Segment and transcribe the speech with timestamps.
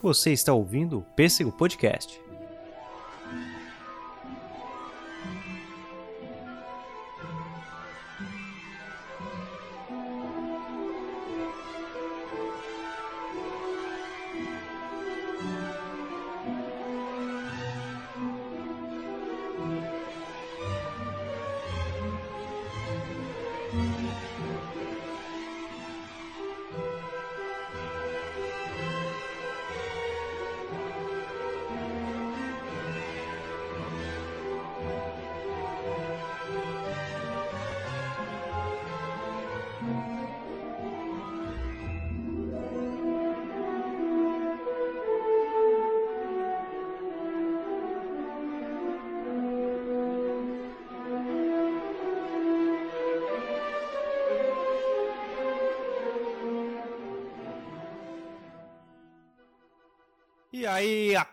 [0.00, 2.20] Você está ouvindo o Pêssego Podcast.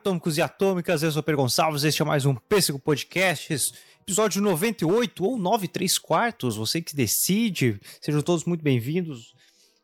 [0.05, 4.40] Atômicos e atômicas, eu sou o Per Gonçalves, este é mais um Pêssego Podcasts, episódio
[4.40, 7.82] 98 ou 9 3 quartos, você que decide.
[7.99, 9.34] Sejam todos muito bem-vindos,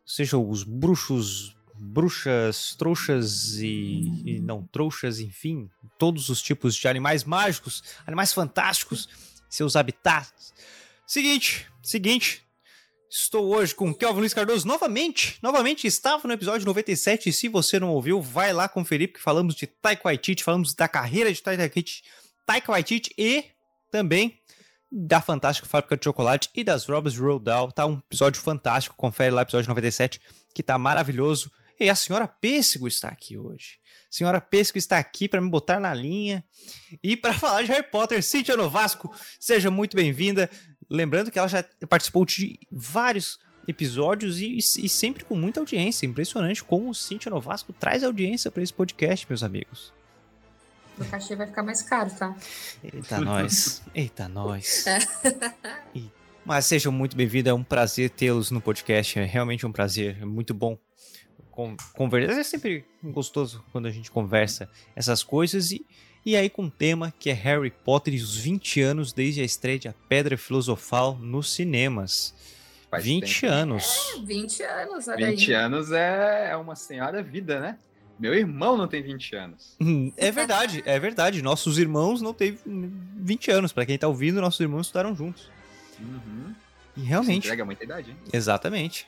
[0.06, 7.24] sejam os bruxos, bruxas, trouxas e, e não trouxas, enfim, todos os tipos de animais
[7.24, 9.10] mágicos, animais fantásticos,
[9.50, 10.54] seus habitats.
[11.08, 12.46] Seguinte, seguinte,
[13.14, 15.38] Estou hoje com Kelvin Luiz Cardoso novamente.
[15.42, 19.54] Novamente estava no episódio 97 e se você não ouviu, vai lá conferir porque falamos
[19.54, 22.04] de Taika Waititi, falamos da carreira de Taika Waititi,
[22.46, 23.44] Taika Waititi e
[23.92, 24.40] também
[24.90, 27.70] da Fantástica Fábrica de Chocolate e das Robes Rodal.
[27.74, 30.22] Tá um episódio fantástico, confere lá episódio 97
[30.56, 31.52] que tá maravilhoso.
[31.78, 33.80] E a senhora Pêssego está aqui hoje.
[34.10, 36.46] A senhora Pêssego está aqui para me botar na linha
[37.04, 38.24] e para falar de Harry Potter.
[38.24, 40.50] Cíntia Novasco, seja muito bem-vinda.
[40.94, 46.06] Lembrando que ela já participou de vários episódios e, e sempre com muita audiência.
[46.06, 49.94] Impressionante como o Cintia Novasco traz audiência para esse podcast, meus amigos.
[51.00, 52.36] O cachê vai ficar mais caro, tá?
[52.84, 53.82] Eita, nós.
[53.96, 54.86] Eita, nós.
[55.96, 56.10] E-
[56.44, 57.50] Mas sejam muito bem-vindos.
[57.50, 59.18] É um prazer tê-los no podcast.
[59.18, 60.18] É realmente um prazer.
[60.22, 60.78] É muito bom
[61.52, 62.38] con- conversar.
[62.40, 65.72] É sempre gostoso quando a gente conversa essas coisas.
[65.72, 65.86] E,
[66.26, 69.44] e aí com um tema que é Harry Potter e os 20 anos desde a
[69.44, 72.34] estreia de A Pedra Filosofal nos cinemas.
[72.90, 73.54] Faz 20 tempo.
[73.54, 74.22] anos.
[74.26, 75.62] 20 anos, olha 20 aí.
[75.62, 77.78] anos é é uma senhora vida, né?
[78.20, 79.76] Meu irmão não tem 20 anos.
[80.18, 81.42] É verdade, é verdade.
[81.42, 83.72] Nossos irmãos não teve 20 anos.
[83.74, 85.50] Pra quem tá ouvindo, nossos irmãos estudaram juntos.
[86.00, 86.54] Uhum.
[86.96, 88.18] E Isso realmente, entrega muita idade, hein?
[88.32, 89.08] exatamente.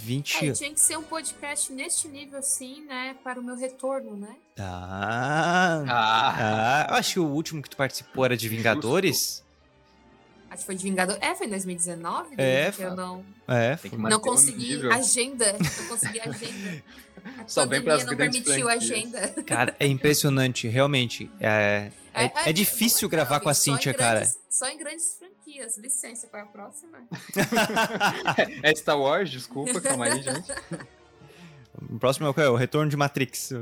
[0.00, 3.14] 20 É, tinha que ser um podcast neste nível, assim, né?
[3.22, 4.34] Para o meu retorno, né?
[4.58, 9.42] Ah, Ah, ah, eu acho que o último que tu participou era de Vingadores.
[10.50, 11.16] Acho que foi de Vingador.
[11.20, 12.34] É, foi em 2019?
[12.36, 15.52] É, que eu não, É, foi- não consegui agenda.
[15.52, 16.82] Não consegui agenda.
[17.38, 19.28] A Só vem pandemia pras não grandes permitiu a agenda.
[19.46, 21.30] cara, é impressionante, realmente.
[21.38, 24.26] É, é, é difícil muito gravar com a Cíntia, cara.
[24.48, 25.39] Só em grandes franquias.
[25.78, 26.98] Licença, qual é a próxima?
[28.62, 30.52] é Star Wars, desculpa, calma aí, gente.
[31.90, 32.52] O próximo é o?
[32.52, 33.52] O Retorno de Matrix.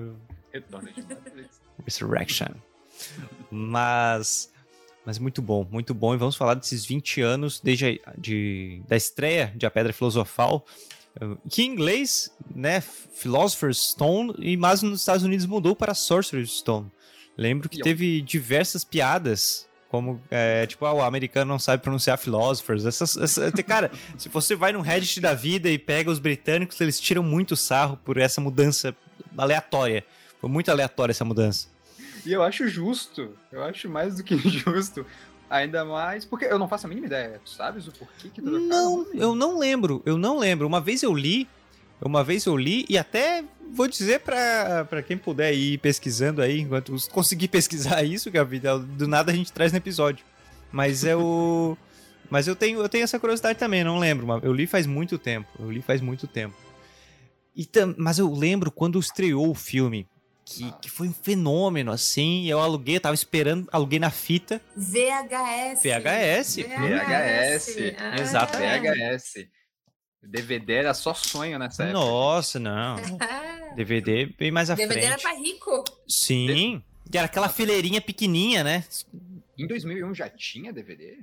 [0.52, 1.60] Retorno de Matrix.
[1.84, 2.54] Resurrection.
[3.50, 4.50] Mas.
[5.04, 6.14] Mas muito bom, muito bom.
[6.14, 10.66] E vamos falar desses 20 anos desde a, de, da estreia de A Pedra Filosofal.
[11.48, 12.80] Que em inglês, né?
[12.80, 16.90] Philosopher's Stone, e mas nos Estados Unidos mudou para Sorcerer's Stone.
[17.36, 19.67] Lembro que teve diversas piadas.
[19.88, 22.84] Como, é, tipo, ah, o americano não sabe pronunciar philosophers.
[22.84, 27.00] Essas, essa- cara, se você vai no Reddit da vida e pega os britânicos, eles
[27.00, 28.94] tiram muito sarro por essa mudança
[29.36, 30.04] aleatória.
[30.40, 31.68] Foi muito aleatória essa mudança.
[32.26, 35.06] E eu acho justo, eu acho mais do que justo.
[35.50, 37.40] Ainda mais, porque eu não faço a mínima ideia.
[37.42, 40.66] Tu sabes o porquê que trocaram Não, eu não lembro, eu não lembro.
[40.66, 41.48] Uma vez eu li,
[42.00, 46.60] uma vez eu li, e até vou dizer pra, pra quem puder ir pesquisando aí,
[46.60, 50.24] enquanto conseguir pesquisar isso, que a vida do nada a gente traz no episódio.
[50.70, 51.76] Mas é o.
[52.30, 54.26] Mas eu tenho, eu tenho essa curiosidade também, não lembro.
[54.26, 55.48] mas Eu li faz muito tempo.
[55.58, 56.54] Eu li faz muito tempo.
[57.56, 60.06] E tam, mas eu lembro quando estreou o filme.
[60.44, 62.46] Que, que foi um fenômeno, assim.
[62.46, 64.60] Eu aluguei, eu tava esperando, aluguei na fita.
[64.76, 65.82] VHS.
[65.82, 66.56] VHS.
[66.56, 67.76] VHS.
[67.98, 68.20] Ah.
[68.20, 68.88] Exatamente.
[68.88, 69.48] VHS.
[70.22, 71.98] DVD era só sonho nessa época.
[71.98, 72.96] Nossa, não.
[73.76, 75.22] DVD bem mais à DVD era frente.
[75.22, 75.84] pra rico.
[76.06, 76.82] Sim.
[77.12, 78.84] E era aquela fileirinha pequenininha, né?
[79.56, 81.18] Em 2001 já tinha DVD?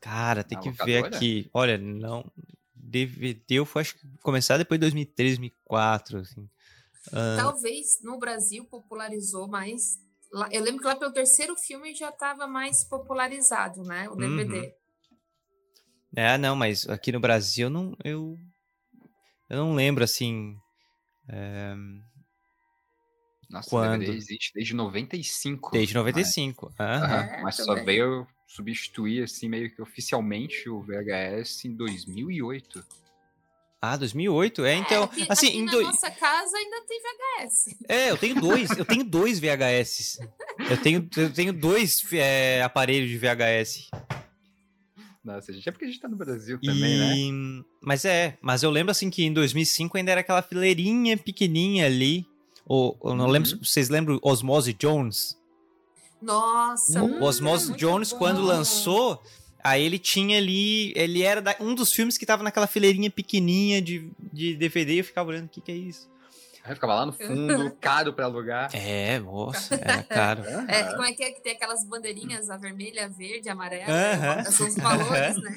[0.00, 1.16] Cara, tem Na que ver locadora?
[1.16, 1.50] aqui.
[1.52, 2.24] Olha, não.
[2.74, 6.48] DVD eu fui, acho que começar depois de 2003, 2004, assim.
[7.12, 9.98] Ah, Talvez no Brasil popularizou mais.
[10.50, 14.08] Eu lembro que lá pelo terceiro filme já estava mais popularizado, né?
[14.08, 14.72] O DVD.
[16.16, 18.36] É, não, mas aqui no Brasil eu não, eu,
[19.50, 20.56] eu não lembro, assim.
[21.28, 21.74] é,
[23.50, 24.00] Nossa, Quando?
[24.00, 25.70] DVD existe desde 95.
[25.72, 26.72] Desde 95.
[26.78, 32.82] Mas, É, mas só veio substituir, assim, meio que oficialmente o VHS em 2008.
[33.82, 34.64] Ah, 2008?
[34.64, 35.04] É, então.
[35.04, 37.76] aqui, assim, aqui em na doi- nossa casa ainda tem VHS.
[37.88, 38.70] É, eu tenho dois.
[38.70, 40.18] Eu tenho dois VHS.
[40.70, 43.90] Eu tenho, eu tenho dois é, aparelhos de VHS.
[45.26, 47.14] Nossa, gente, é porque a gente tá no Brasil também, né?
[47.16, 47.64] E...
[47.82, 52.24] Mas é, mas eu lembro assim que em 2005 ainda era aquela fileirinha pequenininha ali.
[52.64, 53.64] Ou, eu não lembro, Uhum.
[53.64, 55.36] se vocês lembram Osmose Jones?
[56.22, 58.18] Nossa, O hum, Osmose muito Jones, bom.
[58.18, 59.20] quando lançou,
[59.62, 60.92] aí ele tinha ali.
[60.96, 64.98] Ele era da- um dos filmes que tava naquela fileirinha pequenininha de, de DVD e
[64.98, 66.08] eu ficava olhando, o que, que é isso?
[66.66, 68.68] Aí ficava lá no fundo, caro pra alugar.
[68.74, 70.42] É, nossa, era caro.
[70.68, 73.84] É, como é que é que tem aquelas bandeirinhas, a vermelha, a verde, a amarela?
[73.92, 74.44] Aham.
[74.50, 75.56] São os valores, né?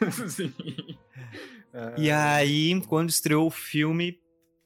[0.28, 0.54] Sim.
[1.98, 4.18] E aí, quando estreou o filme,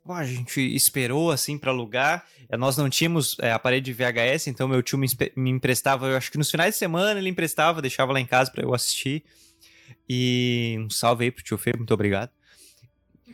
[0.08, 2.24] a gente esperou assim pra alugar.
[2.48, 6.16] Eh, Nós não tínhamos é, aparelho de VHS, então meu tio me, me emprestava, eu
[6.16, 9.24] acho que nos finais de semana ele emprestava, deixava lá em casa pra eu assistir.
[10.08, 12.30] E um salve aí pro tio Fê, muito obrigado.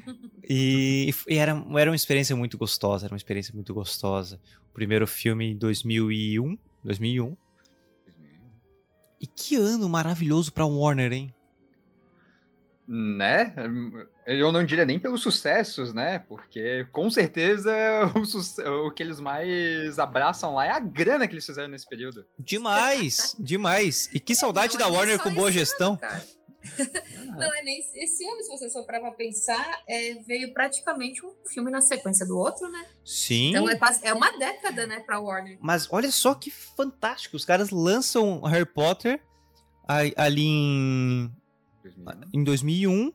[0.48, 4.40] E, e era, era uma experiência muito gostosa, era uma experiência muito gostosa.
[4.70, 7.36] O primeiro filme em 2001, 2001.
[9.20, 11.34] E que ano maravilhoso pra Warner, hein?
[12.86, 13.52] Né?
[14.24, 16.20] Eu não diria nem pelos sucessos, né?
[16.20, 17.72] Porque com certeza
[18.14, 22.24] o, o que eles mais abraçam lá é a grana que eles fizeram nesse período.
[22.38, 24.08] Demais, demais.
[24.14, 25.96] E que saudade Não da Warner com boa gestão.
[25.96, 26.22] cara.
[27.36, 31.32] Não é nem esse ano, se você for parar pra pensar, é, veio praticamente um
[31.46, 32.86] filme na sequência do outro, né?
[33.04, 33.50] Sim.
[33.50, 35.58] Então é, quase, é uma década, né, pra Warner.
[35.60, 37.36] Mas olha só que fantástico.
[37.36, 39.22] Os caras lançam Harry Potter
[39.86, 41.32] ali em,
[41.82, 42.30] 2001.
[42.32, 43.12] em 2001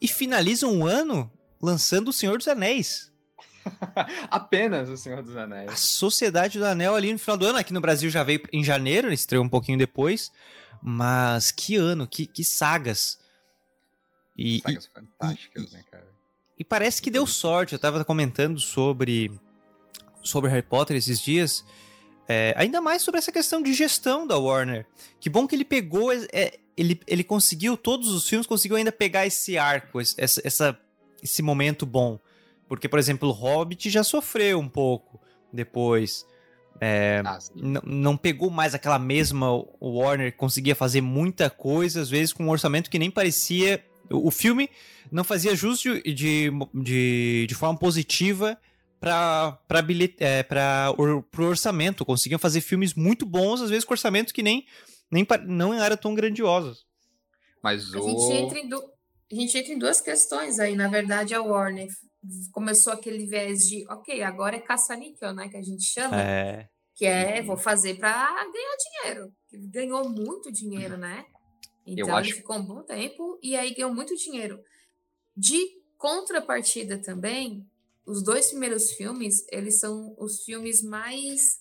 [0.00, 1.30] e finalizam um ano
[1.60, 3.12] lançando O Senhor dos Anéis.
[4.30, 5.78] Apenas o Senhor dos A Anéis.
[5.80, 7.58] Sociedade do Anel ali no final do ano.
[7.58, 10.30] Aqui no Brasil já veio em janeiro, ele estreou um pouquinho depois.
[10.82, 13.18] Mas que ano, que, que sagas.
[14.36, 16.06] E, e- Sagas fantásticas, né, cara?
[16.58, 17.72] E parece que deu sorte.
[17.72, 19.30] Eu tava comentando sobre,
[20.22, 21.64] sobre Harry Potter esses dias.
[22.28, 24.86] É, ainda mais sobre essa questão de gestão da Warner.
[25.20, 26.12] Que bom que ele pegou.
[26.12, 30.78] é, ele, ele conseguiu, todos os filmes, conseguiu ainda pegar esse arco, esse, essa-
[31.22, 32.18] esse momento bom.
[32.76, 35.20] Porque, por exemplo, o Hobbit já sofreu um pouco
[35.52, 36.26] depois.
[36.80, 37.38] É, Ah,
[37.84, 39.50] não pegou mais aquela mesma.
[39.52, 43.84] O Warner conseguia fazer muita coisa, às vezes com um orçamento que nem parecia.
[44.10, 44.68] O, o filme
[45.10, 48.58] não fazia jus de, de, de, de forma positiva
[49.00, 49.58] para
[50.20, 50.44] é,
[50.98, 52.04] o orçamento.
[52.04, 54.66] Conseguiam fazer filmes muito bons, às vezes com orçamentos que nem,
[55.10, 56.84] nem não eram tão grandiosos.
[57.62, 58.02] Mas A o.
[58.02, 58.84] gente, entra em du-
[59.30, 60.74] a gente entra em duas questões aí.
[60.76, 61.88] Na verdade, a Warner
[62.52, 66.20] começou aquele viés de, ok, agora é caça-níquel, né, que a gente chama.
[66.20, 69.32] É, Que é, vou fazer para ganhar dinheiro.
[69.70, 71.26] Ganhou muito dinheiro, né?
[71.86, 74.58] Então ele acho- ficou um bom tempo e aí ganhou muito dinheiro.
[75.36, 75.58] De
[75.98, 77.68] contrapartida também,
[78.06, 81.60] os dois primeiros filmes, eles são os filmes mais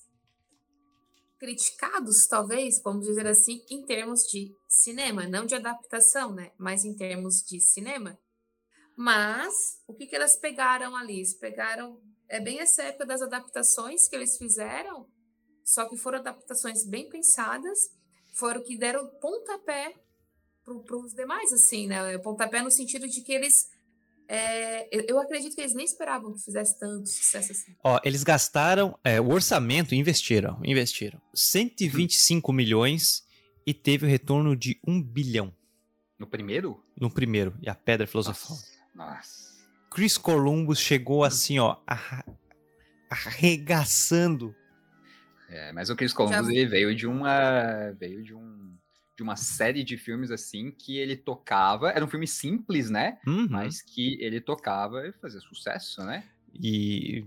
[1.39, 6.51] criticados, talvez, vamos dizer assim, em termos de cinema, não de adaptação, né?
[6.57, 8.18] Mas em termos de cinema.
[8.95, 9.54] Mas
[9.88, 11.18] o que que elas pegaram ali?
[11.18, 12.00] Eles pegaram
[12.34, 15.07] é bem essa época das adaptações que eles fizeram,
[15.64, 17.78] só que foram adaptações bem pensadas,
[18.33, 19.94] foram que deram pontapé
[20.64, 22.18] para os demais, assim, né?
[22.18, 23.69] Pontapé no sentido de que eles.
[24.28, 27.76] é, eu, acredito que eles nem esperavam que fizesse tanto sucesso assim.
[27.83, 33.23] Ó, eles gastaram é, o orçamento, investiram, investiram 125 milhões
[33.66, 35.54] e teve o retorno de 1 bilhão
[36.18, 36.83] No primeiro?
[37.00, 38.56] no primeiro, e a Pedra Filosofal.
[38.57, 38.72] Nossa.
[38.95, 39.54] Nossa.
[39.90, 41.78] Chris Columbus chegou assim, ó,
[43.09, 44.56] arregaçando.
[45.50, 48.73] É, mas o Chris Columbus ele veio de uma veio de um
[49.16, 53.19] de uma série de filmes assim que ele tocava, era um filme simples, né?
[53.28, 53.47] Uhum.
[53.50, 56.23] Mas que ele tocava e fazia sucesso, né?
[56.54, 57.26] E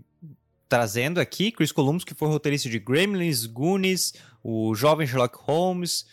[0.68, 6.06] trazendo aqui Chris Columbus, que foi roteirista de Gremlins, Goonies, o jovem Sherlock Holmes.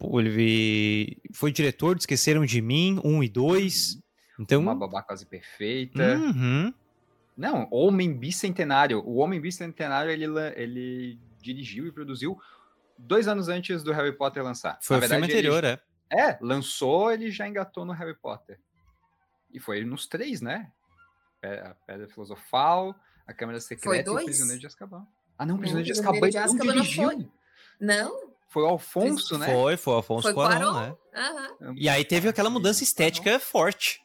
[0.00, 3.98] Ele foi diretor de Esqueceram de Mim, 1 e 2.
[4.42, 4.60] Então.
[4.60, 6.16] Uma babá quase perfeita.
[6.16, 6.72] Uhum.
[7.36, 9.00] Não, Homem Bicentenário.
[9.06, 10.24] O Homem Bicentenário ele,
[10.56, 12.38] ele dirigiu e produziu
[12.98, 14.78] dois anos antes do Harry Potter lançar.
[14.82, 15.80] Foi Na o filme verdade, ele- anterior, é.
[16.30, 18.58] É, lançou, ele já engatou no Harry Potter.
[19.50, 20.70] E foi nos três, né?
[21.42, 22.94] A Pedra Filosofal,
[23.26, 24.24] a Câmara Secreta e o?
[24.24, 25.06] Prisioneiro de Azkaban.
[25.38, 27.30] Ah, não, o Prisioneiro de Azkaban de ele não Azkaban não dirigiu.
[27.80, 28.32] Não?
[28.48, 29.46] Foi o Alfonso, né?
[29.46, 30.80] Foi, foi o Afonso Foi Cuarón, Cuarón?
[30.82, 30.96] né?
[31.14, 31.74] Aham.
[31.78, 34.02] E aí teve aquela mudança estética forte.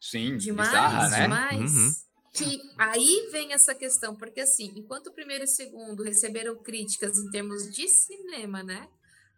[0.00, 1.22] Sim, Demais, bizarra, né?
[1.22, 1.72] demais.
[1.72, 1.92] Uhum.
[2.32, 7.18] Que aí vem essa questão, porque assim, enquanto o primeiro e o segundo receberam críticas
[7.18, 8.88] em termos de cinema, né?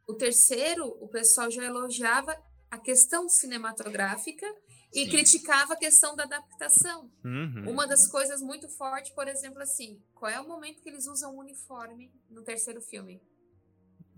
[0.06, 2.36] O terceiro, o pessoal já elogiava
[2.70, 4.46] a questão cinematográfica
[4.94, 5.10] e Sim.
[5.10, 7.10] criticava a questão da adaptação.
[7.24, 7.70] Uhum.
[7.70, 11.34] Uma das coisas muito fortes, por exemplo, assim, qual é o momento que eles usam
[11.34, 13.22] o uniforme no terceiro filme?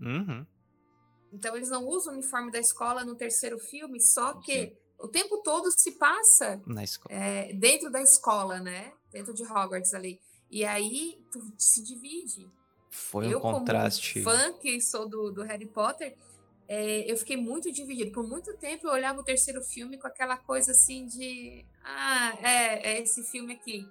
[0.01, 0.45] Uhum.
[1.31, 5.41] Então eles não usam o uniforme da escola no terceiro filme, só que o tempo
[5.43, 7.15] todo se passa Na escola.
[7.15, 8.93] é, dentro da escola, né?
[9.11, 10.19] Dentro de Hogwarts ali.
[10.49, 12.49] E aí tu se divide.
[12.89, 14.23] Foi um eu, contraste.
[14.23, 16.15] como fã que sou do, do Harry Potter,
[16.67, 18.11] é, eu fiquei muito dividido.
[18.11, 21.65] Por muito tempo eu olhava o terceiro filme com aquela coisa assim de.
[21.83, 23.87] Ah, é, é esse filme aqui.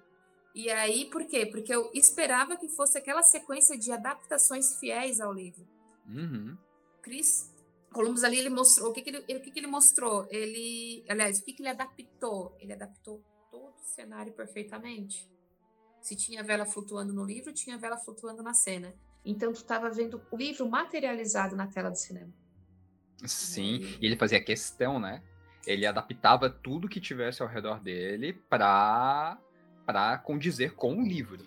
[0.54, 1.44] E aí, por quê?
[1.44, 5.66] Porque eu esperava que fosse aquela sequência de adaptações fiéis ao livro.
[6.06, 6.56] Uhum.
[7.02, 7.52] Chris
[7.94, 11.38] Columbus ali ele mostrou o que, que ele, o que, que ele mostrou ele aliás
[11.38, 15.30] o que, que ele adaptou ele adaptou todo o cenário perfeitamente
[16.02, 20.20] se tinha vela flutuando no livro tinha vela flutuando na cena então tu estava vendo
[20.30, 22.32] o livro materializado na tela do cinema
[23.24, 25.22] Sim, Aí- e ele fazia questão, né?
[25.66, 29.38] Ele adaptava tudo que tivesse ao redor dele para
[29.86, 31.44] para condizer com o livro.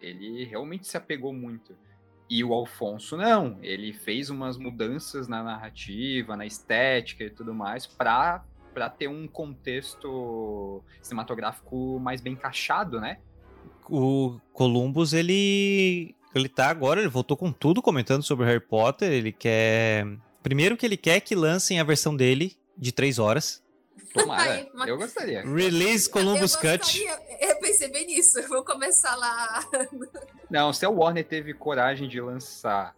[0.00, 1.76] Ele realmente se apegou muito.
[2.30, 7.86] E o Alfonso não, ele fez umas mudanças na narrativa, na estética e tudo mais
[7.86, 13.18] para para ter um contexto cinematográfico mais bem encaixado, né?
[13.88, 16.14] O Columbus, ele.
[16.32, 19.10] Ele tá agora, ele voltou com tudo comentando sobre Harry Potter.
[19.10, 20.06] Ele quer.
[20.40, 23.60] Primeiro que ele quer que lancem a versão dele de três horas.
[24.14, 25.42] Tomara, Ai, mas- eu gostaria.
[25.42, 26.78] Release Columbus eu Cut.
[26.78, 27.18] gostaria-
[27.49, 29.60] eu pensei bem nisso vou começar lá
[30.50, 32.94] Não, se a Warner teve coragem de lançar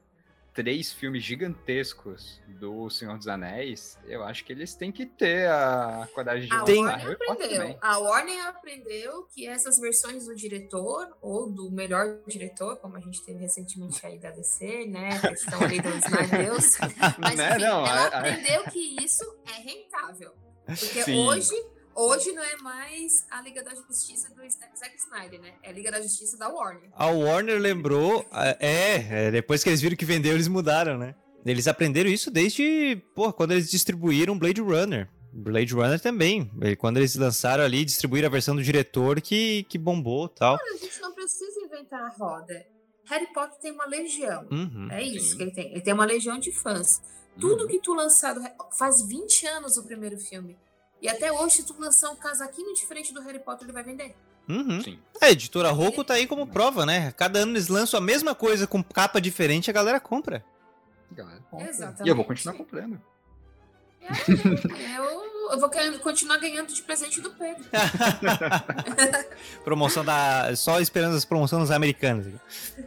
[0.54, 6.06] três filmes gigantescos do Senhor dos Anéis, eu acho que eles têm que ter a
[6.14, 6.74] coragem de A lançar
[7.06, 7.78] Warner aprendeu.
[7.80, 13.24] A Warner aprendeu que essas versões do diretor, ou do melhor diretor, como a gente
[13.24, 15.16] teve recentemente aí da DC, né?
[15.22, 16.64] A questão ali do Snyder Deus.
[17.18, 17.50] Mas Né?
[17.52, 20.32] enfim, Não, ela a- a- aprendeu que isso é rentável.
[20.66, 21.18] Porque Sim.
[21.26, 21.54] hoje,
[21.94, 25.54] hoje não é mais a Liga da Justiça do Zack Snyder, né?
[25.62, 26.90] É a Liga da Justiça da Warner.
[26.92, 28.24] A Warner lembrou.
[28.32, 31.14] É, é, depois que eles viram que vendeu, eles mudaram, né?
[31.44, 33.02] Eles aprenderam isso desde.
[33.14, 35.08] Pô, quando eles distribuíram Blade Runner.
[35.32, 36.50] Blade Runner também.
[36.78, 40.54] Quando eles lançaram ali, distribuíram a versão do diretor que, que bombou e tal.
[40.56, 42.66] A gente não precisa inventar a roda.
[43.06, 44.46] Harry Potter tem uma legião.
[44.50, 44.88] Uhum.
[44.90, 45.36] É isso Sim.
[45.36, 45.70] que ele tem.
[45.72, 47.00] Ele tem uma legião de fãs.
[47.40, 47.68] Tudo Uhum.
[47.68, 48.40] que tu lançar do...
[48.78, 50.56] faz 20 anos o primeiro filme.
[51.02, 54.14] E até hoje, se tu lançar um casaquinho diferente do Harry Potter, ele vai vender.
[54.48, 54.80] Uhum.
[54.80, 54.98] Sim.
[55.20, 57.12] A editora Roku tá aí como prova, né?
[57.16, 60.44] Cada ano eles lançam a mesma coisa com capa diferente, a galera compra.
[61.10, 61.68] Galera, compra.
[61.68, 62.06] Exatamente.
[62.06, 63.00] E eu vou continuar comprando.
[64.00, 65.04] É, eu,
[65.52, 67.64] eu vou continuar ganhando de presente do Pedro.
[69.64, 70.54] Promoção da.
[70.56, 72.26] Só esperando as promoções americanas.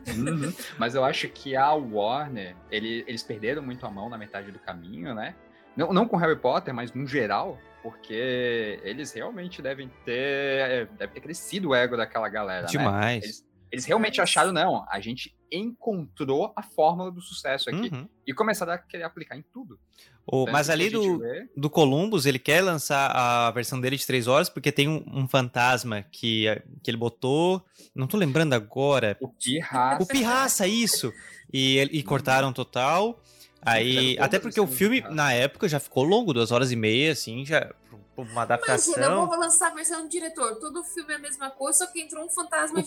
[0.07, 0.53] Uhum.
[0.77, 4.60] Mas eu acho que a Warner, ele- eles perderam muito a mão na metade do
[4.60, 5.36] caminho, né?
[5.75, 11.22] Não, não com Harry Potter, mas no geral, porque eles realmente devem ter, deve ter
[11.22, 12.68] crescido o ego daquela galera, né?
[12.68, 13.24] Demais.
[13.24, 17.94] Eles, eles realmente acharam, não, a gente encontrou a fórmula do sucesso aqui.
[17.94, 18.10] Uhum.
[18.25, 19.80] E começaram a querer aplicar em tudo.
[20.25, 24.08] O- Tanto mas ali do, vê- do Columbus, ele quer lançar a versão dele de
[24.08, 26.46] três horas, porque tem um, um fantasma que,
[26.84, 27.63] que ele botou.
[27.94, 29.15] Não tô lembrando agora.
[29.22, 30.01] O Pirraça.
[30.04, 31.13] O Pirraça, isso!
[31.54, 33.22] E, e cortaram total.
[33.65, 37.45] Aí, até porque o filme, na época, já ficou longo, duas horas e meia, assim,
[37.45, 37.74] já.
[38.17, 39.27] Uma Imagina, eu adaptação.
[39.27, 40.55] vou lançar a versão do diretor.
[40.55, 42.81] Todo filme é a mesma coisa, só que entrou um fantasma O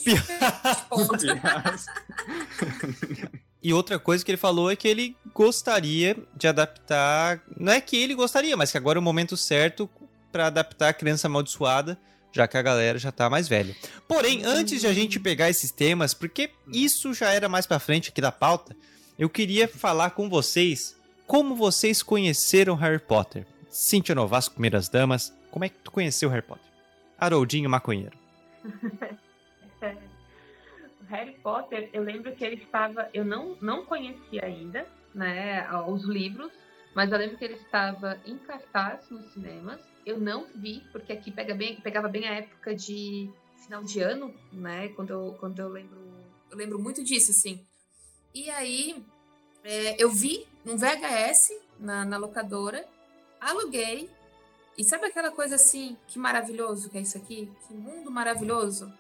[1.17, 1.85] diferente.
[3.61, 7.43] E outra coisa que ele falou é que ele gostaria de adaptar.
[7.59, 9.91] Não é que ele gostaria, mas que agora é o momento certo
[10.31, 11.99] pra adaptar a criança amaldiçoada,
[12.33, 13.75] já que a galera já tá mais velha.
[14.07, 18.11] Porém, antes de a gente pegar esses temas, porque isso já era mais pra frente
[18.11, 18.77] aqui da pauta,
[19.19, 20.97] eu queria falar com vocês
[21.27, 23.45] como vocês conheceram Harry Potter.
[23.69, 26.65] Cíntia Novasco, Primeiras Damas, como é que tu conheceu Harry Potter?
[27.19, 28.17] Haroldinho Maconheiro.
[31.09, 33.09] Harry Potter, eu lembro que ele estava.
[33.13, 36.53] Eu não, não conhecia ainda, né, os livros,
[36.95, 39.81] mas eu lembro que ele estava em cartaz nos cinemas.
[40.07, 43.31] Eu não vi, porque aqui pega bem, pegava bem a época de
[43.65, 44.89] final de ano, né?
[44.89, 45.99] Quando eu, quando eu lembro.
[46.51, 47.67] Eu lembro muito disso, assim.
[48.35, 49.03] E aí,
[49.65, 52.87] é, eu vi um VHS na, na locadora,
[53.41, 54.11] aluguei.
[54.77, 57.51] E sabe aquela coisa assim, que maravilhoso que é isso aqui?
[57.67, 58.93] Que mundo maravilhoso.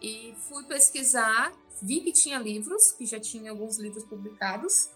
[0.00, 4.88] E fui pesquisar, vi que tinha livros, que já tinha alguns livros publicados.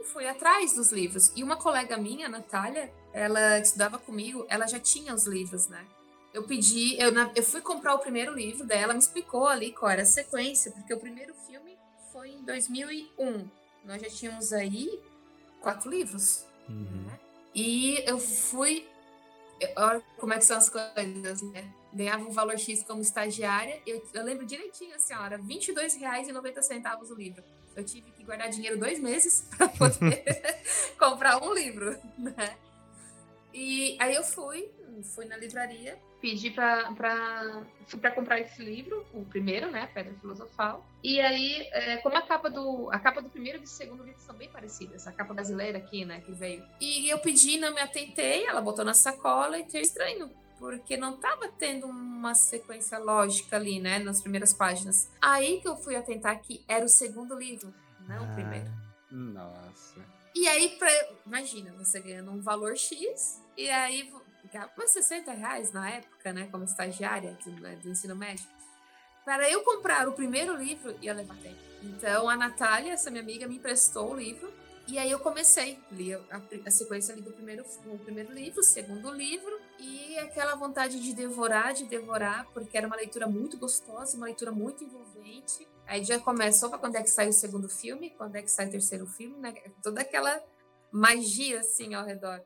[0.00, 1.32] E fui atrás dos livros.
[1.36, 5.86] E uma colega minha, Natália, ela estudava comigo, ela já tinha os livros, né?
[6.36, 10.02] eu pedi, eu, eu fui comprar o primeiro livro dela, me explicou ali qual era
[10.02, 11.75] a sequência, porque o primeiro filme
[12.16, 13.46] foi em 2001.
[13.84, 14.98] Nós já tínhamos aí
[15.60, 16.46] quatro livros.
[16.66, 17.04] Uhum.
[17.06, 17.20] Né?
[17.54, 18.88] E eu fui.
[19.76, 21.70] Olha como é que são as coisas, né?
[21.92, 23.82] Ganhava um valor X como estagiária.
[23.86, 27.44] Eu, eu lembro direitinho assim, ó, era R$ 22,90 o livro.
[27.74, 30.24] Eu tive que guardar dinheiro dois meses para poder
[30.98, 32.56] comprar um livro, né?
[33.52, 34.70] E aí eu fui,
[35.02, 40.86] fui na livraria, pedi para para comprar esse livro, o primeiro, né, Pedra Filosofal.
[41.02, 44.20] E aí, é, como a capa do a capa do primeiro e do segundo livro
[44.20, 46.64] são bem parecidas, a capa brasileira aqui, né, que veio.
[46.80, 51.14] E eu pedi, não me atentei, ela botou na sacola e ter estranho, porque não
[51.14, 55.10] estava tendo uma sequência lógica ali, né, nas primeiras páginas.
[55.20, 57.72] Aí que eu fui atentar que era o segundo livro,
[58.08, 58.30] não ah.
[58.30, 58.70] o primeiro.
[59.10, 60.04] Nossa.
[60.34, 60.90] E aí, pra,
[61.24, 64.12] imagina, você ganhando um valor X, e aí
[64.76, 68.46] mas 60 reais na época, né, como estagiária do, né, do ensino médio.
[69.24, 71.58] Para eu comprar o primeiro livro, ia levar tempo.
[71.82, 74.52] Então, a Natália, essa minha amiga, me emprestou o livro.
[74.86, 76.20] E aí eu comecei, li a,
[76.64, 81.74] a sequência ali do primeiro, o primeiro livro, segundo livro, e aquela vontade de devorar,
[81.74, 85.66] de devorar, porque era uma leitura muito gostosa, uma leitura muito envolvente.
[85.86, 88.68] Aí já começou para quando é que sai o segundo filme, quando é que sai
[88.68, 89.52] o terceiro filme, né?
[89.82, 90.40] Toda aquela
[90.92, 92.40] magia assim ao redor.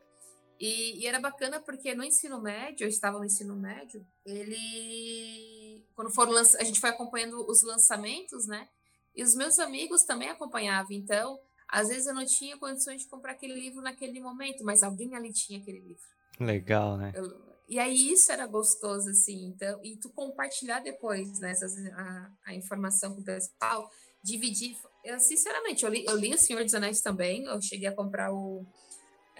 [0.60, 5.82] E, e, era bacana porque no ensino médio, eu estava no ensino médio, ele.
[5.94, 6.54] Quando foram lanç...
[6.56, 8.68] a gente foi acompanhando os lançamentos, né?
[9.16, 10.92] E os meus amigos também acompanhavam.
[10.92, 15.16] Então, às vezes eu não tinha condições de comprar aquele livro naquele momento, mas alguém
[15.16, 16.04] ali tinha aquele livro.
[16.38, 17.12] Legal, né?
[17.14, 17.50] Eu...
[17.66, 19.46] E aí isso era gostoso, assim.
[19.46, 21.52] Então, e tu compartilhar depois, né?
[21.52, 23.90] Essas, a, a informação com o pessoal,
[24.22, 24.76] dividir.
[25.02, 27.44] Eu, sinceramente, eu li, eu li O Senhor dos Anéis também.
[27.44, 28.66] Eu cheguei a comprar o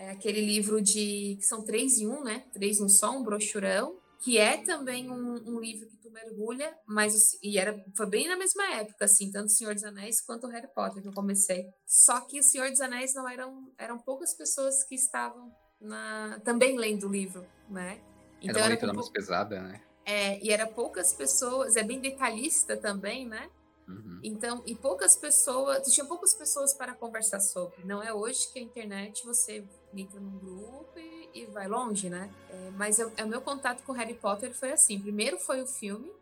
[0.00, 2.44] é aquele livro de que são três em um, né?
[2.54, 7.38] Três no só, um brochurão, que é também um, um, livro que tu mergulha, mas
[7.42, 10.50] e era foi bem na mesma época, assim, tanto o Senhor dos Anéis quanto o
[10.50, 11.68] Harry Potter que eu comecei.
[11.86, 16.78] Só que o Senhor dos Anéis não eram eram poucas pessoas que estavam na, também
[16.78, 18.00] lendo o livro, né?
[18.40, 19.82] Então, era uma leitura mais pesada, né?
[20.06, 23.50] É, e era poucas pessoas, é bem detalhista também, né?
[23.86, 24.20] Uhum.
[24.22, 27.84] Então, e poucas pessoas, tinha poucas pessoas para conversar sobre.
[27.84, 32.32] Não é hoje que a internet você entra num grupo e, e vai longe, né?
[32.48, 35.66] É, mas eu, é, o meu contato com Harry Potter foi assim: primeiro foi o
[35.66, 36.12] filme,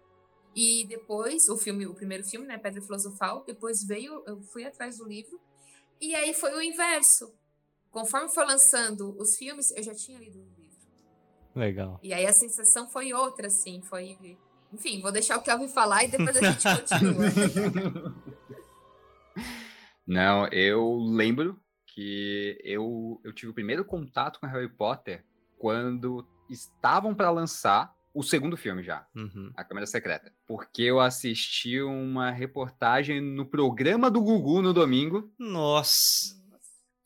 [0.55, 4.99] e depois, o filme, o primeiro filme, né, Pedra Filosofal, depois veio, eu fui atrás
[4.99, 5.41] do livro,
[6.01, 7.33] e aí foi o inverso.
[7.91, 10.59] Conforme foi lançando os filmes, eu já tinha lido o livro.
[11.55, 11.99] Legal.
[12.03, 14.17] E aí a sensação foi outra, assim, foi
[14.73, 18.15] enfim, vou deixar o Kelvin falar e depois a gente continua.
[20.07, 21.59] Não, eu lembro
[21.99, 25.25] que eu, eu tive o primeiro contato com Harry Potter
[25.59, 29.51] quando estavam para lançar o segundo filme já, uhum.
[29.57, 30.33] A Câmara Secreta.
[30.47, 35.29] Porque eu assisti uma reportagem no programa do Gugu no domingo.
[35.37, 36.41] Nossa!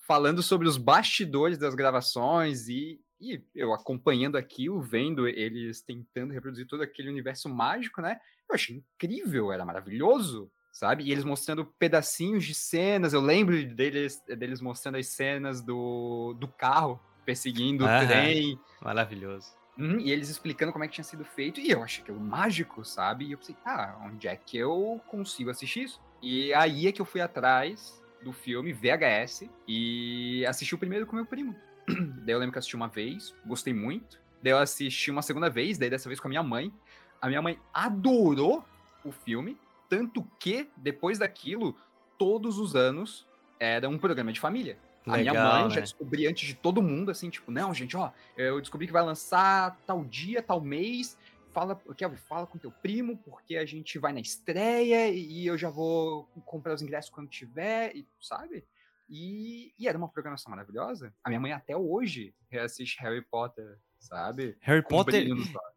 [0.06, 6.66] Falando sobre os bastidores das gravações e e eu acompanhando aquilo, vendo eles tentando reproduzir
[6.66, 8.18] todo aquele universo mágico, né?
[8.50, 11.04] Eu achei incrível, era maravilhoso, sabe?
[11.04, 13.12] E eles mostrando pedacinhos de cenas.
[13.12, 18.58] Eu lembro deles, deles mostrando as cenas do, do carro perseguindo o trem.
[18.80, 19.52] Maravilhoso.
[19.78, 21.60] Hum, e eles explicando como é que tinha sido feito.
[21.60, 23.26] E eu achei aquilo mágico, sabe?
[23.26, 26.00] E eu pensei, tá, onde é que eu consigo assistir isso?
[26.20, 31.16] E aí é que eu fui atrás do filme VHS e assisti o primeiro com
[31.16, 31.54] meu primo.
[32.24, 34.20] daí eu lembro que assisti uma vez, gostei muito.
[34.42, 36.72] Daí eu assisti uma segunda vez, daí dessa vez com a minha mãe.
[37.20, 38.64] A minha mãe adorou
[39.04, 39.56] o filme,
[39.92, 41.76] tanto que depois daquilo,
[42.16, 43.28] todos os anos
[43.60, 44.78] era um programa de família.
[45.06, 45.70] Legal, a minha mãe né?
[45.74, 49.02] já descobri antes de todo mundo, assim, tipo, não, gente, ó, eu descobri que vai
[49.02, 51.18] lançar tal dia, tal mês.
[51.52, 55.68] Fala, Kelvin, fala com teu primo, porque a gente vai na estreia e eu já
[55.68, 58.64] vou comprar os ingressos quando tiver, e, sabe?
[59.10, 61.12] E, e, era uma programação maravilhosa.
[61.22, 64.56] A minha mãe até hoje reassiste Harry Potter, sabe?
[64.62, 65.28] Harry Com Potter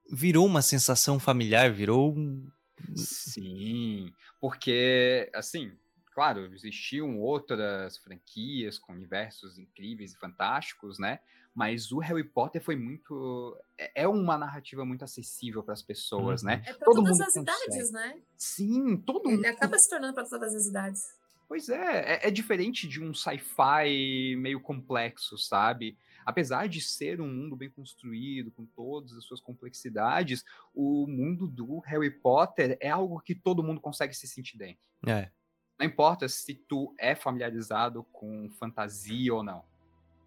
[0.10, 2.50] virou uma sensação familiar, virou um.
[2.96, 5.72] Sim, porque, assim,
[6.14, 11.20] claro, existiam outras franquias com universos incríveis e fantásticos, né?
[11.54, 13.58] Mas o Harry Potter foi muito.
[13.78, 16.50] É, é uma narrativa muito acessível para as pessoas, uhum.
[16.50, 16.64] né?
[16.66, 17.44] É para todas as consegue.
[17.44, 18.22] idades, né?
[18.38, 19.46] Sim, todo Ele mundo.
[19.46, 21.02] Ele acaba se tornando para todas as idades.
[21.48, 25.98] Pois é, é, é diferente de um sci-fi meio complexo, sabe?
[26.26, 31.80] Apesar de ser um mundo bem construído, com todas as suas complexidades, o mundo do
[31.80, 34.84] Harry Potter é algo que todo mundo consegue se sentir dentro.
[35.06, 35.30] É.
[35.78, 39.64] Não importa se tu é familiarizado com fantasia ou não.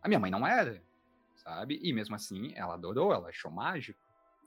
[0.00, 0.82] A minha mãe não era,
[1.36, 1.80] sabe?
[1.82, 3.98] E mesmo assim, ela adorou, ela achou mágico.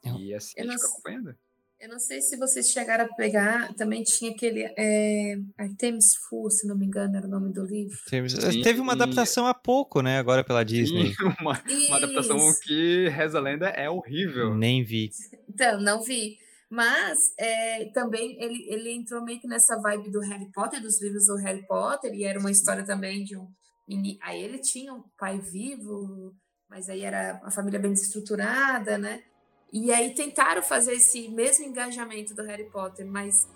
[0.03, 1.37] E assim a Eu gente não acompanhando.
[1.81, 6.67] Eu não sei se vocês chegaram a pegar, também tinha aquele é, Artemis Fowl, se
[6.67, 7.97] não me engano, era o nome do livro.
[8.07, 10.19] Teve, Sim, teve uma e- adaptação há pouco, né?
[10.19, 11.07] Agora pela Disney.
[11.07, 14.53] Sim, uma, uma adaptação que reza a lenda é horrível.
[14.53, 15.09] Nem vi.
[15.49, 16.37] Então, não vi.
[16.69, 21.25] Mas é, também ele, ele entrou meio que nessa vibe do Harry Potter, dos livros
[21.25, 23.47] do Harry Potter, e era uma história também de um
[23.89, 24.19] menino.
[24.21, 26.31] Aí ele tinha um pai vivo,
[26.69, 29.23] mas aí era uma família bem desestruturada, né?
[29.71, 33.47] E aí tentaram fazer esse mesmo engajamento do Harry Potter, mas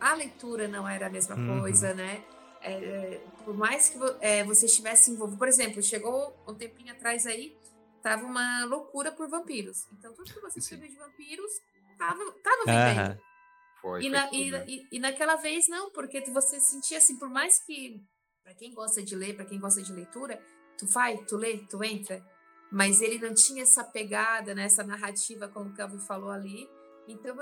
[0.00, 1.60] a leitura não era a mesma Uhum.
[1.60, 2.24] coisa, né?
[2.60, 5.38] É, por mais que vo- é, você estivesse envolvido.
[5.38, 7.56] Por exemplo, chegou um tempinho atrás aí,
[8.02, 9.86] tava uma loucura por vampiros.
[9.92, 10.76] Então, tudo que você Sim.
[10.76, 11.50] escrevia de vampiros
[11.98, 13.00] tava, tava vendendo.
[13.00, 13.18] Aham.
[13.82, 14.64] Foi, E, na- e, né?
[14.66, 18.02] e- e naquela vez não, porque tu- você sentia assim, por mais que,
[18.42, 20.40] para quem gosta de ler, para quem gosta de leitura,
[20.78, 22.24] tu vai, tu lê, tu entra,
[22.74, 26.68] mas ele não tinha essa pegada, né, essa narrativa, como o Calvin falou ali.
[27.06, 27.36] Então,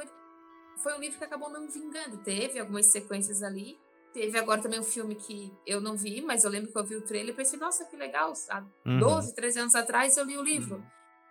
[0.82, 2.18] foi um livro que acabou não vingando.
[2.18, 3.78] Teve algumas sequências ali.
[4.12, 6.96] Teve agora também um filme que eu não vi, mas eu lembro que eu vi
[6.96, 8.34] o trailer e pensei, nossa, que legal.
[8.50, 8.98] Há Uhum.
[8.98, 10.76] 12, 13 anos atrás eu li o livro.
[10.76, 10.84] Uhum.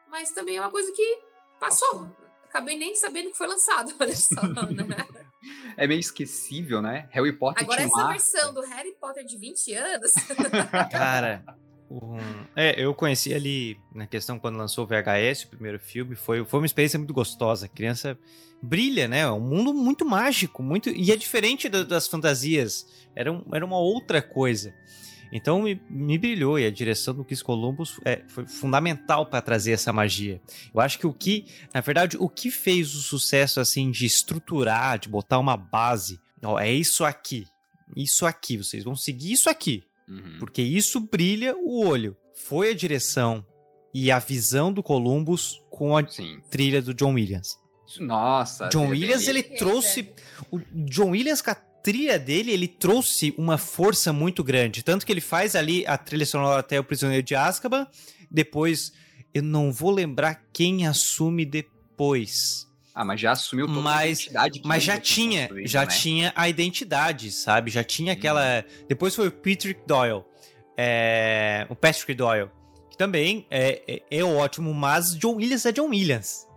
[0.10, 1.20] Mas também é uma coisa que
[1.60, 2.10] passou.
[2.46, 5.08] Acabei nem sabendo que foi lançado, olha só, né?
[5.78, 7.08] É meio esquecível, né?
[7.12, 8.12] Harry Potter Agora, essa marca.
[8.14, 10.12] versão do Harry Potter de 20 anos.
[10.92, 11.46] Cara,
[11.92, 16.46] um- é, eu conheci ali na questão quando lançou o VHS, o primeiro filme, foi,
[16.46, 17.66] foi uma experiência muito gostosa.
[17.66, 18.18] A criança
[18.62, 19.20] brilha, né?
[19.22, 22.86] É um mundo muito mágico, muito e é diferente da- das fantasias.
[23.16, 24.74] Era, um- era uma outra coisa.
[25.34, 29.72] Então me, me brilhou e a direção do Chris Columbus é, foi fundamental para trazer
[29.72, 30.42] essa magia.
[30.74, 35.00] Eu acho que o que, na verdade, o que fez o sucesso assim de estruturar,
[35.00, 37.48] de botar uma base, ó, é isso aqui,
[37.96, 39.84] isso aqui, vocês vão seguir isso aqui.
[40.12, 40.40] Uhum.
[40.40, 42.18] Porque isso brilha o olho.
[42.36, 43.46] Foi a direção
[43.94, 46.40] e a visão do Columbus com a Sim.
[46.50, 47.58] trilha do John Williams.
[48.00, 48.70] Nossa.
[48.70, 50.10] John bem, Williams, ele trouxe.
[50.50, 54.84] O John Williams, com a trilha dele, ele trouxe uma força muito grande.
[54.84, 57.88] Tanto que ele faz ali a trilha sonora até o Prisioneiro de Azkaban.
[58.30, 58.94] Depois,
[59.34, 62.68] eu não vou lembrar quem assume depois.
[63.02, 64.60] Ah, mas já assumiu toda a Mas- identidade.
[64.60, 65.88] que Mas já tinha já né?
[65.88, 67.72] tinha a identidade, sabe?
[67.72, 68.18] Já tinha Uhum.
[68.20, 68.64] aquela.
[68.88, 70.24] Depois foi o Patrick Doyle,
[70.78, 72.50] é, o Patrick Doyle,
[72.90, 76.48] que também é, é, é ótimo, mas John Williams é John Williams.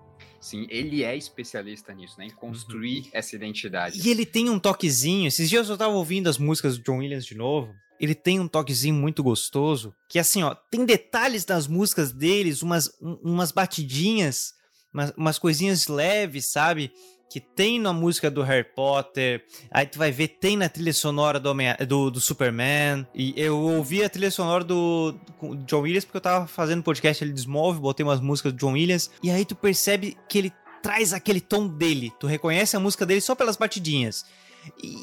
[0.40, 2.26] Sim, ele é especialista nisso, né?
[2.26, 3.98] Em construir essa identidade.
[4.07, 5.26] E ele tem um toquezinho.
[5.26, 7.74] Esses dias eu tava ouvindo as músicas do John Williams de novo.
[7.98, 9.94] Ele tem um toquezinho muito gostoso.
[10.07, 14.52] Que assim, ó, tem detalhes nas músicas deles, umas, um- umas batidinhas,
[14.94, 16.92] umas, umas coisinhas leves, sabe?
[17.28, 19.44] Que tem na música do Harry Potter.
[19.70, 23.04] Aí tu vai ver, tem na trilha sonora do, Homem- do, do Superman.
[23.12, 27.24] E eu ouvi a trilha sonora do, do John Williams porque eu tava fazendo podcast
[27.24, 29.11] ali de Smallville, botei umas músicas do John Williams.
[29.22, 30.52] E aí tu percebe que ele
[30.83, 32.12] traz aquele tom dele.
[32.20, 34.24] Tu reconhece a música dele só pelas batidinhas.
[34.83, 34.96] E,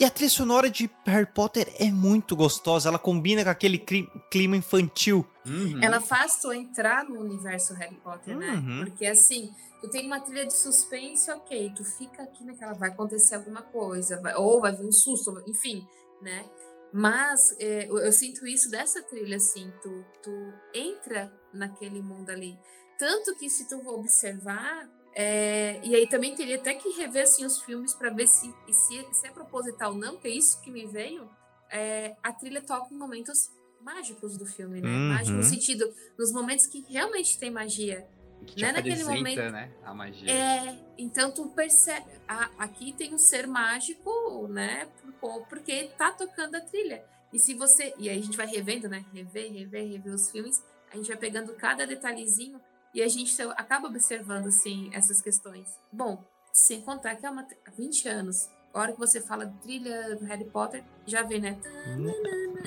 [0.00, 2.88] e- a trilha sonora de Harry Potter é muito gostosa.
[2.88, 5.26] Ela combina com aquele cli- clima infantil.
[5.46, 5.82] Uhum.
[5.82, 8.50] Ela faz tu entrar no universo Harry Potter, né?
[8.52, 8.84] Uhum.
[8.84, 13.34] Porque assim, tu tem uma trilha de suspense, ok, tu fica aqui naquela, vai acontecer
[13.36, 15.86] alguma coisa, vai- ou vai vir um susto, enfim,
[16.22, 16.44] né?
[16.92, 20.30] Mas é, eu, eu sinto isso dessa trilha, assim, tu, tu
[20.74, 22.58] entra naquele mundo ali.
[22.98, 27.60] Tanto que se tu observar, é, e aí também teria até que rever assim, os
[27.62, 30.86] filmes para ver se, se, se é proposital ou não, que é isso que me
[30.86, 31.28] veio.
[31.72, 33.38] é, a trilha toca em momentos
[33.80, 34.88] mágicos do filme, né?
[34.88, 35.08] Uhum.
[35.08, 38.06] Mágico no sentido, nos momentos que realmente tem magia.
[38.46, 39.70] Que te né, naquele momento- né?
[39.84, 40.30] A magia.
[40.30, 44.88] É, então tu percebe, ah, aqui tem um ser mágico, né?
[45.20, 47.04] por- Porque tá tocando a trilha.
[47.32, 49.04] E se você, e aí a gente vai revendo, né?
[49.12, 52.60] Rever, rever, rever os filmes, a gente vai pegando cada detalhezinho
[52.94, 55.68] e a gente só acaba observando assim essas questões.
[55.92, 58.48] Bom, sem contar que é uma há 20 anos.
[58.72, 61.58] A hora que você fala de trilha do Harry Potter, já vê, né?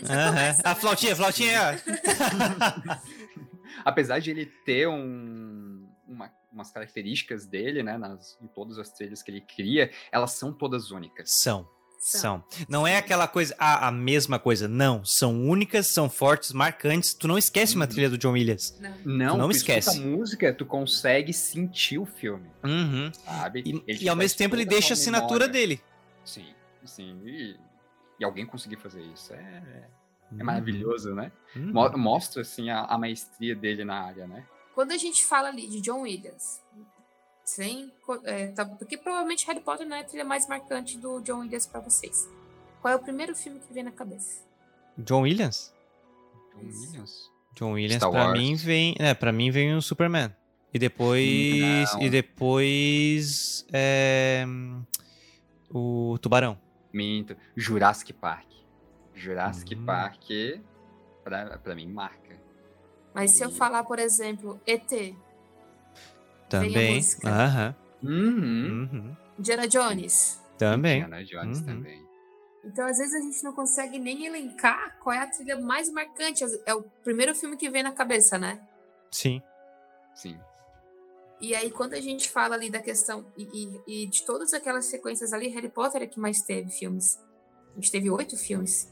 [0.01, 0.29] Já Aham.
[0.31, 0.75] começa, A né?
[0.75, 1.59] flautinha, a flautinha.
[1.61, 1.73] ó.
[3.85, 7.97] Apesar de ele ter um, uma- umas características dele, né?
[7.97, 11.31] Nas, em todas as trilhas que ele cria, elas são todas únicas.
[11.31, 11.67] São.
[12.05, 12.43] São.
[12.67, 14.67] Não é aquela coisa, ah, a mesma coisa.
[14.67, 15.05] Não.
[15.05, 17.13] São únicas, são fortes, marcantes.
[17.13, 17.91] Tu não esquece uma Uhum.
[17.91, 18.77] trilha do John Williams.
[18.81, 18.97] Não.
[19.05, 19.89] Não, não tu esquece.
[19.89, 23.09] escuta a música, tu consegue sentir o filme, Uhum.
[23.23, 23.63] sabe?
[23.87, 25.47] E, e ao mesmo tempo ele deixa a assinatura memória.
[25.47, 25.81] dele.
[26.25, 26.47] Sim,
[26.83, 27.21] sim.
[27.25, 27.55] E,
[28.19, 29.63] e alguém conseguir fazer isso é,
[30.29, 30.41] Uhum.
[30.41, 31.31] é maravilhoso, né?
[31.55, 31.71] Uhum.
[31.71, 34.45] Mo- Mostra, assim, a, a maestria dele na área, né?
[34.75, 36.59] Quando a gente fala ali de John Williams,
[37.43, 37.91] sem,
[38.25, 41.65] é, tá- porque provavelmente Harry Potter não é a trilha mais marcante do John Williams
[41.67, 42.29] pra vocês.
[42.81, 44.41] Qual é o primeiro filme que vem na cabeça?
[44.97, 45.73] John Williams?
[46.53, 46.59] John.
[46.67, 47.31] Williams.
[47.55, 48.39] John Williams Wars.
[48.39, 50.33] mim vem, é, para mim vem o Superman.
[50.73, 51.93] E depois.
[51.93, 52.01] Não.
[52.01, 53.65] E depois.
[53.71, 54.43] é,
[55.69, 56.57] o Tubarão.
[56.91, 57.35] Minto.
[57.55, 58.47] Jurassic Park.
[59.13, 59.85] Jurassic Hum.
[59.85, 60.23] Park,
[61.23, 62.35] pra, pra mim, marca.
[63.13, 65.15] Mas se eu E- falar, por exemplo, ET,
[66.59, 66.95] Também.
[66.95, 67.29] música.
[67.29, 67.75] Aham.
[68.03, 68.89] Uhum.
[68.91, 69.15] Uhum.
[69.39, 70.41] Indiana Jones.
[70.57, 71.01] Também.
[71.01, 71.65] Indiana Jones Uhum.
[71.65, 72.03] também.
[72.65, 76.43] Então, às vezes, a gente não consegue nem elencar qual é a trilha mais marcante.
[76.65, 78.61] É o primeiro filme que vem na cabeça, né?
[79.11, 79.41] Sim.
[80.15, 80.39] Sim.
[81.41, 83.43] E aí, quando a gente fala ali da questão, e,
[83.87, 87.19] e- e de todas aquelas sequências ali, Harry Potter é que mais teve filmes.
[87.71, 88.89] A gente teve oito filmes.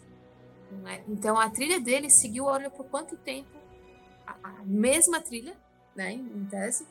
[0.69, 1.04] não é?
[1.08, 3.50] Então, a trilha dele seguiu, olha, por quanto tempo,
[4.26, 5.56] a, a mesma trilha,
[5.95, 6.86] né, em tese,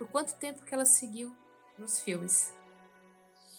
[0.00, 1.36] por quanto tempo que ela seguiu
[1.78, 2.54] nos filmes.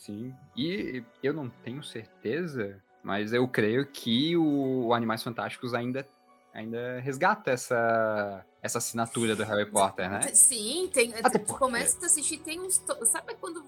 [0.01, 0.33] Sim.
[0.57, 6.07] E eu não tenho certeza, mas eu creio que o Animais Fantásticos ainda,
[6.51, 10.21] ainda resgata essa, essa assinatura do Harry Potter, né?
[10.33, 11.13] Sim, tem.
[11.13, 12.81] Até tu porque- começa a assistir, tem uns.
[13.11, 13.63] Sabe quando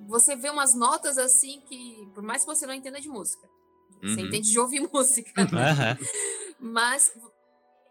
[0.00, 3.48] você vê umas notas assim que, por mais que você não entenda de música,
[4.02, 4.26] você Uhum.
[4.26, 5.70] entende de ouvir música, né?
[5.70, 5.98] Aham.
[6.60, 7.10] mas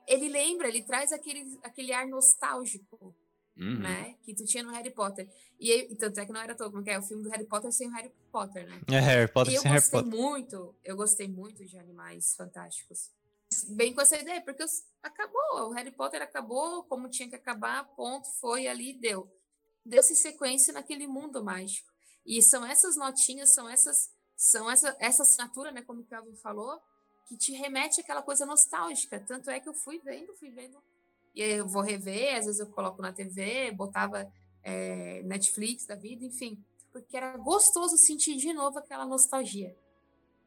[0.07, 3.15] ele lembra, ele traz aquele, aquele ar nostálgico,
[3.59, 3.79] Uhum.
[3.79, 4.15] né?
[4.23, 5.27] Que tu tinha no Harry Potter.
[5.59, 7.87] E tanto é que não era todo, que é o filme do Harry Potter sem
[7.87, 8.81] o Harry Potter, né?
[8.89, 10.19] É Harry Potter eu sem Harry gostei Potter.
[10.19, 13.11] muito, eu gostei muito de Animais Fantásticos.
[13.69, 17.83] Bem com essa ideia, porque os- acabou, o Harry Potter acabou como tinha que acabar,
[17.95, 19.29] ponto, foi ali, deu.
[19.85, 21.89] Deu-se sequência naquele mundo mágico.
[22.25, 26.79] E são essas notinhas, são essas, são essa, essa assinatura, né, como o Calvin falou,
[27.27, 29.19] que te remete àquela coisa nostálgica.
[29.19, 30.77] Tanto é que eu fui vendo, fui vendo.
[31.39, 34.29] E aí eu vou rever, às vezes eu coloco na TV, botava
[34.61, 36.61] é, Netflix da vida, enfim.
[36.91, 39.73] Porque era gostoso sentir de novo aquela nostalgia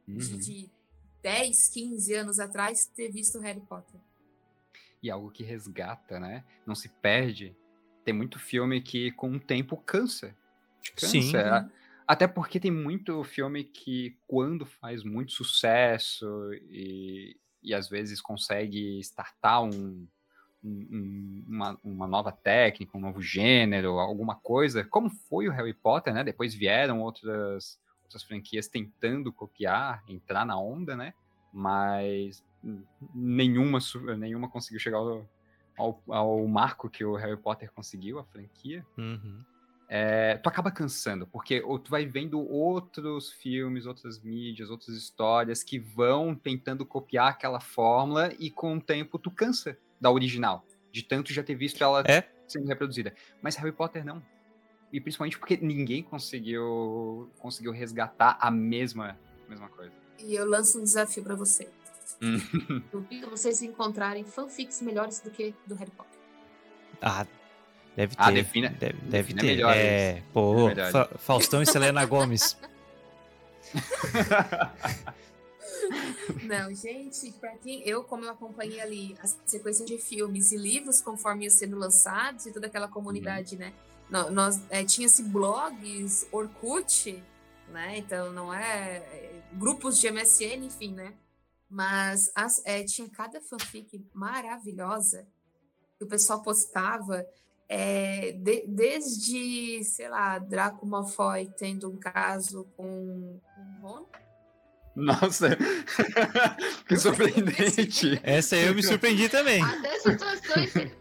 [0.07, 0.39] de, Uhum.
[0.39, 0.71] de
[1.23, 3.99] 10, 15 anos atrás ter visto Harry Potter.
[5.03, 6.45] E algo que resgata, né?
[6.67, 7.57] Não se perde.
[8.05, 10.37] Tem muito filme que com o tempo cansa.
[10.95, 11.09] Cansa.
[11.09, 11.35] Sim.
[11.37, 11.71] A-
[12.07, 16.27] Até porque tem muito filme que, quando faz muito sucesso
[16.69, 20.07] e, e às vezes consegue startar um,
[20.65, 25.75] um- um- uma, uma nova técnica, um novo gênero, alguma coisa, como foi o Harry
[25.75, 26.23] Potter, né?
[26.23, 31.13] Depois vieram outras, outras franquias tentando copiar, entrar na onda, né?
[31.53, 33.79] Mas hum, nenhuma,
[34.17, 35.29] nenhuma conseguiu chegar ao,
[35.77, 39.41] ao, ao marco que o Harry Potter conseguiu, a franquia Uhum.
[39.89, 45.79] é, tu acaba cansando, porque tu vai vendo outros filmes, outras mídias, outras histórias que
[45.79, 51.33] vão tentando copiar aquela fórmula e com o tempo tu cansa da original, de tanto
[51.33, 52.25] já ter visto ela É.
[52.47, 53.15] sendo reproduzida.
[53.41, 54.21] Mas Harry Potter não.
[54.93, 59.17] E principalmente porque ninguém conseguiu conseguiu resgatar a mesma
[59.49, 59.93] mesma coisa.
[60.19, 61.69] E eu lanço um desafio pra você.
[62.21, 62.39] Hum.
[62.93, 66.19] Duvido vocês encontrarem fanfics melhores do que do Harry Potter.
[67.01, 67.27] Ah,
[67.97, 68.23] deve ter.
[68.23, 69.47] Ah, defina- deve, deve defina ter.
[69.47, 69.81] melhores.
[69.81, 72.57] É, pô, Defina Fa- Faustão e Selena Gomes.
[76.45, 81.01] Não, gente, pra quem eu, como eu acompanhei ali a sequência de filmes e livros
[81.01, 83.73] conforme iam sendo lançados e toda aquela comunidade, né?
[84.11, 87.23] nó- Nós é, tinha-se blogs, Orkut,
[87.69, 87.99] né?
[87.99, 91.15] Então não é, é, grupos de MSN, enfim, né?
[91.71, 95.27] Mas as- é, tinha cada fanfic maravilhosa
[95.99, 97.27] que o pessoal postava.
[97.75, 104.07] é, de- desde, sei lá, Draco Malfoy tendo um caso com, com Ron,
[104.95, 105.57] Nossa,
[106.87, 108.21] que surpreendente.
[108.23, 109.63] Essa aí eu me surpreendi também.
[109.63, 110.77] Até situações.
[110.77, 110.93] É!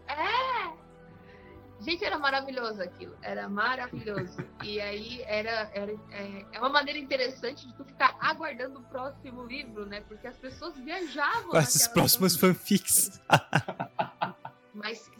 [1.80, 3.16] Gente, era maravilhoso aquilo.
[3.22, 4.36] Era maravilhoso.
[4.62, 9.44] E aí era, era é, é uma maneira interessante de tu ficar aguardando o próximo
[9.44, 10.00] livro, né?
[10.02, 11.50] Porque as pessoas viajavam.
[11.50, 13.20] Com essas naquela próximas fanfics.
[14.72, 15.10] Mas.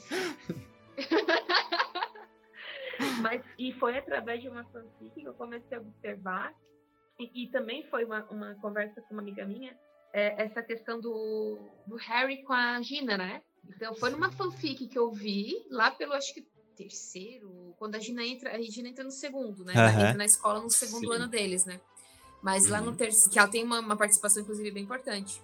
[3.21, 6.55] Mas, e foi através de uma fanfic que eu comecei a observar,
[7.23, 9.77] e, e também foi uma, uma conversa com uma amiga minha,
[10.13, 13.43] é, essa questão do, do Harry com a Gina, né?
[13.69, 18.25] Então foi numa fanfic que eu vi, lá pelo acho que terceiro, quando a Gina
[18.25, 19.77] entra, a Gina entra no segundo, né?
[19.77, 20.03] Ela Aham.
[20.03, 21.17] entra na escola no segundo Sim.
[21.17, 21.81] ano deles, né?
[22.43, 22.97] Mas lá no Uhum.
[22.97, 25.41] terceiro, que ela tem uma, uma participação, inclusive, bem importante.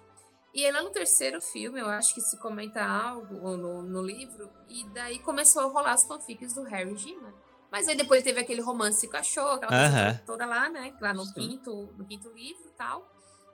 [0.53, 4.51] E aí, lá no terceiro filme, eu acho que se comenta algo no, no livro,
[4.67, 7.33] e daí começou a rolar as fanfics do Harry e Gina.
[7.71, 10.93] Mas aí depois teve aquele romance com a Show, aquela coisa toda- toda lá, né?
[10.99, 11.33] Lá no Sim.
[11.33, 13.07] quinto, no quinto livro e tal.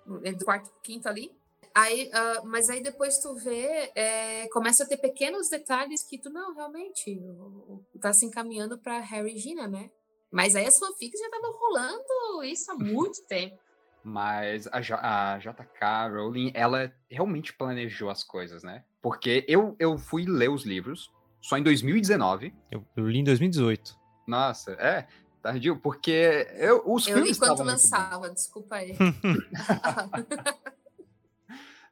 [0.06, 1.32] No, é do quarto pro quinto ali.
[1.73, 6.30] Aí, ah, mas aí depois tu vê, é, começa a ter pequenos detalhes que tu,
[6.30, 9.89] não, realmente, o- o- tá se encaminhando pra Harry e Gina, né?
[10.32, 13.58] Mas aí as fanfics já estavam rolando isso há muito tempo.
[14.04, 18.84] Mas a, J- a JK Rowling, ela realmente planejou as coisas, né?
[19.01, 22.54] Porque eu, eu fui ler os livros, só em 2019.
[22.71, 23.97] Eu, eu li em 2018.
[24.26, 25.08] Nossa, é,
[25.42, 27.66] tardio, porque eu, os Eu filmes estavam bons.
[27.66, 28.98] lançava, desculpa aí.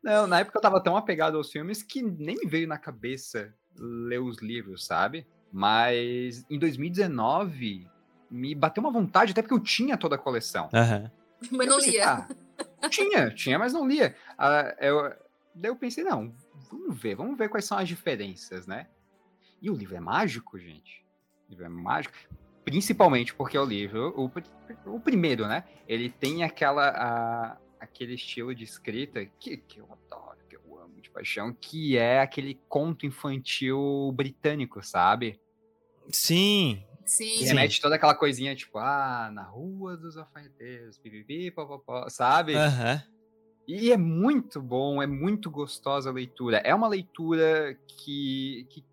[0.04, 3.54] Não, na época eu tava tão apegado aos filmes que nem me veio na cabeça
[3.78, 5.26] ler os livros, sabe?
[5.52, 7.88] Mas em 2019
[8.30, 10.70] me bateu uma vontade, até porque eu tinha toda a coleção.
[10.74, 11.10] Aham.
[11.52, 12.10] Mas não pensei, lia.
[12.14, 14.16] ah, tinha, tinha, mas não lia.
[14.38, 15.04] Ah, eu,
[15.56, 16.34] daí eu pensei, não,
[16.70, 18.88] vamos ver, vamos ver quais são as diferenças, né?
[19.62, 21.03] E o livro é mágico, gente.
[21.54, 22.16] Livro é mágico.
[22.66, 24.32] Principalmente porque o livro, o,
[24.96, 25.64] o primeiro, né?
[25.88, 31.00] Ele tem aquela, a- aquele estilo de escrita que, que eu adoro, que eu amo
[31.02, 35.40] de paixão, que é aquele conto infantil britânico, sabe?
[36.10, 36.84] Sim.
[37.04, 37.38] Que Sim.
[37.38, 37.46] Sim.
[37.46, 42.56] remete toda aquela coisinha, tipo, ah, na rua dos alfaiateiros, pipipi, popopó, sabe?
[42.56, 43.04] Aham.
[43.68, 46.58] E é muito bom, é muito gostosa a leitura.
[46.66, 48.86] É uma leitura que, que,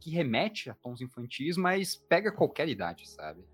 [0.00, 3.44] que- remete a tons infantis, mas pega qualquer idade, sabe?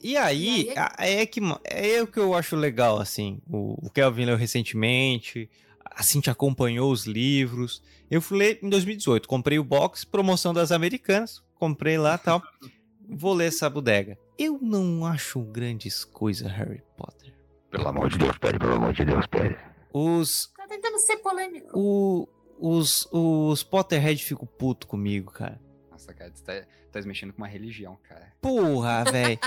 [0.00, 3.40] E aí, E aí- a- é que é o que eu acho legal, assim.
[3.48, 5.50] O, o Kelvin leu recentemente,
[5.84, 7.82] a Cintia acompanhou os livros.
[8.10, 12.42] Eu fui ler em 2018, comprei o box, promoção das americanas, comprei lá e tal.
[13.10, 14.18] Vou ler essa bodega.
[14.38, 17.34] Eu não acho grandes coisas Harry Potter.
[17.70, 19.56] Pelo amor de Deus, pere, pelo amor de Deus, pere.
[19.92, 21.70] Os, Tá tentando ser polêmico.
[21.74, 25.60] o, os, os Potterhead ficam puto comigo, cara.
[25.90, 28.32] Nossa, cara, tu tá, tá mexendo com uma religião, cara.
[28.40, 29.38] Porra, velho.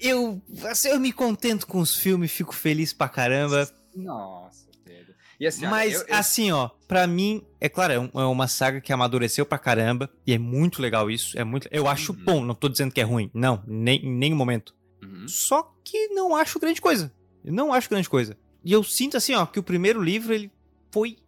[0.00, 0.40] Eu,
[0.70, 3.68] assim, eu me contento com os filmes, fico feliz pra caramba.
[3.96, 5.12] Nossa, Pedro.
[5.46, 8.46] Assim, olha, Mas, eu- eu- assim, ó, pra mim, é claro, é, um- é uma
[8.46, 10.08] saga que amadureceu pra caramba.
[10.26, 11.36] E é muito legal isso.
[11.38, 12.24] É muito, eu acho Uhum.
[12.24, 13.28] bom, não tô dizendo que é ruim.
[13.34, 14.74] Não, nem, em nenhum momento.
[15.02, 15.26] Uhum.
[15.26, 17.12] Só que não acho grande coisa.
[17.44, 18.36] Eu não acho grande coisa.
[18.64, 20.50] E eu sinto, assim, ó, que o primeiro livro, ele
[20.92, 21.18] foi.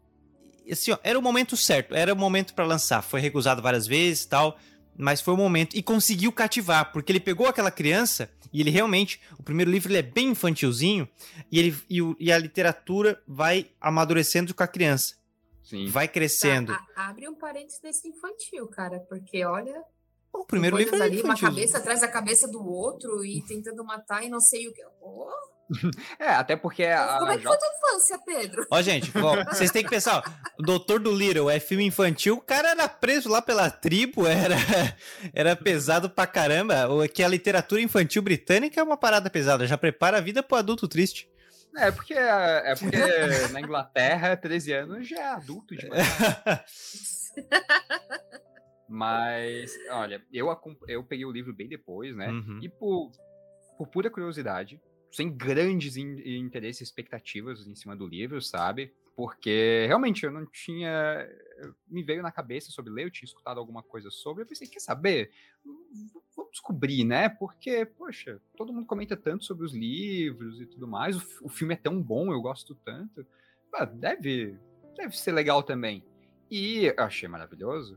[0.71, 1.95] Assim, ó, era o momento certo.
[1.95, 3.03] Era o momento pra lançar.
[3.03, 4.59] Foi recusado várias vezes e tal.
[4.97, 5.75] Mas foi o momento.
[5.77, 9.21] E conseguiu cativar, porque ele pegou aquela criança e ele realmente.
[9.39, 11.09] O primeiro livro ele é bem infantilzinho.
[11.51, 15.15] E, ele, e, o- e a literatura vai amadurecendo com a criança.
[15.63, 15.87] Sim.
[15.87, 16.73] Vai crescendo.
[16.73, 19.83] Tá, a- abre um parênteses desse infantil, cara, porque olha,
[20.33, 24.23] o primeiro livro é ali, uma cabeça atrás da cabeça do outro e tentando matar
[24.25, 24.83] e não sei o que.
[25.01, 25.29] Oh,
[26.19, 28.66] É, até porque a, como a é que J- foi tua infância, Pedro?
[28.71, 32.35] Ó, gente, ó, vocês têm que pensar, ó, o Doutor do Little é filme infantil,
[32.37, 34.57] o cara era preso lá pela tribo, era,
[35.33, 36.88] era pesado pra caramba.
[37.14, 40.88] Que a literatura infantil britânica é uma parada pesada, já prepara a vida pro adulto
[40.88, 41.31] triste.
[41.77, 42.97] É porque, é porque
[43.53, 46.05] na Inglaterra, 13 anos já é adulto demais.
[48.92, 50.48] Mas, olha, eu,
[50.88, 52.29] eu peguei o livro bem depois, né?
[52.29, 52.59] Uhum.
[52.61, 53.12] E por,
[53.79, 54.81] por pura curiosidade,
[55.12, 58.92] sem grandes in- interesses e expectativas em cima do livro, sabe?
[59.14, 61.24] Porque realmente eu não tinha.
[61.88, 64.42] Me veio na cabeça sobre ler, eu tinha escutado alguma coisa sobre.
[64.42, 65.31] Eu pensei, quer saber?
[66.35, 67.29] Vamos descobrir, né?
[67.29, 71.16] Porque, poxa, todo mundo comenta tanto sobre os livros e tudo mais.
[71.16, 73.24] O, o filme é tão bom, eu gosto tanto.
[73.72, 74.59] Ah, deve,
[74.96, 76.05] deve ser legal também.
[76.50, 77.96] E eu achei maravilhoso.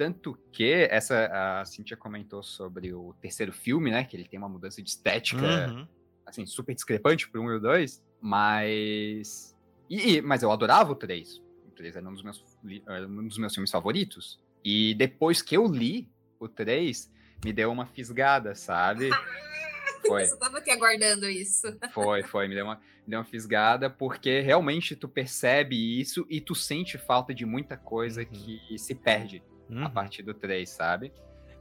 [0.00, 1.26] Tanto que essa
[1.60, 4.02] a Cintia comentou sobre o terceiro filme, né?
[4.02, 5.86] Que ele tem uma mudança de estética, Uhum.
[6.24, 8.02] assim, super discrepante pro 1 e o 2.
[8.18, 9.54] Mas.
[9.90, 11.36] E, mas eu adorava o 3.
[11.66, 12.42] O 3 era um dos, meus,
[12.88, 14.40] era um dos meus filmes favoritos.
[14.64, 16.08] E depois que eu li
[16.38, 17.12] o 3,
[17.44, 19.10] me deu uma fisgada, sabe?
[20.06, 20.24] Foi.
[20.24, 21.66] Eu tava aqui aguardando isso.
[21.92, 26.40] Foi, foi, me deu, uma, me deu uma fisgada, porque realmente tu percebe isso e
[26.40, 28.26] tu sente falta de muita coisa Uhum.
[28.26, 29.84] que se perde Uhum.
[29.84, 31.12] a partir do 3, sabe?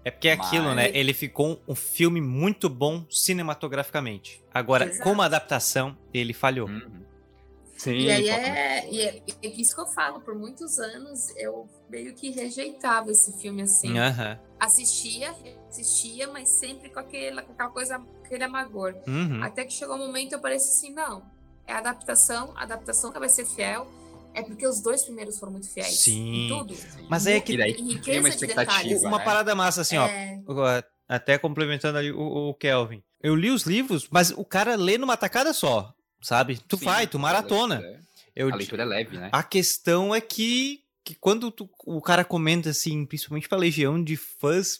[0.03, 0.89] É porque é aquilo, né?
[0.93, 4.41] Ele ficou um filme muito bom cinematograficamente.
[4.53, 5.03] Agora, Exato.
[5.03, 6.69] como adaptação, ele falhou.
[6.69, 6.99] Uhum.
[7.79, 11.69] Sim, E aí é, e é, é isso que eu falo, por muitos anos eu
[11.89, 13.97] meio que rejeitava esse filme assim.
[13.97, 14.37] Aham.
[14.59, 15.33] Assistia,
[15.69, 18.95] assistia, mas sempre com, aquele, com aquela coisa, aquele amargor.
[19.07, 19.41] Uhum.
[19.41, 21.23] Até que chegou um momento eu pareci assim, não,
[21.65, 23.87] é adaptação, a adaptação que vai ser fiel,
[24.33, 25.99] é porque os dois primeiros foram muito fiéis.
[26.01, 26.45] Sim.
[26.45, 26.75] Em tudo.
[27.09, 29.03] Mas é que daí Em tem riqueza uma de expectativa, detalhes.
[29.03, 29.23] Uma né?
[29.25, 30.07] parada massa, assim, ó.
[30.07, 33.01] É, Agora, Até complementando ali o, o Kelvin.
[33.21, 36.59] Eu li os livros, mas o cara lê numa tacada só, sabe?
[36.67, 37.75] Tu Sim, vai, tu maratona.
[37.75, 38.03] A leitura,
[38.35, 39.29] Eu, a leitura é leve, né?
[39.33, 44.15] a questão é que, que quando tu- o cara comenta, assim, principalmente pra legião de
[44.15, 44.79] fãs,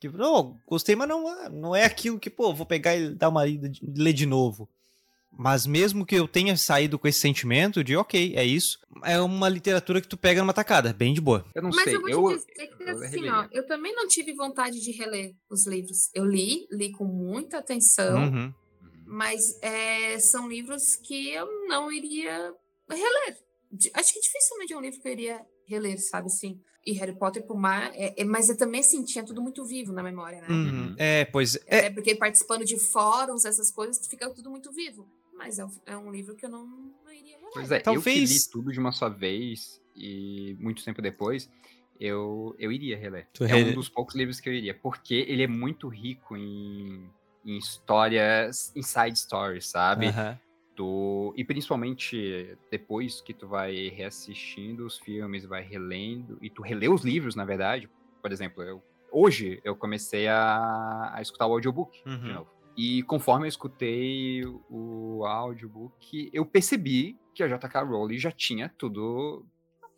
[0.00, 3.28] que, oh, gostei, mas não, é- não é aquilo que, pô, vou pegar e dar
[3.30, 4.68] uma lida, de- ler de novo.
[5.36, 9.48] Mas mesmo que eu tenha saído com esse sentimento de, ok, é isso, é uma
[9.48, 11.44] literatura que tu pega numa tacada, bem de boa.
[11.54, 13.94] Eu não Mas sei, eu vou eu, te dizer que eu assim, ó, eu também
[13.94, 16.10] não tive vontade de reler os livros.
[16.14, 18.54] Eu li, li com muita atenção, Uhum.
[19.12, 22.54] Mas é, são livros que eu não iria
[22.88, 23.38] reler.
[23.92, 26.58] Acho que dificilmente é um livro que eu iria reler, sabe assim?
[26.86, 29.92] E Harry Potter pro mar, é, é, mas eu também assim, tinha tudo muito vivo
[29.92, 30.48] na memória, né?
[30.48, 30.94] Uhum.
[30.98, 31.86] É, pois é.
[31.86, 35.06] É porque participando de fóruns, essas coisas, fica tudo muito vivo.
[35.44, 37.48] Mas é um, é um livro que eu não, não iria ler.
[37.52, 41.50] Pois é, Talvez- eu que li tudo de uma só vez e muito tempo depois,
[41.98, 43.28] eu, eu iria reler.
[43.32, 46.36] Tu é rele- um dos poucos livros que eu iria, porque ele é muito rico
[46.36, 47.10] em,
[47.44, 50.06] em histórias, em side stories, sabe?
[50.06, 50.38] Aham.
[50.76, 56.88] Do, e principalmente depois que tu vai reassistindo os filmes, vai relendo, e tu relê
[56.88, 57.90] os livros, na verdade.
[58.22, 58.82] Por exemplo, eu,
[59.12, 62.32] hoje eu comecei a, a escutar o audiobook de Uhum.
[62.34, 62.50] novo.
[62.76, 69.46] E conforme eu escutei o audiobook, eu percebi que a JK Rowling já tinha tudo.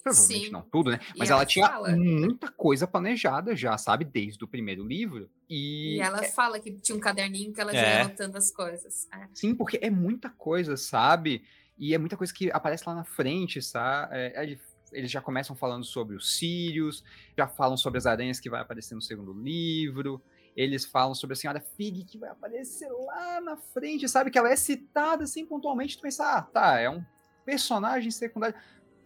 [0.03, 0.51] Provavelmente Sim.
[0.53, 1.01] não tudo, né?
[1.16, 1.97] Mas ela ela tinha fala.
[1.97, 4.05] muita coisa planejada já, sabe?
[4.05, 5.31] Desde o primeiro livro.
[5.49, 7.97] E, E ela fala que tinha um caderninho que ela já É.
[7.99, 9.09] ia anotando as coisas.
[9.11, 9.27] É.
[9.33, 11.43] Sim, porque é muita coisa, sabe?
[11.79, 14.14] E é muita coisa que aparece lá na frente, sabe?
[14.14, 14.59] É, é-
[14.93, 17.03] eles já começam falando sobre os Sirius,
[17.37, 20.22] já falam sobre as aranhas que vai aparecer no segundo livro.
[20.57, 24.31] Eles falam sobre a senhora Fig que vai aparecer lá na frente, sabe?
[24.31, 25.97] Que ela é citada assim pontualmente.
[25.97, 27.05] Tu pensa, ah, tá, é um
[27.45, 28.57] personagem secundário.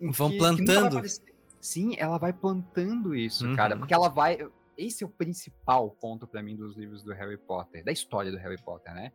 [0.00, 0.86] Vão que- que plantando.
[0.98, 1.34] aparecer.
[1.60, 3.56] Sim, ela vai plantando isso, Uhum.
[3.56, 3.76] cara.
[3.76, 4.38] Porque ela vai.
[4.76, 8.36] Esse é o principal ponto pra mim dos livros do Harry Potter, da história do
[8.38, 9.10] Harry Potter, né?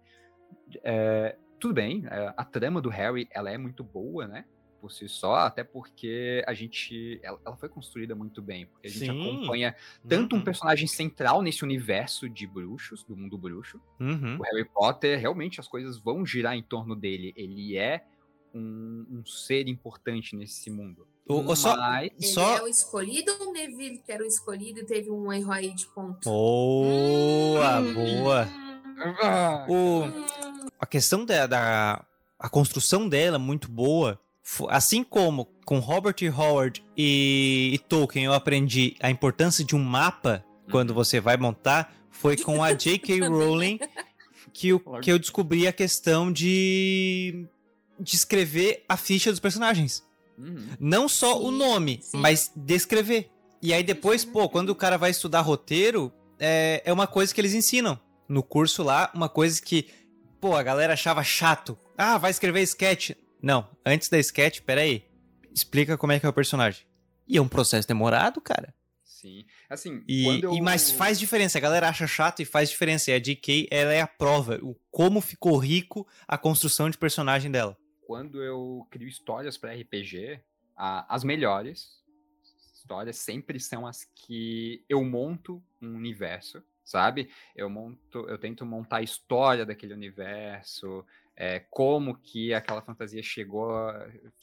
[0.83, 4.43] É, tudo bem, é, a trama do Harry ela é muito boa, né?
[4.83, 7.17] Por si só, até porque a gente.
[7.23, 8.65] Ela, ela foi construída muito bem.
[8.65, 9.11] Porque a gente Sim.
[9.11, 9.73] acompanha
[10.09, 10.43] tanto um Uhum.
[10.43, 13.79] personagem central nesse universo de bruxos, do mundo bruxo.
[13.97, 14.35] Uhum.
[14.37, 17.33] O Harry Potter, realmente as coisas vão girar em torno dele.
[17.37, 18.03] Ele é
[18.53, 21.07] um, um ser importante nesse mundo.
[21.25, 24.27] O- o só- Mas- Ele Só- é o escolhido ou o Neville que era o
[24.27, 26.29] escolhido e teve um erro aí de ponto?
[26.29, 27.93] Boa, Hum.
[27.93, 28.47] boa.
[29.21, 30.25] Ah, O, Hum,
[30.77, 32.05] a questão da, da
[32.37, 34.19] a construção dela é muito boa.
[34.69, 36.15] Assim como com Robert.
[36.37, 40.95] Howard e, e Tolkien eu aprendi a importância de um mapa quando Uhum.
[40.95, 43.19] você vai montar, foi com a J.K.
[43.27, 43.79] Rowling
[44.53, 47.45] que eu, que eu descobri a questão de,
[47.99, 50.03] de escrever a ficha dos personagens.
[50.37, 50.67] Uhum.
[50.79, 52.17] Não só o Sim, nome, sim.
[52.17, 53.29] mas descrever.
[53.61, 57.39] E aí depois, pô, quando o cara vai estudar roteiro, é, é uma coisa que
[57.39, 57.99] eles ensinam.
[58.27, 59.87] No curso lá, uma coisa que,
[60.39, 61.77] pô, a galera achava chato.
[61.97, 63.11] Ah, vai escrever sketch.
[63.43, 65.05] Não, antes da sketch, peraí.
[65.53, 66.85] Explica como é que é o personagem.
[67.27, 68.73] E é um processo demorado, cara.
[69.03, 69.45] Sim.
[69.69, 70.53] Assim, E, quando eu...
[70.53, 71.57] e mas faz diferença.
[71.57, 73.11] A galera acha chato e faz diferença.
[73.11, 74.57] E a DK, ela é a prova.
[74.63, 77.77] O como ficou rico a construção de personagem dela.
[78.07, 80.39] quando eu crio histórias para RPG,
[80.75, 82.01] a- as melhores
[82.75, 87.29] histórias sempre são as que eu monto um universo, sabe?
[87.55, 91.05] Eu monto, eu tento montar a história daquele universo,
[91.35, 93.71] é, como que aquela fantasia chegou,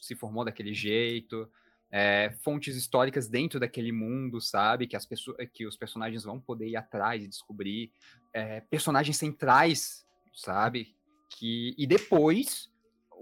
[0.00, 1.48] se formou daquele jeito,
[1.90, 4.86] é, fontes históricas dentro daquele mundo, sabe?
[4.86, 7.90] Que as pessoas, que os personagens vão poder ir atrás e descobrir,
[8.32, 10.94] é, personagens centrais, sabe?
[11.38, 12.69] Que e depois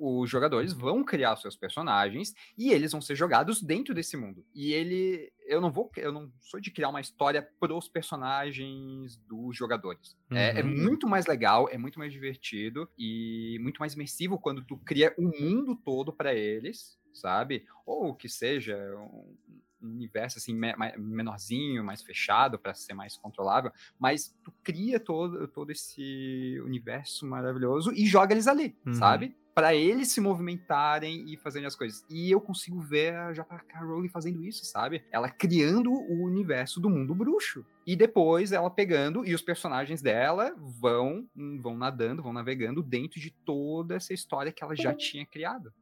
[0.01, 4.45] os jogadores vão criar os seus personagens e eles vão ser jogados dentro desse mundo.
[4.55, 9.57] E ele, eu não vou, eu não sou de criar uma história pros personagens dos
[9.57, 10.17] jogadores.
[10.33, 10.75] É, é Uhum.
[10.83, 15.23] muito mais legal, é muito mais divertido e muito mais imersivo quando tu cria o
[15.23, 17.65] mundo todo para eles, sabe?
[17.87, 19.37] Ou que seja um
[19.81, 25.47] um universo assim me- menorzinho, mais fechado para ser mais controlável, mas tu cria todo
[25.47, 28.91] todo esse universo maravilhoso e joga eles ali, Uhum.
[28.91, 29.37] sabe?
[29.59, 32.05] Para eles se movimentarem e fazerem as coisas.
[32.09, 33.81] E eu consigo ver a J.K.
[33.81, 35.03] Rowling fazendo isso, sabe?
[35.11, 37.67] Ela criando o universo do mundo bruxo.
[37.85, 41.27] E depois ela pegando e os personagens dela vão
[41.61, 45.73] vão nadando, vão navegando dentro de toda essa história que ela já tinha criado.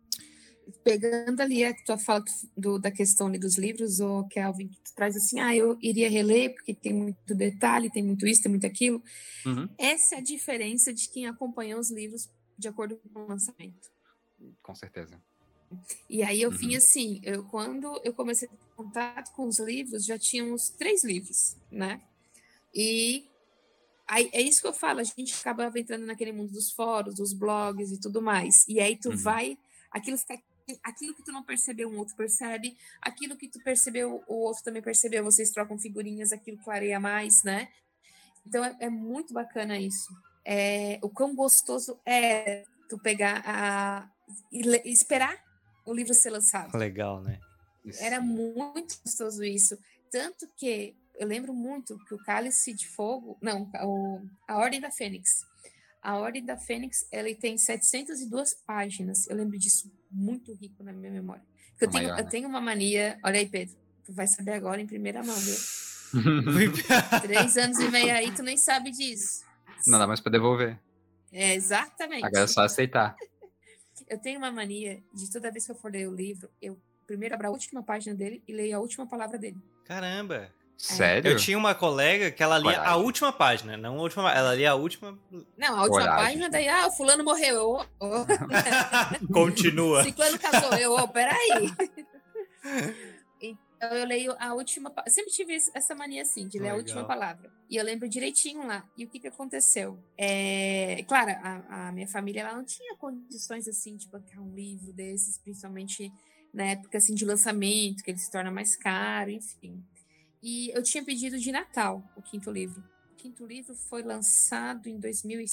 [0.82, 2.24] Pegando ali a tua fala
[2.56, 6.54] do- da questão dos livros, o Kelvin, que tu traz assim, ah, eu iria reler
[6.54, 9.02] porque tem muito detalhe, tem muito isso, tem muito aquilo.
[9.44, 12.28] Uhum, Essa é a diferença de quem acompanha os livros
[12.58, 13.90] de acordo com o lançamento.
[14.62, 15.20] com certeza.
[16.08, 16.56] E aí eu Uhum.
[16.56, 21.02] vim assim, eu, quando eu comecei a ter contato com os livros, já tínhamos três
[21.04, 22.00] livros, né?
[22.74, 23.28] E
[24.06, 27.32] aí, é isso que eu falo, a gente acaba entrando naquele mundo dos fóruns, dos
[27.32, 28.66] blogs e tudo mais.
[28.68, 29.16] E aí tu Uhum.
[29.16, 29.58] vai,
[29.90, 30.40] aquilo fica
[30.82, 34.82] aquilo que tu não percebeu, um outro percebe, aquilo que tu percebeu, o outro também
[34.82, 37.68] percebeu, vocês trocam figurinhas, aquilo clareia mais, né?
[38.46, 40.12] Então é, é muito bacana isso.
[40.48, 44.08] É, o quão gostoso é tu pegar a
[44.52, 45.36] e le- esperar
[45.84, 46.76] o livro ser lançado.
[46.78, 47.40] Legal, né?
[48.00, 49.76] Era muito gostoso isso.
[50.10, 54.90] Tanto que eu lembro muito que o Cálice de Fogo, não, o, a Ordem da
[54.90, 55.30] Fênix.
[56.02, 59.26] A Ordem da Fênix, ela tem 702 páginas.
[59.28, 61.42] Eu lembro disso muito rico na minha memória.
[61.72, 62.30] Porque Eu tenho, maior, eu né?
[62.30, 63.74] tenho uma mania, olha aí, Pedro,
[64.08, 65.56] vai saber agora em primeira mão, viu?
[67.22, 69.44] Três anos e meio aí, tu nem sabe disso.
[69.86, 70.78] Não dá mais pra devolver.
[71.32, 72.24] É, exatamente.
[72.24, 73.16] Agora é só aceitar.
[74.08, 77.34] Eu tenho uma mania de toda vez que eu for ler o livro, eu primeiro
[77.34, 79.56] abro a última página dele e leio a última palavra dele.
[79.84, 80.48] Caramba.
[80.76, 81.32] Sério?
[81.32, 82.92] Eu tinha uma colega que ela lia Coragem.
[82.92, 85.18] a última página, não a última, ela lia a última.
[85.56, 86.24] Não, a última Coragem.
[86.24, 87.54] página, daí, ah, o fulano morreu.
[87.54, 87.68] Eu,
[87.98, 88.26] ô, ô.
[89.32, 90.04] Continua.
[90.04, 90.74] Ciclano casou.
[90.74, 91.72] Eu, ô, peraí.
[93.76, 94.92] Então eu leio a última.
[95.06, 96.78] Sempre tive essa mania assim, de ler a Legal.
[96.78, 97.52] última palavra.
[97.68, 98.88] E eu lembro direitinho lá.
[98.96, 99.98] E o que que aconteceu?
[100.16, 104.92] É, claro, a, a minha família ela não tinha condições assim de bancar um livro
[104.92, 106.10] desses, principalmente
[106.54, 109.84] na época assim de lançamento, que ele se torna mais caro, enfim.
[110.42, 112.82] E eu tinha pedido de Natal o quinto livro.
[113.12, 115.46] O quinto livro foi lançado em 2000 e-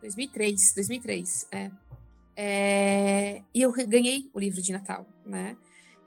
[0.00, 1.70] 2003, 2003, é.
[2.38, 5.56] É, e eu ganhei o livro de Natal, né?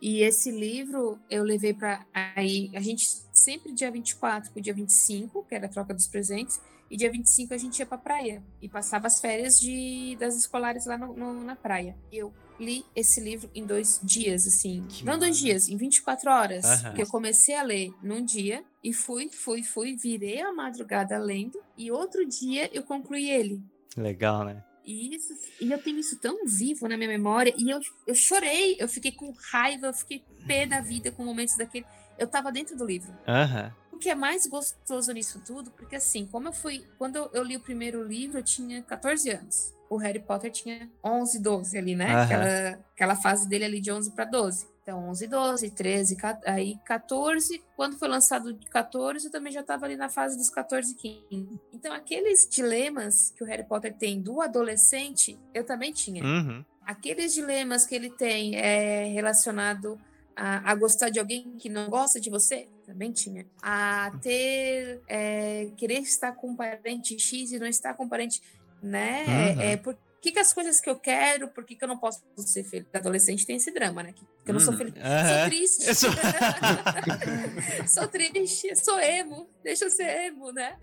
[0.01, 5.43] E esse livro eu levei para aí, a gente sempre dia 24 pro dia 25,
[5.43, 8.67] que era a troca dos presentes, e dia 25 a gente ia pra praia e
[8.67, 11.95] passava as férias de, das escolares lá no- no- na praia.
[12.11, 14.83] Eu li esse livro em dois dias, assim.
[14.89, 16.65] Que não dois dias, em 24 horas.
[16.65, 16.93] Aham.
[16.93, 21.61] Que eu comecei a ler num dia e fui, fui, fui, virei a madrugada lendo,
[21.77, 23.61] e outro dia eu concluí ele.
[23.95, 24.63] Legal, né?
[24.89, 27.53] E, isso, e eu tenho isso tão vivo na minha memória.
[27.55, 31.55] E eu, eu chorei, eu fiquei com raiva, eu fiquei pé da vida com momentos
[31.55, 31.85] daquele.
[32.17, 33.15] Eu tava dentro do livro.
[33.27, 33.71] Aham.
[33.91, 36.83] O que é mais gostoso nisso tudo, porque assim, como eu fui.
[36.97, 39.73] Quando eu, eu li o primeiro livro, eu tinha 14 anos.
[39.89, 42.05] O Harry Potter tinha 11, 12 ali, né?
[42.13, 42.23] Aham.
[42.23, 44.67] Aquela, aquela fase dele ali de 11 para 12.
[44.83, 47.61] Então, 11, 12, 13, ca- aí 14.
[47.75, 51.59] Quando foi lançado de 14, eu também já estava ali na fase dos 14, 15.
[51.73, 56.63] Então, aqueles dilemas que o Harry Potter tem do adolescente, eu também tinha Uhum.
[56.85, 59.99] aqueles dilemas que ele tem é relacionado
[60.35, 63.45] a, a gostar de alguém que não gosta de você, também tinha.
[63.61, 68.41] A ter, é, querer estar com um parente X e não estar com um parente,
[68.81, 69.53] né?
[69.55, 69.61] Uhum.
[69.61, 72.21] É, por que, que as coisas que eu quero, por que, que eu não posso
[72.37, 72.87] ser feliz?
[72.93, 74.11] Adolescente tem esse drama, né?
[74.13, 74.77] Que, que eu não sou Uhum.
[74.77, 74.93] feliz.
[74.95, 75.49] Sou Aham.
[75.49, 75.95] triste.
[75.95, 76.09] Sou-
[77.87, 80.77] sou triste, sou emo, deixa eu ser emo, né?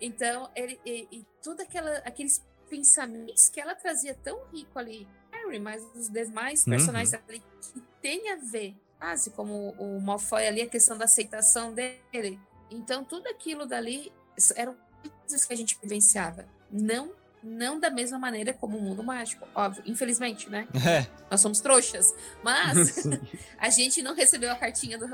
[0.00, 5.58] Então, ele, e, e tudo aquela, aqueles pensamentos que ela trazia tão rico ali, Harry,
[5.60, 6.72] mas os demais Uhum.
[6.72, 11.72] personagens ali que tem a ver, quase como o Malfoy ali, a questão da aceitação
[11.74, 12.40] dele.
[12.70, 14.10] Então, tudo aquilo dali
[14.56, 14.76] eram
[15.20, 16.46] coisas que a gente vivenciava.
[16.70, 17.12] Não
[17.42, 20.66] não da mesma maneira como o mundo mágico, óbvio, infelizmente, né?
[20.86, 21.06] É.
[21.30, 23.06] Nós somos trouxas, mas
[23.58, 25.06] a gente não recebeu a cartinha do,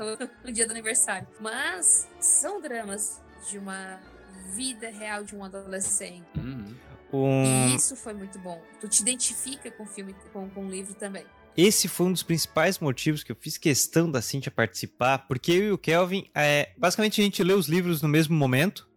[0.43, 1.27] no dia do aniversário.
[1.39, 3.99] Mas são dramas de uma
[4.53, 6.25] vida real de um adolescente.
[6.37, 6.75] Uhum.
[7.11, 8.61] Um- E isso foi muito bom.
[8.79, 11.25] Tu te identifica com o filme, com, com o livro também.
[11.57, 15.63] Esse foi um dos principais motivos que eu fiz questão da Cintia participar, porque eu
[15.63, 18.87] e o Kelvin, é, basicamente a gente lê os livros no mesmo momento.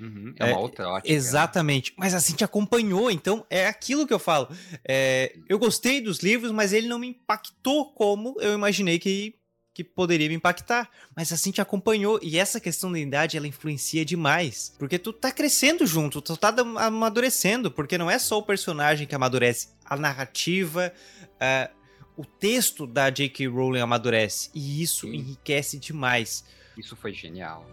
[0.00, 0.34] Uhum.
[0.38, 1.12] É, É, uma outra ótica.
[1.12, 1.92] Exatamente.
[1.96, 4.48] Mas a Cintia acompanhou, então é aquilo que eu falo.
[4.86, 9.34] É, eu gostei dos livros, mas ele não me impactou como eu imaginei que,
[9.74, 10.88] que poderia me impactar.
[11.16, 14.72] Mas a Cintia acompanhou, e essa questão da idade, ela influencia demais.
[14.78, 19.06] Porque tu tá crescendo junto, tu tá am- amadurecendo, porque não é só o personagem
[19.06, 20.92] que amadurece, a narrativa,
[21.40, 21.70] é,
[22.16, 23.46] o texto da J.K.
[23.48, 24.50] Rowling amadurece.
[24.54, 25.14] E isso Sim.
[25.16, 26.44] enriquece demais.
[26.76, 27.64] Isso foi genial.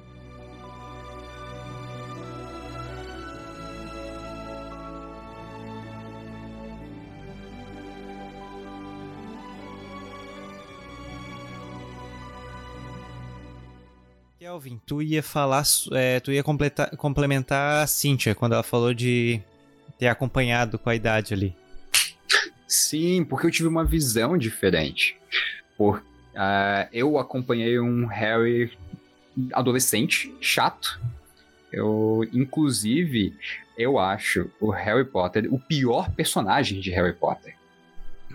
[14.45, 19.41] Kelvin, tu ia falar, é, tu ia completar- complementar a Cíntia quando ela falou de
[19.97, 21.55] ter acompanhado com a idade ali.
[22.67, 25.17] Sim, porque eu tive uma visão diferente.
[25.75, 28.71] Por, ah, eu acompanhei um Harry
[29.51, 31.01] adolescente, chato.
[31.71, 33.35] Eu, inclusive,
[33.75, 37.55] eu acho o Harry Potter o pior personagem de Harry Potter.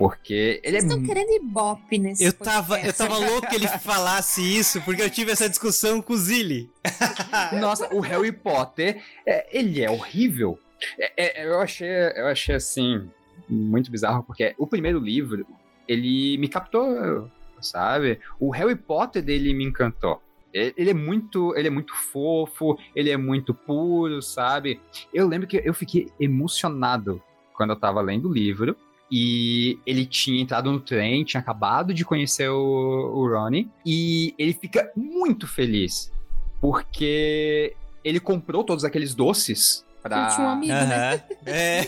[0.00, 3.54] Porque ele é Vocês estão mu- querendo ibope nesse Eu tava, eu tava louco que
[3.54, 6.70] ele falasse isso, porque eu tive essa discussão com o Zilli.
[7.60, 10.58] Nossa, o Harry Potter, é, ele é horrível.
[10.98, 11.86] É, é, eu, achei,
[12.16, 13.10] eu achei assim,
[13.46, 15.46] muito bizarro, porque o primeiro livro,
[15.86, 17.30] ele me captou,
[17.60, 18.18] sabe?
[18.38, 20.22] O Harry Potter dele me encantou.
[20.50, 24.80] Ele é muito, ele é muito fofo, ele é muito puro, sabe?
[25.12, 27.22] Eu lembro que eu fiquei emocionado
[27.52, 28.74] quando eu tava lendo o livro.
[29.10, 33.68] E ele tinha entrado no trem, tinha acabado de conhecer o, o Ronnie.
[33.84, 36.12] E ele fica muito feliz
[36.60, 40.22] porque ele comprou todos aqueles doces Pra...
[40.22, 41.14] Ele tinha um amigo, né?
[41.14, 41.20] Aham.
[41.46, 41.80] É.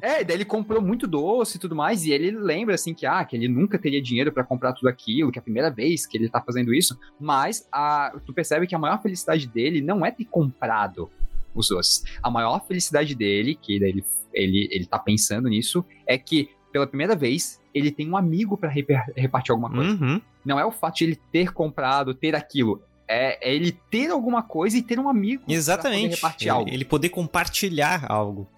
[0.00, 3.24] É, daí ele comprou muito doce e tudo mais, e ele lembra, assim, que, ah,
[3.24, 6.16] que ele nunca teria dinheiro pra comprar tudo aquilo, que é a primeira vez que
[6.16, 10.10] ele tá fazendo isso, mas a, tu percebe que a maior felicidade dele não é
[10.10, 11.10] ter comprado
[11.54, 12.02] os doces.
[12.22, 17.14] A maior felicidade dele, que ele, ele, ele tá pensando nisso, é que, pela primeira
[17.14, 19.90] vez, ele tem um amigo pra reper- repartir alguma coisa.
[19.92, 20.20] Uhum.
[20.44, 22.82] Não é o fato de ele ter comprado, ter aquilo.
[23.06, 26.14] É, é ele ter alguma coisa e ter um amigo Exatamente.
[26.14, 26.70] repartir Ele, algo.
[26.70, 28.48] ele poder compartilhar algo.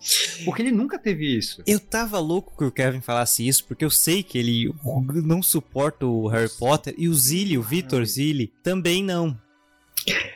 [0.44, 1.64] Porque ele nunca teve isso.
[1.66, 4.72] Eu tava louco que o Kevin falasse isso, porque eu sei que ele
[5.24, 9.36] não suporta o Harry Potter e o Zilli, o Vitor Zilli, também não.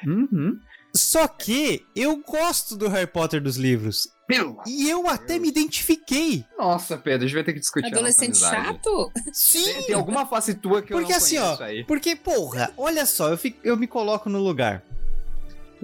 [0.04, 0.58] Uhum.
[0.94, 4.08] Só que eu gosto do Harry Potter dos livros.
[4.26, 6.44] Pelo E eu até me identifiquei.
[6.56, 9.10] Nossa, Pedro, a gente vai ter que discutir Adolescente chato?
[9.32, 9.64] Sim!
[9.64, 11.84] Tem, tem alguma face tua que eu Porque não assim, conheço ó, aí.
[11.84, 14.84] Porque, porra, olha só, eu, fico- eu me coloco no lugar.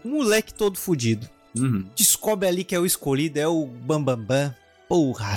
[0.04, 1.28] Um moleque todo fudido.
[1.56, 1.88] Uhum.
[1.96, 4.16] Descobre ali que é o escolhido, é o Bambambam.
[4.24, 4.54] Bam, bam.
[4.88, 5.34] Porra,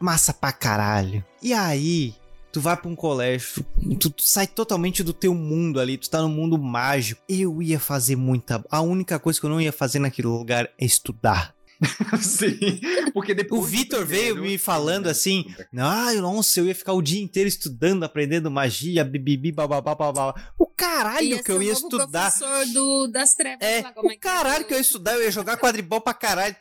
[0.00, 1.24] massa pra caralho.
[1.40, 2.12] E aí,
[2.58, 3.64] tu vai pra um colégio,
[4.00, 7.22] tu, tu sai totalmente do teu mundo ali, tu tá no mundo mágico.
[7.28, 8.64] Eu ia fazer muita.
[8.68, 11.54] A única coisa que eu não ia fazer naquele lugar é estudar.
[12.20, 12.80] Sim,
[13.14, 13.62] porque depois...
[13.62, 15.44] O Vitor veio me falando assim,
[15.76, 20.34] Ai, nossa, eu ia ficar o dia inteiro estudando, aprendendo magia, bibibi, bababá, babá.
[20.58, 22.32] O caralho Ia que eu ia estudar.
[22.32, 24.64] professor do, das trevas É, lá, como o é que caralho é?
[24.64, 26.56] que eu ia estudar, eu ia jogar quadribol pra caralho,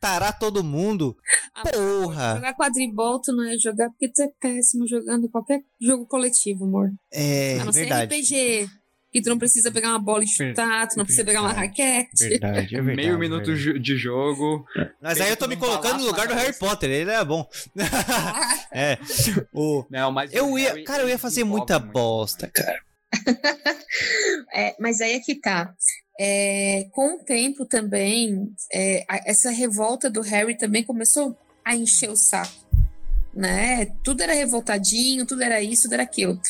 [0.00, 1.16] tarar todo mundo.
[1.54, 2.34] Ah, Porra!
[2.36, 6.90] Jogar quadribol, tu não ia jogar porque tu é péssimo jogando qualquer jogo coletivo, amor.
[7.12, 8.16] É, a não ser verdade.
[8.16, 8.70] RPG.
[9.12, 12.28] Que tu não precisa pegar uma bola e chutar, tu não precisa pegar uma raquete.
[12.28, 12.96] Verdade, é verdade.
[12.96, 13.80] Meio minuto verdade.
[13.80, 14.64] de jogo.
[15.02, 16.56] Mas aí eu tô me colocando no lugar do Harry.
[16.56, 17.44] Potter, ele é bom.
[18.72, 18.96] é.
[19.52, 19.84] O...
[19.90, 22.78] Não, mas Eu ia, cara, eu ia fazer muita bosta, cara.
[24.52, 25.74] É, mas aí é que tá.
[26.18, 32.16] É, com o tempo também, é, essa revolta do Harry também começou a encher o
[32.16, 32.68] saco.
[33.32, 33.86] Né?
[34.02, 36.40] Tudo era revoltadinho, tudo era isso, tudo era aquilo.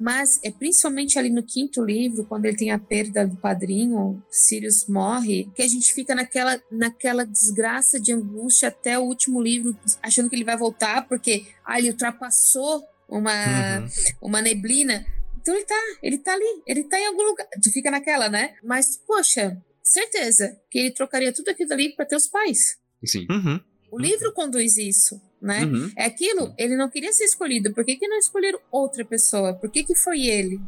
[0.00, 4.86] Mas é principalmente ali no quinto livro, quando ele tem a perda do padrinho, Sirius
[4.86, 10.28] morre, que a gente fica naquela, naquela desgraça de angústia até o último livro, achando
[10.28, 13.88] que ele vai voltar, porque ah, ele ultrapassou uma, Uhum.
[14.22, 15.06] uma neblina.
[15.44, 17.46] Então ele tá, ele tá ali, ele tá em algum lugar.
[17.62, 18.54] Tu fica naquela, né?
[18.64, 22.78] Mas, poxa, certeza que ele trocaria tudo aquilo ali para teus pais.
[23.04, 23.26] Sim.
[23.30, 23.60] Uhum.
[23.90, 25.66] O livro conduz isso, né?
[25.66, 25.92] Uhum.
[25.98, 27.74] É aquilo, ele não queria ser escolhido.
[27.74, 29.52] Por que, que não escolheram outra pessoa?
[29.52, 30.58] Por que, que foi ele?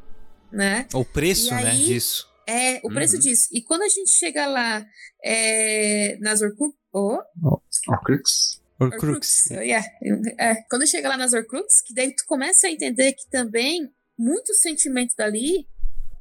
[0.52, 0.86] Né?
[0.92, 2.28] O preço, né, aí- disso.
[2.46, 3.20] É o preço Uhum.
[3.20, 3.48] disso.
[3.50, 4.86] E quando a gente chega lá
[5.24, 7.18] é, nas Orcrux, oh,
[7.88, 8.60] Horcrux.
[8.78, 9.02] Horcrux.
[9.02, 9.84] Horcrux, yeah.
[10.38, 14.60] É, quando chega lá nas Horcrux, que daí tu começa a entender que também muitos
[14.60, 15.66] sentimentos dali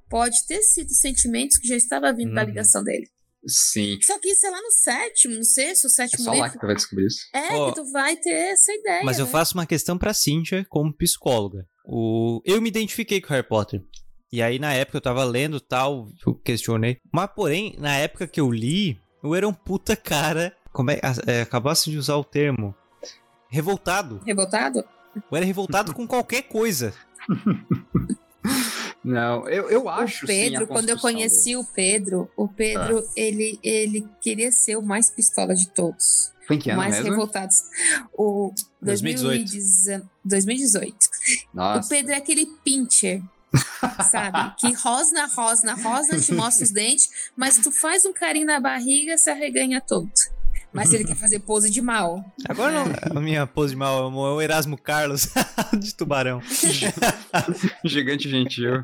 [0.09, 2.47] pode ter sido sentimentos que já estava vindo da Uhum.
[2.47, 3.07] ligação dele.
[3.47, 3.99] Sim.
[4.01, 6.59] Só que isso é lá no sétimo, no sexto, É sétimo só lá que livro.
[6.61, 7.19] tu vai descobrir isso.
[7.33, 9.03] É, Ó, que tu vai ter essa ideia.
[9.03, 9.31] Mas eu né?
[9.31, 11.65] faço uma questão pra Cynthia como psicóloga.
[11.85, 12.41] O...
[12.43, 13.83] Eu me identifiquei com Harry Potter.
[14.31, 16.97] E aí, na época, eu tava lendo tal, eu questionei.
[17.13, 20.55] Mas, porém, na época que eu li, eu era um puta cara.
[20.73, 22.75] Como é, é acabasse de usar o termo.
[23.49, 24.21] Revoltado.
[24.25, 24.83] Revoltado?
[25.31, 26.93] Eu era revoltado com qualquer coisa.
[29.03, 32.47] Não, eu, eu acho o sim, a Pedro, quando eu conheci do- o Pedro, o
[32.47, 36.31] Pedro, ele, ele queria ser o mais pistola de todos.
[36.47, 37.09] Foi em que ano mais mesmo?
[37.11, 37.63] revoltados.
[38.13, 38.51] O
[38.81, 39.51] 2018.
[39.51, 40.09] 2018.
[40.23, 40.97] 2018.
[41.53, 41.85] Nossa.
[41.85, 43.21] O Pedro é aquele pincher,
[44.09, 44.53] sabe?
[44.59, 49.17] Que rosna, rosna, rosna, te mostra os dentes, mas tu faz um carinho na barriga,
[49.17, 50.09] se arreganha todo.
[50.75, 52.23] Mas ele quer fazer pose de mal.
[52.47, 55.29] Agora não, a minha pose de mal é o Erasmo Carlos
[55.79, 56.41] de tubarão.
[57.85, 58.83] Gigante gentil.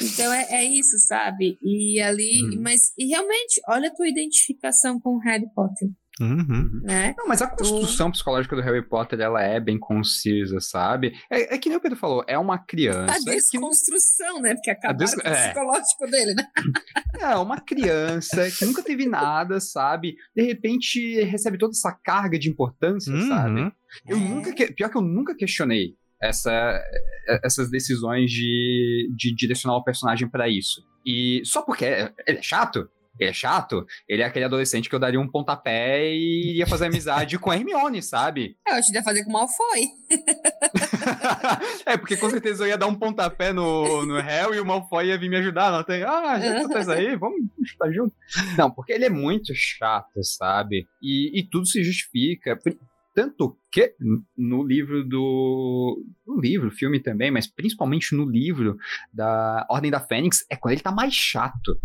[0.00, 1.56] Então é, é isso, sabe?
[1.62, 2.60] E ali, Uhum.
[2.62, 5.88] mas e realmente, olha a tua identificação com o Harry Potter,
[6.20, 6.80] Uhum.
[6.84, 7.14] né?
[7.18, 11.12] Não, mas a construção psicológica do Harry Potter, ela é bem concisa, sabe?
[11.30, 14.54] É, é que nem o Pedro falou, é uma criança A que desconstrução, né?
[14.54, 15.48] Porque acabaram des- com o é.
[15.48, 16.46] psicológico dele, né?
[17.20, 20.14] é uma criança que nunca teve nada, sabe?
[20.36, 23.60] De repente recebe toda essa carga de importância, sabe?
[23.62, 23.72] Uhum.
[24.06, 24.20] Eu É.
[24.20, 26.80] nunca, que- pior que eu nunca questionei essa,
[27.42, 30.80] essas decisões de, de direcionar o personagem pra isso.
[31.04, 31.84] E só porque
[32.26, 32.88] ele é chato,
[33.18, 36.86] ele é chato, ele é aquele adolescente que eu daria um pontapé e iria fazer
[36.86, 38.56] amizade com a Hermione, sabe?
[38.66, 39.88] É, eu te ia fazer com Malfoy.
[41.86, 45.06] é, porque com certeza eu ia dar um pontapé no, no Harry e o Malfoy
[45.06, 45.70] ia vir me ajudar.
[45.70, 48.14] Não tem, ah, já que tu tá aí, vamos chutar junto.
[48.58, 50.86] Não, porque ele é muito chato, sabe?
[51.00, 52.58] E, e tudo se justifica.
[53.14, 53.94] Tanto que
[54.36, 56.04] no livro do.
[56.26, 58.76] No livro, filme também, mas principalmente no livro
[59.12, 61.78] da Ordem da Fênix, é quando ele tá mais chato.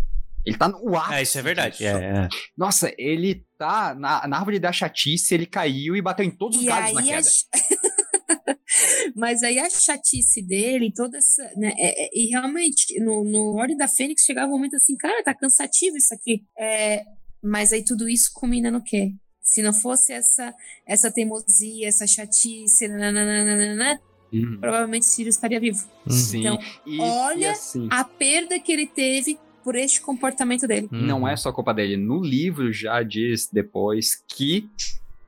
[0.44, 1.14] Ele tá no ápice.
[1.14, 1.84] É, isso é verdade.
[1.84, 2.28] É, é.
[2.56, 6.64] Nossa, ele tá na, na árvore da chatice, ele caiu e bateu em todos os
[6.64, 7.22] E galhos na a queda.
[7.22, 7.46] ch-
[9.14, 11.42] Mas aí a chatice dele, toda essa.
[11.56, 15.22] Né, é- é- e realmente, no, no Ordem da Fênix chegava um momento assim, cara,
[15.22, 16.44] tá cansativo isso aqui.
[16.58, 17.04] É,
[17.42, 19.12] mas aí tudo isso culmina no quê?
[19.42, 20.54] Se não fosse essa,
[20.86, 24.00] essa teimosia, essa chatice, nananana,
[24.32, 24.58] Uhum.
[24.60, 25.84] provavelmente Sirius estaria vivo.
[26.08, 26.38] Sim.
[26.40, 30.88] Então, e, e olha assim, A perda que ele teve por este comportamento dele.
[30.90, 31.28] não Uhum.
[31.28, 31.96] é só culpa dele.
[31.96, 34.68] No livro já diz depois que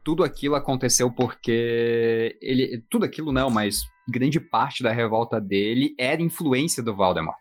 [0.04, 2.82] tudo aquilo aconteceu porque ele.
[2.90, 7.38] Tudo aquilo não, mas grande parte da revolta dele era influência do Voldemort.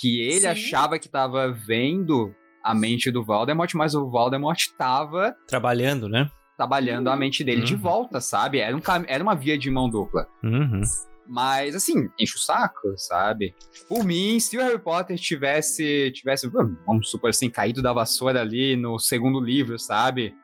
[0.00, 0.46] Que ele Sim.
[0.48, 6.30] achava que estava vendo a mente do Voldemort, mas o Voldemort estava Trabalhando, né?
[6.56, 7.80] trabalhando a mente dele de Uhum.
[7.80, 8.58] volta, sabe?
[8.58, 10.28] Era, um, era uma via de mão dupla.
[10.44, 10.82] Uhum.
[11.26, 13.54] Mas, assim, enche o saco, sabe?
[13.88, 18.76] Por mim, se o Harry Potter tivesse, tivesse, vamos supor assim, caído da vassoura ali
[18.76, 20.34] no segundo livro, sabe?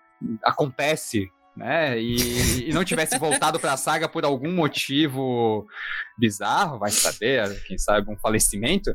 [0.42, 2.00] Acontece, né?
[2.00, 5.66] E, e não tivesse voltado pra saga por algum motivo
[6.16, 8.94] bizarro, vai saber, quem sabe um falecimento,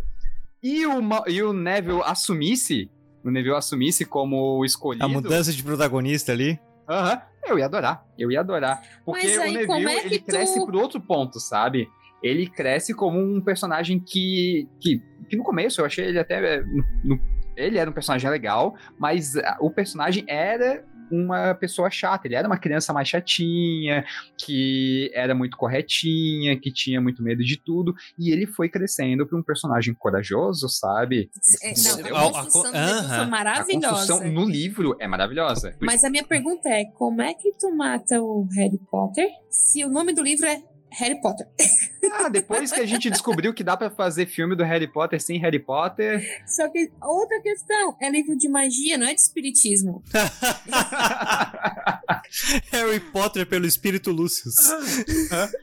[0.61, 2.89] e o, e o Neville assumisse,
[3.23, 5.03] o Neville assumisse como o escolhido...
[5.03, 6.57] A mudança de protagonista ali.
[6.87, 8.05] Aham, eu ia adorar.
[8.17, 8.81] Eu ia adorar.
[9.05, 11.87] Porque Mas o aí, Neville, é ele tu- cresce por outro ponto, sabe?
[12.21, 16.55] Ele cresce como um personagem que, que, que no começo eu achei ele até.
[16.57, 21.89] eh, no- no- ele era um personagem legal, mas ah, o personagem era uma pessoa
[21.89, 22.27] chata.
[22.27, 24.03] Ele era uma criança mais chatinha,
[24.37, 27.93] que era muito corretinha, que tinha muito medo de tudo.
[28.17, 31.29] E ele foi crescendo para um personagem corajoso, sabe?
[31.61, 32.15] É, não, desenvolveu.
[32.17, 33.07] a a- construção a- do Neville aham.
[33.15, 33.89] foi A maravilhosa.
[33.89, 35.75] construção no livro é maravilhosa.
[35.81, 39.89] Mas a minha pergunta é: como é que tu mata o Harry Potter se o
[39.89, 40.61] nome do livro é
[40.93, 41.47] Harry Potter?
[42.15, 45.39] Ah, depois que a gente descobriu que dá pra fazer filme do Harry Potter sem
[45.39, 46.21] Harry Potter.
[46.45, 50.03] Só que outra questão: é livro de magia, não é de espiritismo.
[52.71, 54.55] Harry Potter pelo espírito Lucius.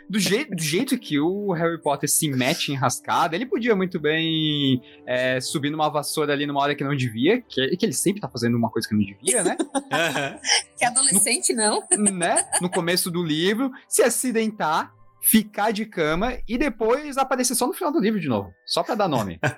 [0.09, 4.01] do, jeito, do jeito que o Harry Potter se mete em rascada, ele podia muito
[4.01, 8.21] bem é, subir numa vassoura ali numa hora que não devia, que, que ele sempre
[8.21, 9.57] tá fazendo uma coisa que não devia, né?
[10.77, 11.87] Que adolescente, não.
[11.99, 12.43] né?
[12.63, 14.91] No começo do livro, se acidentar,
[15.23, 18.51] ficar de cama e depois aparecer só no final do livro de novo.
[18.67, 19.39] Só pra dar nome.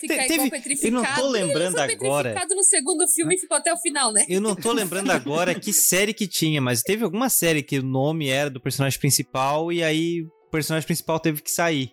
[0.00, 0.86] Ficar teve- petrificado.
[0.86, 2.28] eu não tô lembrando ele foi agora.
[2.30, 4.24] petrificado no segundo filme e ficou até o final, né?
[4.28, 7.82] Eu não tô lembrando agora que série que tinha, mas teve alguma série que o
[7.82, 11.90] nome era do personagem principal e aí o personagem principal teve que sair.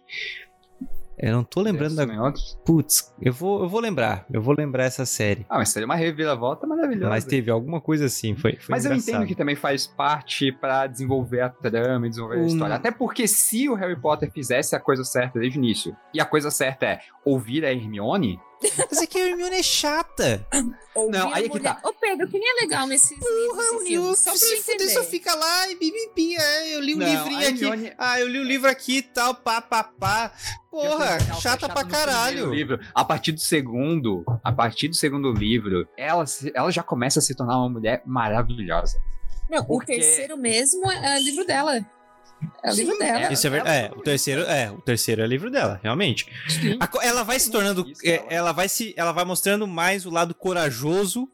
[1.17, 2.05] Eu não tô lembrando da.
[2.65, 4.25] Putz, eu vou, eu vou lembrar.
[4.31, 5.45] Eu vou lembrar essa série.
[5.49, 7.09] Ah, mas seria uma reviravolta maravilhosa.
[7.09, 8.35] Mas teve alguma coisa assim.
[8.35, 9.15] Foi, foi Mas eu engraçado.
[9.15, 12.47] entendo que também faz parte pra desenvolver a trama e desenvolver a Hum.
[12.47, 12.75] história.
[12.75, 16.25] Até porque se o Harry Potter fizesse a coisa certa desde o início, e a
[16.25, 18.39] coisa certa é ouvir a Hermione,
[18.89, 20.45] Mas é que a Hermione é chata.
[20.95, 21.89] Ouvir Não, aí é que mulher- tá.
[21.89, 25.03] Ô, Pedro, que nem é legal nesses livros e filmes, só pra eu entender.
[25.05, 26.35] fica lá e bibibi.
[26.35, 27.49] É, eu li um Não, livrinho a aqui.
[27.65, 30.31] Hermione- Ah, eu li o livro aqui e tal, pá, pá, pá.
[30.69, 32.53] Porra, Ela foi chata pra caralho.
[32.53, 32.79] Livro.
[32.93, 37.21] A partir do segundo, a partir do segundo livro, ela, se- ela já começa a
[37.21, 38.97] se tornar uma mulher maravilhosa.
[39.49, 41.85] Não, Porque- o terceiro mesmo é, é o livro dela.
[42.63, 43.19] É o livro dela.
[43.25, 43.33] é.
[43.33, 43.77] Isso é verdade.
[43.77, 46.25] É, o terceiro, é, o terceiro é livro dela, realmente.
[46.79, 50.09] A ela vai se tornando, é, ela- ela vai se, ela vai mostrando mais o
[50.09, 51.27] lado corajoso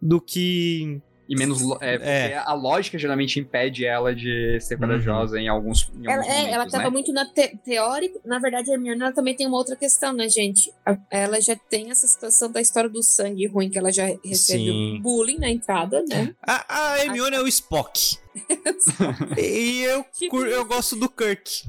[0.00, 1.62] do que E menos.
[1.80, 2.36] É, É.
[2.36, 5.90] a lógica geralmente impede ela de ser corajosa em alguns.
[5.94, 6.90] Em Ela, alguns é, ela tava né?
[6.90, 8.20] muito na te teórica.
[8.24, 10.70] Na verdade, a Hermione ela também tem uma outra questão, né, gente?
[10.84, 14.64] A- Ela já tem essa situação da história do sangue ruim, que ela já recebe
[14.64, 15.00] Sim.
[15.02, 16.34] bullying na entrada, né?
[16.42, 18.18] a, a Hermione é o Spock.
[19.38, 20.04] e eu
[20.46, 21.62] eu gosto do Kirk.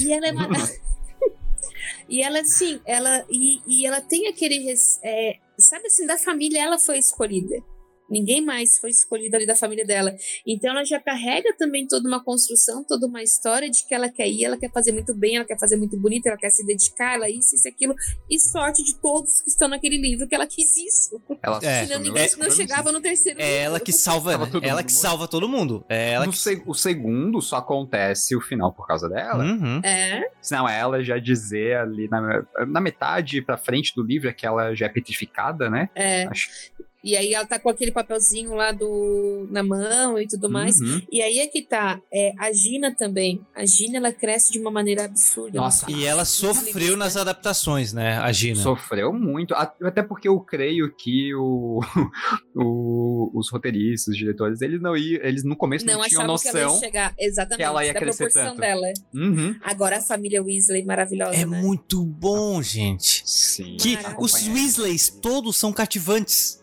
[0.00, 0.32] E ela é
[2.08, 4.72] E ela, assim, ela, e, e ela tem aquele.
[5.02, 7.56] é, sabe assim, da família ela foi escolhida.
[8.10, 10.14] Ninguém mais foi escolhido ali da família dela.
[10.46, 14.28] Então ela já carrega também toda uma construção, toda uma história de que ela quer
[14.28, 17.14] ir, ela quer fazer muito bem, ela quer fazer muito bonito, ela quer se dedicar,
[17.14, 17.94] ela isso, isso, aquilo.
[18.30, 21.20] E sorte de todos que estão naquele livro que ela quis isso.
[21.42, 21.86] Ela É.
[21.86, 24.86] Senão ninguém esse não chegava no terceiro É ela que salva, todo ela mundo.
[24.86, 25.84] que salva todo mundo.
[25.88, 29.42] É ela No que seg- o segundo só acontece o final por causa dela.
[29.44, 29.80] Uhum.
[29.84, 34.46] É, Senão ela já dizer ali na, na metade pra frente do livro é que
[34.46, 35.88] ela já é petrificada, né?
[35.94, 36.24] é.
[36.24, 36.50] Acho-
[37.04, 40.80] E aí ela tá com aquele papelzinho lá do na mão e tudo mais.
[40.80, 41.02] Uhum.
[41.10, 43.40] E aí é que tá, é, a Gina também.
[43.54, 45.58] A Gina, ela cresce de uma maneira absurda.
[45.58, 48.62] Nossa, E ela sofreu nas adaptações, né, a Gina?
[48.62, 51.80] Sofreu muito, até porque eu creio que o,
[52.54, 56.38] o- os roteiristas, os diretores, eles não iam, eles no começo não, Não tinham achavam
[56.38, 56.80] que ela ia noção.
[56.80, 57.14] chegar.
[57.18, 57.56] Exatamente.
[57.58, 58.60] que ela ia da crescer proporção tanto.
[58.60, 58.92] dela.
[59.14, 59.56] Uhum.
[59.62, 61.60] Agora a família Weasley maravilhosa, É né?
[61.60, 63.22] muito bom, gente.
[63.26, 63.76] Sim.
[63.78, 66.61] Que os Weasleys todos são cativantes.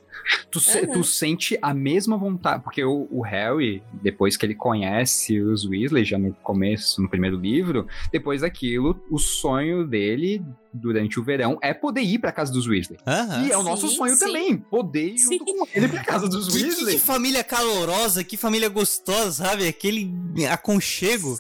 [0.51, 0.93] Tu, Aham.
[0.93, 6.03] tu sente a mesma vontade, porque o, o Harry, depois que ele conhece os Weasley,
[6.03, 10.43] já no começo, no primeiro livro, depois daquilo, o sonho dele
[10.74, 12.99] durante o verão é poder ir pra casa dos Weasley.
[13.45, 14.26] E é o nosso Sim, sonho sim.
[14.26, 15.57] também, poder ir junto Sim.
[15.57, 16.95] com ele pra casa dos Que, que- Weasley.
[16.95, 19.67] que família calorosa, que família gostosa, sabe?
[19.67, 20.11] Aquele
[20.51, 21.36] aconchego.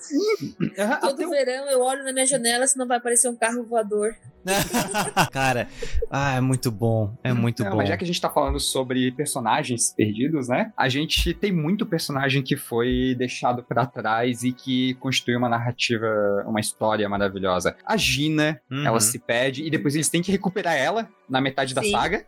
[0.77, 3.63] Aham, Todo o- verão eu olho na minha janela se não vai aparecer um carro
[3.63, 4.15] voador.
[5.31, 5.67] Cara,
[6.09, 7.13] ah, é muito bom.
[7.23, 7.77] É muito Não, bom.
[7.77, 10.71] Mas já que a gente tá falando sobre personagens perdidos, né?
[10.77, 16.07] A gente tem muito personagem que foi deixado pra trás e que constitui uma narrativa,
[16.47, 17.75] uma história maravilhosa.
[17.85, 18.85] A Gina, Uhum.
[18.85, 21.91] ela se perde e depois eles têm que recuperar ela na metade da Sim.
[21.91, 22.25] saga.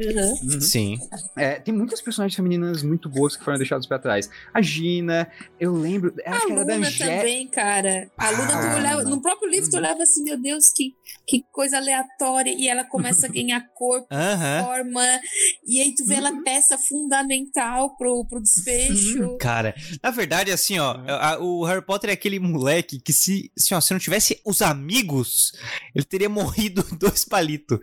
[0.00, 0.60] Uhum.
[0.60, 0.98] Sim.
[1.36, 4.30] É, tem muitas personagens femininas muito boas que foram deixadas pra trás.
[4.54, 7.16] A Gina, eu lembro, acho A que era da Luna Angélica.
[7.18, 8.10] também, cara.
[8.16, 9.78] A Luna, Ah, tu olhava, no próprio livro, tu Uhum.
[9.80, 10.94] olhava assim, meu Deus, que,
[11.26, 12.54] que coisa aleatória.
[12.56, 14.64] E ela começa a ganhar corpo, Aham.
[14.64, 15.20] forma.
[15.66, 16.18] E aí tu vê Uhum.
[16.26, 19.36] ela peça fundamental pro, pro desfecho.
[19.38, 23.74] Cara, na verdade, assim, ó, a- o Harry Potter é aquele moleque que se, assim,
[23.74, 25.52] ó, se não tivesse os amigos,
[25.94, 27.78] ele teria morrido dois palitos.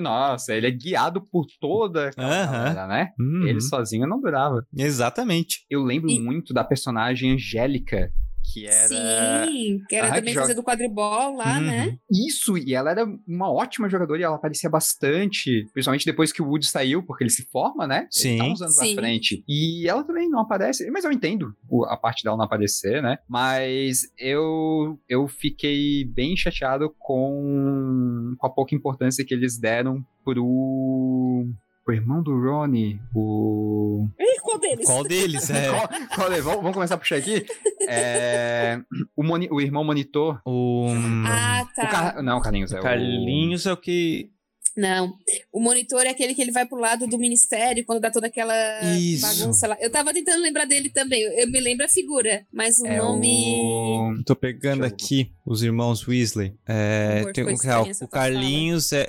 [0.00, 3.08] Nossa, ele é guiado por toda aquela galera, né?
[3.18, 3.46] Uhum.
[3.46, 4.64] Ele sozinho não durava.
[4.76, 5.64] Exatamente.
[5.70, 8.10] Eu lembro E- muito da personagem Angélica,
[8.52, 8.88] que era.
[8.88, 11.64] Sim, que era Aham, que também joga- fazer do quadribol lá, Uhum.
[11.66, 11.98] né?
[12.10, 16.46] Isso, e ela era uma ótima jogadora e ela aparecia bastante, principalmente depois que o
[16.46, 18.06] Woody saiu, porque ele se forma, né?
[18.10, 18.30] Sim.
[18.30, 18.92] Ele tá uns anos Sim.
[18.92, 19.44] à frente.
[19.48, 21.54] E ela também não aparece, mas eu entendo
[21.88, 23.18] a parte dela não aparecer, né?
[23.28, 31.46] Mas eu, eu fiquei bem chateado com, com a pouca importância que eles deram pro.
[31.88, 34.06] O irmão do Ronnie, o.
[34.18, 34.84] E qual deles?
[34.86, 35.48] Qual deles?
[35.50, 35.70] É.
[35.70, 36.40] Qual- qual é?
[36.42, 37.46] Vamos, vamos começar a puxar aqui?
[37.90, 38.78] É,
[39.16, 40.38] o, moni- o irmão monitor.
[40.44, 40.88] O,
[41.26, 41.84] Ah, tá.
[41.84, 42.22] O Car...
[42.22, 42.82] Não, Carlinhos, é o.
[42.82, 44.30] Carlinhos é o que.
[44.78, 45.12] Não.
[45.52, 48.54] O monitor é aquele que ele vai pro lado do ministério quando dá toda aquela
[48.96, 49.22] Isso.
[49.22, 49.76] bagunça lá.
[49.80, 51.20] Eu tava tentando lembrar dele também.
[51.20, 53.56] Eu, me lembro a figura, mas o É nome.
[53.60, 54.22] o...
[54.24, 56.54] Tô pegando aqui os irmãos Weasley.
[56.64, 59.04] É, Amor, tem o, essa o Carlinhos é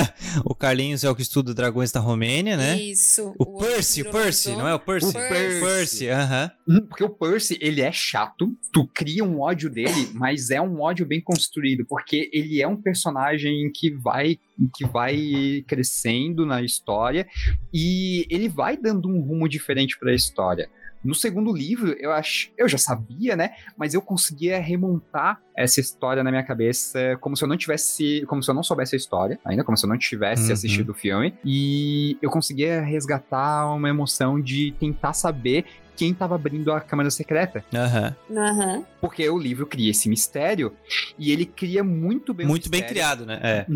[0.44, 2.76] o Carlinhos é o que estuda dragões da Romênia, né?
[2.78, 3.34] Isso.
[3.38, 5.08] O outro Percy, o Percy, não é o Percy?
[5.08, 5.60] O Percy.
[5.60, 6.50] Percy, aham.
[6.68, 10.80] Hum, Porque o Percy, ele é chato, tu cria um ódio dele, mas é um
[10.82, 14.38] ódio bem construído, porque ele é um personagem que vai
[14.74, 17.26] que vai crescendo na história
[17.72, 20.68] e ele vai dando um rumo diferente para a história.
[21.04, 23.50] No segundo livro, eu acho, eu já sabia, né?
[23.76, 28.42] Mas eu conseguia remontar essa história na minha cabeça como se eu não tivesse, como
[28.42, 30.52] se eu não soubesse a história, ainda como se eu não tivesse Uhum.
[30.52, 35.64] assistido o filme, e eu conseguia resgatar uma emoção de tentar saber
[35.96, 37.64] quem estava abrindo a câmara secreta.
[37.72, 38.16] Aham.
[38.30, 38.84] Aham.
[39.00, 40.72] Porque o livro cria esse mistério
[41.18, 43.38] e ele cria muito bem o Muito bem criado, né?
[43.42, 43.66] É.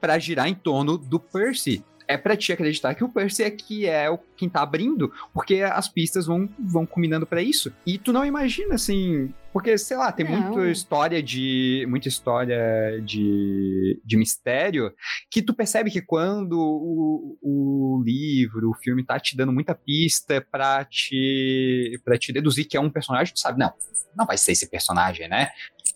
[0.00, 1.84] pra girar em torno do Percy.
[2.08, 5.56] É pra te acreditar que o Percy é que é o quem tá abrindo, porque
[5.62, 7.72] as pistas vão, vão combinando pra isso.
[7.86, 10.40] E tu não imagina assim, porque sei lá, tem Não.
[10.52, 14.92] muita história de muita história de, de mistério
[15.30, 20.44] que tu percebe que quando o, o livro, o filme tá te dando muita pista
[20.50, 23.72] pra te para te deduzir que é um personagem, tu sabe, não,
[24.16, 25.48] não vai ser esse personagem, né?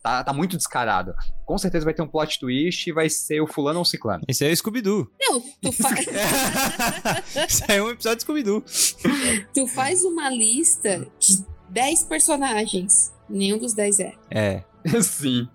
[0.02, 1.14] Tá, tá muito descarado.
[1.44, 4.24] Com certeza vai ter um plot twist e vai ser o fulano ou o ciclano.
[4.26, 5.08] Esse é o Scooby-Doo.
[5.20, 5.90] Não, tu, fa-
[7.48, 8.64] Isso aí é um episódio de Scooby-Doo.
[9.54, 13.12] tu faz uma lista de 10 personagens.
[13.28, 14.12] Nenhum dos 10 é.
[14.30, 14.64] É,
[15.02, 15.48] Sim.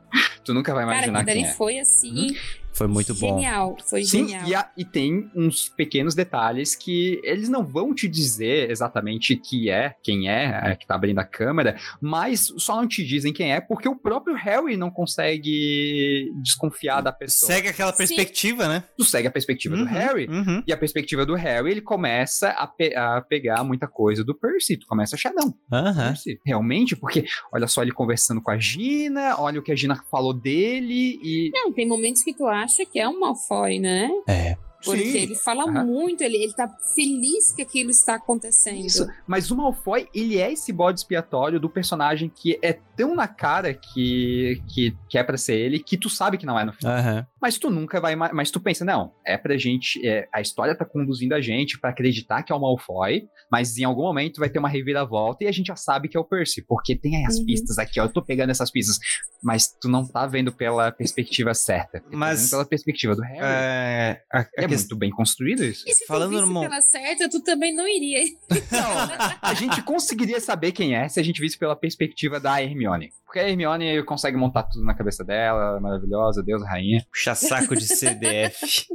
[0.43, 1.53] Tu nunca vai Cara, imaginar quando quem ele é.
[1.53, 2.36] foi assim.
[2.78, 3.36] Foi muito bom.
[3.36, 3.75] genial.
[3.89, 4.47] Foi Sim, genial.
[4.47, 9.69] e, a- e tem uns pequenos detalhes que eles não vão te dizer exatamente que
[9.69, 13.53] é, quem é, é que tá abrindo a câmera, mas só não te dizem quem
[13.53, 17.51] é porque o próprio Harry não consegue desconfiar da pessoa.
[17.51, 17.97] Segue aquela Sim.
[17.97, 18.84] perspectiva, né?
[18.97, 20.28] Tu segue a perspectiva do Uhum, Harry.
[20.30, 20.63] uhum.
[20.67, 24.78] E a perspectiva do Harry, ele começa a, pe- a pegar muita coisa do Percy.
[24.78, 26.07] Tu começa a achar, não, Aham.
[26.09, 29.95] Percy, realmente, porque olha só ele conversando com a Gina, olha o que a Gina
[30.11, 34.09] falou dele e Não, tem momentos que tu acha que é um Malfoy, né?
[34.28, 34.57] É.
[34.84, 35.17] Porque Sim.
[35.17, 35.84] ele fala Aham.
[35.86, 38.86] muito, ele, ele tá feliz que aquilo está acontecendo.
[38.86, 39.07] Isso.
[39.25, 43.73] Mas o Malfoy, ele é esse bode expiatório do personagem que é tão na cara
[43.73, 46.93] que, que, que é pra ser ele, que tu sabe que não é no final.
[46.93, 47.28] Aham.
[47.41, 48.15] Mas tu nunca vai.
[48.15, 50.05] ma- Mas tu pensa, não, é pra gente.
[50.07, 53.84] é, a história tá conduzindo a gente pra acreditar que é o Malfoy, mas em
[53.84, 56.63] algum momento vai ter uma reviravolta e a gente já sabe que é o Percy,
[56.67, 57.45] porque tem aí as Uhum.
[57.45, 58.05] pistas aqui, ó.
[58.05, 58.97] Eu tô pegando essas pistas,
[59.43, 61.99] mas tu não tá vendo pela perspectiva certa.
[61.99, 63.39] Tá Mas- vendo pela perspectiva do Harry.
[63.41, 65.84] É, a É, questão- muito bem construído isso.
[65.88, 68.24] E se Falando tu no visse mon- pela certa, tu também não iria.
[68.72, 73.11] Não, a gente conseguiria saber quem é se a gente visse pela perspectiva da Hermione.
[73.26, 77.05] Porque a Hermione consegue montar tudo na cabeça dela, ela é maravilhosa, Deus, rainha.
[77.11, 78.86] Puxa saco de CDF.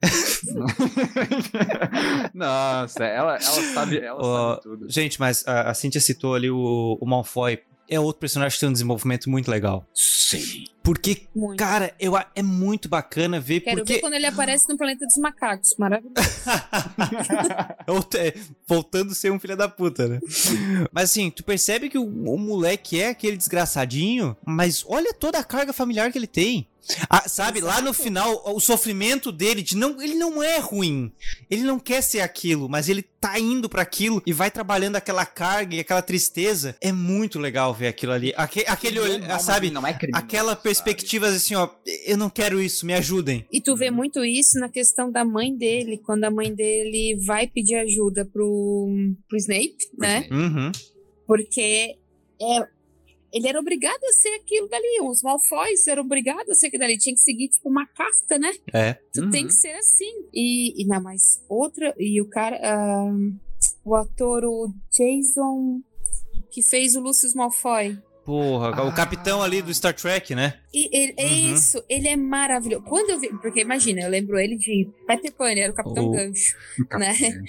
[2.34, 4.90] Nossa, ela, ela sabe, ela Ó, sabe tudo.
[4.90, 7.58] Gente, mas a, a Cintia citou ali o, o Malfoy.
[7.88, 9.86] É outro personagem que tem um desenvolvimento muito legal.
[9.94, 10.64] Sim.
[10.82, 11.58] Porque, Muito.
[11.58, 13.94] cara, eu, é muito bacana ver Quero porque...
[13.94, 15.74] ver quando ele aparece no planeta dos macacos.
[15.78, 16.14] Maravilhoso.
[18.18, 18.34] É,
[18.66, 20.20] Voltando a ser um filho da puta, né?
[20.92, 25.44] Mas assim, tu percebe que o, o moleque é aquele desgraçadinho, mas olha toda a
[25.44, 26.66] carga familiar que ele tem.
[27.10, 28.02] Ah, sabe, lá no Exato.
[28.02, 30.00] final, o sofrimento dele de não.
[30.00, 31.12] Ele não é ruim.
[31.50, 35.26] Ele não quer ser aquilo, mas ele tá indo pra aquilo e vai trabalhando aquela
[35.26, 36.76] carga e aquela tristeza.
[36.80, 38.32] É muito legal ver aquilo ali.
[38.36, 40.62] Aque- aquele, Não, sabe, não é criminoso, aquela sabe?
[40.62, 41.68] perspectiva assim, ó.
[42.06, 43.46] Eu não quero isso, me ajudem.
[43.52, 43.76] E tu Uhum.
[43.76, 48.24] vê muito isso na questão da mãe dele, quando a mãe dele vai pedir ajuda
[48.24, 48.88] pro,
[49.28, 50.26] pro Snape, né?
[50.30, 50.72] Uhum.
[51.26, 51.96] Porque
[52.40, 52.68] é,
[53.32, 55.00] ele era obrigado a ser aquilo dali.
[55.02, 56.98] Os Malfoys eram obrigados a ser aquilo dali.
[56.98, 58.52] Tinha que seguir, tipo, uma casta, né?
[58.72, 58.94] É.
[59.12, 59.30] Tu Uhum.
[59.30, 60.12] tem que ser assim.
[60.32, 61.94] E, e não, mas outra.
[61.98, 62.58] E o cara.
[62.62, 63.12] ah,
[63.84, 65.80] o ator, o Jason,
[66.50, 67.98] que fez o Lucius Malfoy.
[68.28, 68.92] Porra, o Ah.
[68.92, 70.60] capitão ali do Star Trek, né?
[70.74, 71.54] E ele, é Uhum.
[71.54, 72.84] isso, ele é maravilhoso.
[72.84, 76.08] Quando eu vi, porque imagina, eu lembro ele de Peter Pan, ele era o Capitão
[76.08, 76.54] O- Gancho,
[76.98, 77.08] né?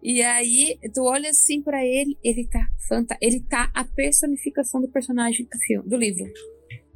[0.00, 3.18] E aí, tu olha assim pra ele, ele tá fantástico.
[3.20, 6.24] Ele tá a personificação do personagem do filme, do livro.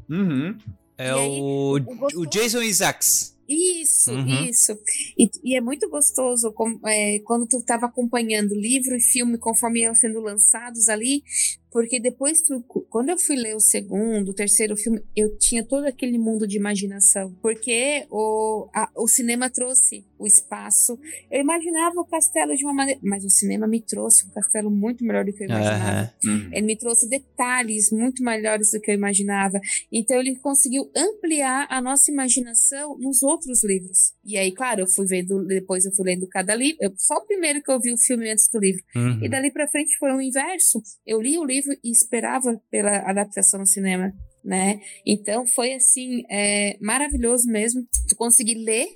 [0.08, 0.56] Uhum.
[0.96, 3.34] É aí, o, o o Jason Isaacs.
[3.48, 4.44] Isso, Uhum.
[4.48, 4.76] isso.
[5.16, 9.82] E, e é muito gostoso com- é, quando tu tava acompanhando livro e filme conforme
[9.82, 11.22] iam sendo lançados ali,
[11.70, 15.84] porque depois tu, quando eu fui ler o segundo, o terceiro filme, eu tinha todo
[15.86, 20.98] aquele mundo de imaginação, porque o, a- o cinema trouxe o espaço.
[21.30, 25.04] Eu imaginava o castelo de uma maneira, mas o cinema me trouxe um castelo muito
[25.04, 26.14] melhor do que eu imaginava.
[26.24, 26.50] Uhum.
[26.52, 29.60] Ele me trouxe detalhes muito melhores do que eu imaginava.
[29.92, 34.14] Então ele conseguiu ampliar a nossa imaginação nos outros livros.
[34.24, 36.78] E aí, claro, eu fui vendo, depois eu fui lendo cada livro.
[36.80, 38.82] Eu, só o primeiro que eu vi o filme antes do livro.
[38.94, 39.24] Uhum.
[39.24, 40.82] E dali pra frente foi o inverso.
[41.06, 44.12] Eu li o livro e esperava pela adaptação no cinema.
[44.44, 44.80] Né?
[45.04, 47.82] Então foi assim, é, maravilhoso mesmo.
[48.08, 48.86] Tu conseguir ler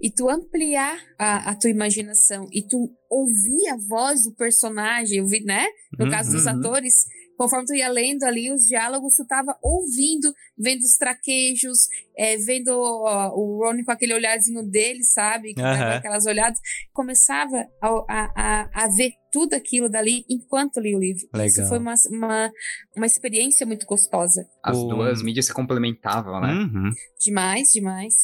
[0.00, 5.42] e tu ampliar a, a tua imaginação e tu ouvir a voz do personagem, ouvir,
[5.44, 5.66] né?
[5.98, 6.52] No caso dos Uhum.
[6.58, 6.94] atores,
[7.36, 12.68] conforme tu ia lendo ali os diálogos, tu tava ouvindo, vendo os traquejos, é, vendo
[12.70, 15.54] ó, o Ron com aquele olharzinho dele, sabe?
[15.54, 15.94] Dava Aham.
[15.96, 16.60] aquelas olhadas.
[16.92, 21.22] Começava a, a, a, a ver tudo aquilo dali enquanto lia o livro.
[21.44, 21.68] Isso Legal.
[21.68, 22.50] foi uma, uma,
[22.96, 24.46] uma experiência muito gostosa.
[24.62, 26.54] As O- duas mídias se complementavam, né?
[26.54, 26.90] Uhum.
[27.20, 28.14] Demais, demais.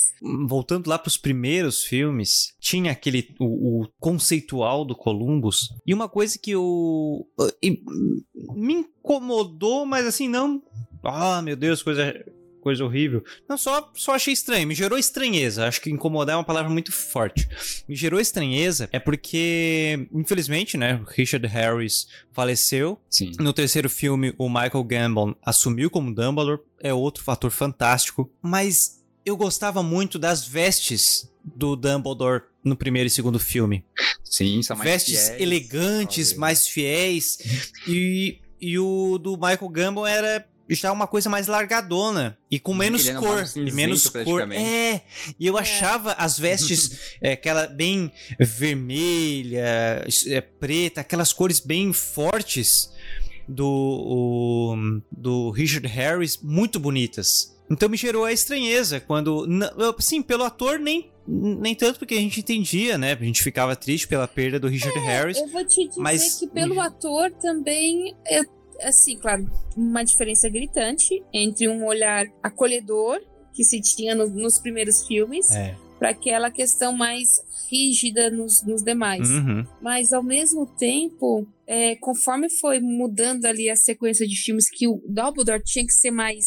[0.48, 5.68] Voltando lá pros primeiros filmes, tinha aquele o, o conceitual do Columbus.
[5.86, 7.26] E uma coisa que eu
[7.62, 7.82] e-
[8.54, 10.62] me incomodou, mas assim não,
[11.04, 12.14] ah, meu Deus, coisa
[12.62, 13.22] coisa horrível.
[13.48, 15.66] Não só só achei estranho, me gerou estranheza.
[15.66, 17.48] Acho que incomodar é uma palavra muito forte.
[17.88, 23.32] Me gerou estranheza é porque infelizmente, né, Richard Harris faleceu Sim.
[23.38, 29.36] no terceiro filme, o Michael Gambon assumiu como Dumbledore, é outro fator fantástico, mas eu
[29.36, 33.84] gostava muito das vestes do Dumbledore no primeiro e segundo filme.
[34.24, 36.38] Sim, são mais vestes fiéis, elegantes, talvez.
[36.38, 37.38] mais fiéis,
[37.86, 43.06] e, e o do Michael Gambon era já uma coisa mais largadona e com menos
[43.06, 44.50] Ele cor, e menos cor.
[44.52, 45.02] É,
[45.38, 52.90] e eu achava as vestes é, aquela bem vermelha, é, preta, aquelas cores bem fortes
[53.48, 57.52] do o- do Richard Harris muito bonitas.
[57.70, 59.46] Então me gerou a estranheza quando,
[59.98, 63.12] sim, pelo ator nem nem tanto porque a gente entendia, né?
[63.12, 65.38] A gente ficava triste pela perda do Richard Harris.
[65.38, 68.44] Eu vou te dizer Mas- que pelo ator também, eu,
[68.82, 73.20] assim, claro, uma diferença gritante entre um olhar acolhedor
[73.54, 75.76] que se tinha no- nos primeiros filmes É.
[75.98, 77.28] para aquela questão mais
[77.70, 79.28] rígida nos, nos demais.
[79.30, 79.64] Uhum.
[79.80, 85.02] Mas ao mesmo tempo, é, conforme foi mudando ali a sequência de filmes que o
[85.08, 86.44] Dumbledore tinha que ser mais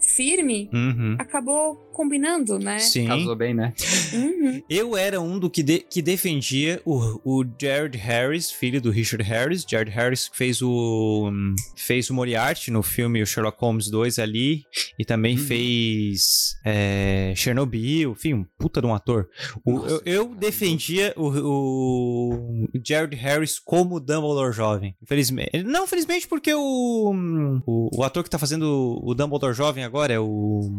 [0.00, 1.16] firme, Uhum.
[1.18, 2.78] acabou combinando, né?
[2.78, 3.06] Sim.
[3.06, 3.72] Casou bem, né?
[4.12, 4.62] Uhum.
[4.68, 9.24] Eu era um do que, de- que defendia o, o Jared Harris, filho do Richard
[9.24, 9.64] Harris.
[9.68, 14.18] Jared Harris que fez o hum, fez o Moriarty no filme o Sherlock Holmes 2
[14.18, 14.62] ali
[14.98, 15.44] e também Uhum.
[15.44, 19.28] fez é, Chernobyl, enfim, um puta de um ator.
[19.64, 24.94] O- Nossa, eu, eu defendia o, o Jared Harris como Dumbledore jovem.
[25.02, 29.84] Infelizmente, não, felizmente porque o, hum, o, o ator que tá fazendo o Dumbledore jovem
[29.84, 30.70] agora é o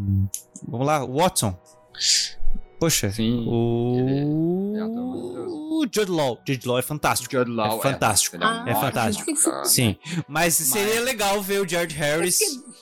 [0.68, 1.58] vamos lá, Watson.
[2.80, 3.45] Poxa, Sim.
[3.47, 4.74] o...
[4.78, 6.41] é o Jude Law.
[6.45, 7.32] Jude Law é fantástico.
[7.32, 8.38] Jude Law É fantástico.
[8.38, 9.66] um Ah, É ótimo fantástico.
[9.66, 9.95] Sim.
[10.28, 12.39] Mas seria legal ver o George Harris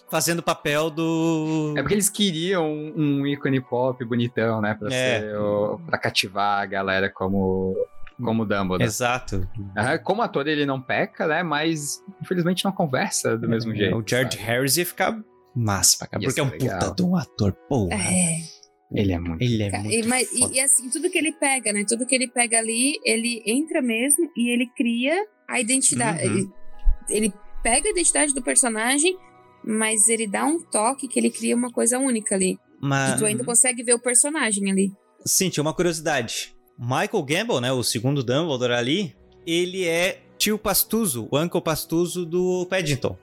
[0.09, 1.73] fazendo o papel do.
[1.77, 4.73] É porque eles queriam um, um ícone pop bonitão, né?
[4.73, 5.19] Pra, É.
[5.19, 7.75] ser o- pra cativar a galera como,
[8.17, 8.83] como Dumbledore.
[8.83, 9.47] Exato.
[10.03, 11.43] Como ator ele não peca, né?
[11.43, 13.95] Mas infelizmente não conversa do mesmo jeito.
[13.97, 14.43] O George sabe?
[14.43, 15.19] Harris ia ficar
[15.55, 16.07] massa.
[16.13, 16.95] Ia Porque é um ser puta legal.
[16.95, 17.53] de um ator.
[17.69, 17.93] Porra.
[17.95, 18.37] É.
[18.95, 19.41] Ele é muito.
[19.41, 19.91] Ele é muito.
[19.93, 20.53] E, mas- e- foda.
[20.55, 21.83] e assim, tudo que ele pega, né?
[21.87, 25.15] Tudo que ele pega ali, ele entra mesmo e ele cria
[25.47, 26.25] a identidade.
[26.27, 26.33] Uhum.
[26.35, 26.49] Ele,
[27.27, 27.33] ele
[27.63, 29.17] pega a identidade do personagem,
[29.65, 32.57] mas ele dá um toque que ele cria uma coisa única ali.
[32.81, 33.45] Mas, E tu ainda Uhum.
[33.47, 34.91] consegue ver o personagem ali.
[35.25, 36.53] sim, tinha uma curiosidade.
[36.77, 37.71] Michael Gamble, né?
[37.71, 39.15] O segundo Dumbledore ali,
[39.47, 43.17] ele é tio Pastuso, o Uncle Pastuso do Paddington.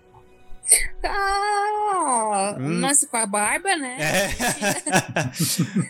[1.04, 2.80] Ah, Hum.
[2.80, 3.96] Nossa, com a barba, né?
[4.00, 4.30] É.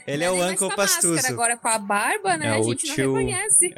[0.12, 1.26] ele é o Uncle Pastuso.
[1.26, 2.46] Agora com a barba, né?
[2.48, 3.74] É, a gente tio- não reconhece.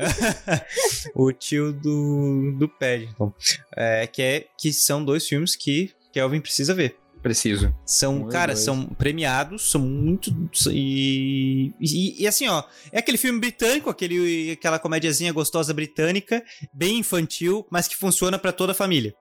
[1.14, 3.32] o tio do, do Paddington.
[3.76, 6.97] É, que, é, que são dois filmes que Kelvin precisa ver.
[7.23, 7.73] Preciso.
[7.87, 8.64] São, Um e cara, dois.
[8.64, 10.31] são premiados, são muito.
[10.70, 16.43] E, e, e assim, ó, é aquele filme britânico, aquele, aquela comédiazinha gostosa britânica,
[16.73, 19.14] bem infantil, mas que funciona pra toda a família.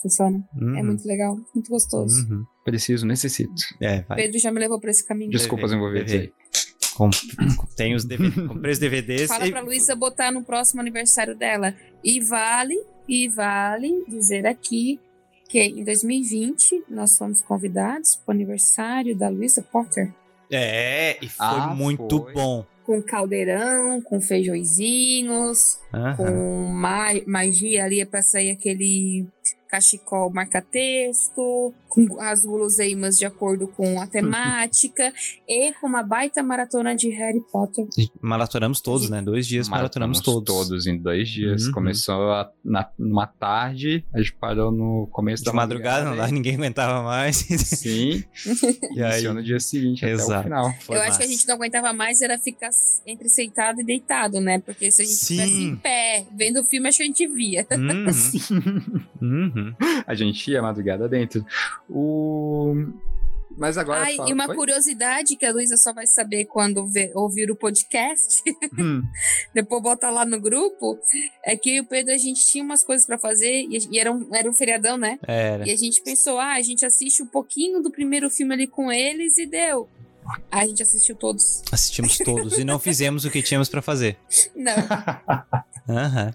[0.00, 0.38] Funciona.
[0.56, 2.14] É Uhum, muito legal, muito gostoso.
[2.30, 2.44] uhum.
[2.64, 3.52] Preciso, necessito.
[3.80, 4.18] É, vai.
[4.22, 5.30] Pedro já me levou pra esse caminho.
[5.32, 6.32] Desculpa os envolvidos aí.
[7.76, 9.28] Tem os DVD, comprei os DVDs.
[9.28, 11.74] Fala e- pra Luísa botar no próximo aniversário dela.
[12.04, 12.76] E vale,
[13.08, 15.00] e vale dizer aqui
[15.50, 20.12] que em 2020 nós fomos convidados pro aniversário da Luísa Potter.
[20.48, 22.32] É, e foi Ah, muito foi.
[22.32, 22.64] bom.
[22.86, 25.78] Com caldeirão, com feijõezinhos,
[26.16, 29.26] com ma magia ali pra sair aquele
[29.70, 35.12] cachecol marca-texto, com as guloseimas de acordo com a temática,
[35.48, 37.86] e com uma baita maratona de Harry Potter.
[37.98, 39.20] E Maratonamos todos, né?
[39.22, 40.44] Dois dias maratonamos todos.
[40.54, 41.66] todos em dois dias.
[41.66, 41.72] Uhum.
[41.72, 46.26] Começou a- na, numa tarde, a gente parou no começo De da madrugada, não dá,
[46.26, 47.36] aí- ninguém aguentava mais.
[47.36, 48.22] Sim.
[48.94, 50.40] E aí- no dia seguinte até Exato.
[50.40, 50.74] o final.
[50.80, 51.32] Foi eu acho que a massa.
[51.32, 52.70] gente não aguentava mais era ficar
[53.06, 54.58] entre sentado e deitado, né?
[54.58, 55.34] Porque se a gente Sim.
[55.34, 57.66] estivesse em pé, vendo o filme, acho que a gente via.
[57.70, 58.06] Uhum,
[59.22, 59.59] uhum.
[60.06, 61.44] A gente ia madrugada dentro.
[61.88, 62.74] O...
[63.56, 64.00] Mas agora.
[64.02, 64.54] Ai, fala- e uma Foi?
[64.56, 68.42] curiosidade que a Luísa só vai saber quando ver- ouvir o podcast,
[68.78, 69.02] Hum,
[69.52, 70.98] depois bota lá no grupo,
[71.44, 73.98] é que eu e o Pedro a gente tinha umas coisas pra fazer e, e
[73.98, 75.18] era, um, era um feriadão, né?
[75.26, 75.68] Era.
[75.68, 78.90] E a gente pensou, ah, a gente assiste um pouquinho do primeiro filme ali com
[78.90, 79.88] eles e deu.
[80.50, 81.62] Aí a gente assistiu todos.
[81.72, 84.16] Assistimos todos e não fizemos o que tínhamos pra fazer.
[84.54, 84.76] Não,
[85.88, 86.32] Aham.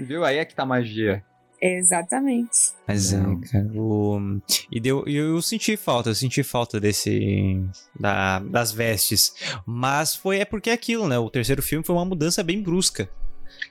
[0.00, 0.24] Viu?
[0.24, 1.22] Aí é que tá a magia.
[1.60, 2.72] Exatamente.
[2.86, 3.18] Mas é,
[3.50, 4.40] cara, o...
[4.70, 7.62] e deu, eu senti falta, eu senti falta desse
[7.98, 9.32] da, das vestes,
[9.66, 11.18] mas foi é porque é aquilo, né?
[11.18, 13.08] O terceiro filme foi uma mudança bem brusca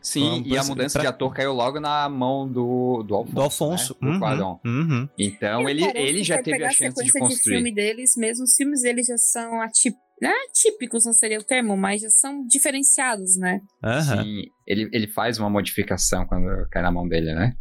[0.02, 3.34] Sim, e a mudança pra- de ator caiu logo na mão do, do Alfonso.
[3.36, 3.98] do Alfonso.
[4.02, 4.12] Né?
[4.12, 5.10] Do Uhum, uhum.
[5.18, 7.56] Então ele, ele já teve a chance de sequência construir.
[7.56, 9.96] filme deles, mesmo os filmes deles já são atip...
[10.22, 13.62] não é atípicos, não seria o termo, mas já são diferenciados, né?
[13.84, 14.24] Aham.
[14.24, 17.56] Sim, ele, ele faz uma modificação quando cai na mão dele, né?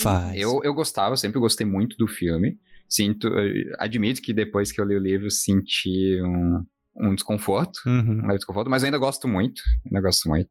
[0.00, 0.36] Faz.
[0.38, 2.58] Eu, eu gostava, sempre gostei muito do filme.
[2.88, 6.64] Sinto, eh, admito que depois que eu li o livro senti um,
[6.96, 8.22] um desconforto, Uhum.
[8.24, 10.50] um desconforto, mas eu ainda gosto muito, ainda gosto muito.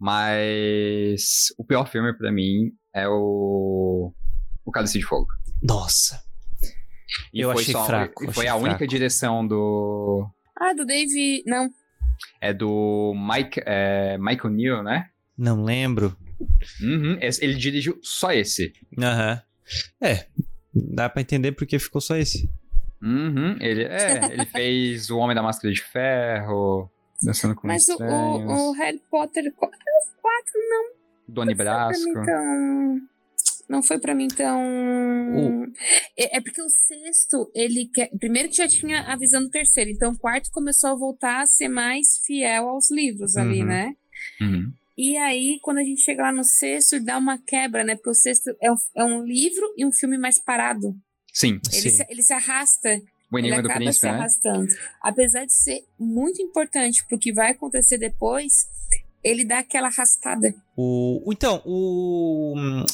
[0.00, 4.12] Mas o pior filme pra mim é o
[4.64, 5.28] o Cálice de Fogo.
[5.62, 6.20] Nossa.
[7.32, 8.90] E Eu foi achei só- fraco, e foi achei a única fraco.
[8.90, 10.28] direção do
[10.60, 11.42] Ah, do Dave.
[11.46, 11.70] Não.
[12.40, 15.06] é do Mike é, Michael Neal, né?
[15.36, 16.14] Não lembro.
[16.80, 18.72] Uhum, esse- ele dirigiu só esse.
[18.98, 19.42] Aham.
[20.00, 20.26] É,
[20.74, 22.48] dá pra entender porque ficou só esse.
[23.02, 26.90] Uhum, ele, é, ele fez O Homem da Máscara de Ferro,
[27.22, 29.78] Dançando com Mas o, o, o Harry Potter 4
[30.70, 30.90] não
[31.28, 32.04] Doni foi pra Brasco.
[32.04, 33.00] mim tão.
[33.68, 35.66] Não foi pra mim tão.
[36.16, 38.08] É, é porque o sexto, ele quer.
[38.18, 41.46] Primeiro que já tinha a visão do terceiro, então o quarto começou a voltar a
[41.46, 43.66] ser mais fiel aos livros ali, Uhum.
[43.66, 43.94] né?
[44.40, 44.72] Uhum.
[44.98, 47.94] E aí, quando a gente chega lá no sexto, dá uma quebra, né?
[47.94, 50.92] Porque o sexto é um, é um livro e um filme mais parado.
[51.32, 51.96] Sim, Ele Sim.
[51.96, 53.00] se, ele se arrasta.
[53.30, 54.12] O ele Enigma do Príncipe, se né?
[54.12, 54.66] arrastando.
[55.00, 58.66] Apesar de ser muito importante pro que vai acontecer depois,
[59.22, 60.52] ele dá aquela arrastada.
[60.76, 62.54] O, então, o.
[62.56, 62.84] hum,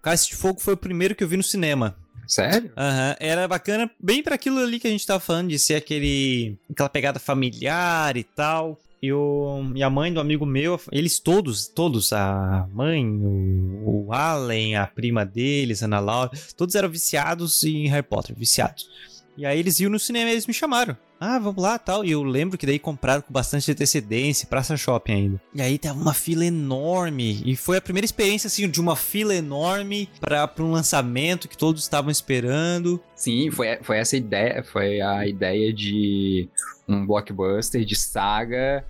[0.00, 1.96] Cálice de Fogo foi o primeiro que eu vi no cinema.
[2.28, 2.72] Sério?
[2.76, 6.56] Aham, era bacana, bem pra aquilo ali que a gente tava falando, de ser aquele.
[6.70, 8.78] aquela pegada familiar e tal.
[9.02, 14.12] E, o, e a mãe do amigo meu, eles todos, todos, a mãe, o, o
[14.12, 18.90] Allen, a prima deles, a Ana Laura, todos eram viciados em Harry Potter, viciados.
[19.38, 20.96] E aí eles iam no cinema e eles me chamaram.
[21.20, 22.02] Ah, vamos lá tal.
[22.02, 25.42] E eu lembro que daí compraram com bastante antecedência, Praça Shopping ainda.
[25.54, 27.42] E aí tava uma fila enorme.
[27.44, 31.58] E foi a primeira experiência, assim, de uma fila enorme pra, pra um lançamento que
[31.58, 32.98] todos estavam esperando.
[33.14, 36.48] Sim, foi, foi essa ideia, foi a ideia de
[36.88, 38.82] um blockbuster de saga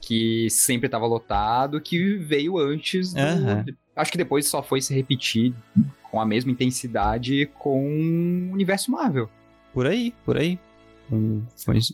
[0.00, 3.20] que sempre estava lotado, que veio antes do...
[3.20, 3.64] Aham.
[3.94, 5.54] Acho que depois só foi se repetir
[6.10, 7.80] com a mesma intensidade com
[8.50, 9.30] o universo Marvel.
[9.72, 10.58] Por aí, por aí.
[11.10, 11.42] Hum.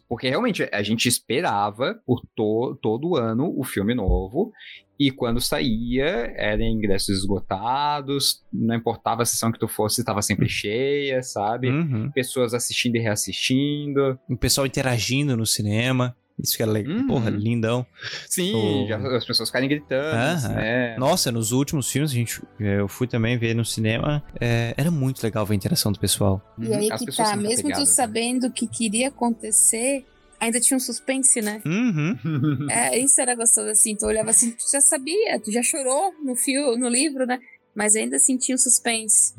[0.09, 4.52] Porque realmente a gente esperava por to- todo ano o filme novo.
[4.98, 8.43] E quando saía, eram ingressos esgotados.
[8.52, 11.68] Não importava a sessão que tu fosse, estava sempre cheia, sabe?
[11.70, 12.10] Uhum.
[12.12, 14.18] Pessoas assistindo e reassistindo.
[14.28, 16.16] O pessoal interagindo no cinema.
[16.38, 16.94] Isso que era legal.
[16.96, 17.06] Uhum.
[17.06, 17.86] Porra, lindão.
[18.28, 20.54] Sim, O- já- as pessoas ficarem gritando, Aham.
[20.54, 20.96] né?
[20.98, 24.22] Nossa, nos últimos filmes, a gente, eu fui também ver no cinema.
[24.40, 26.42] é, era muito legal ver a interação do pessoal.
[26.59, 27.94] E aí As que tá, mesmo tu apegadas, né?
[27.94, 30.04] sabendo o que queria acontecer,
[30.40, 31.62] ainda tinha um suspense, né?
[31.64, 32.66] Uhum.
[32.70, 36.34] É, isso era gostoso assim, tu olhava assim, tu já sabia, tu já chorou no
[36.34, 37.38] fio, no livro, né?
[37.74, 39.32] Mas ainda sentia um suspense.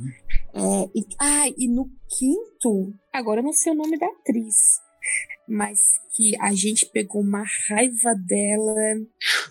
[0.53, 1.87] É, e, ah, e no
[2.17, 4.55] quinto, agora eu não sei o nome da atriz,
[5.47, 5.79] mas
[6.15, 8.75] que a gente pegou uma raiva dela.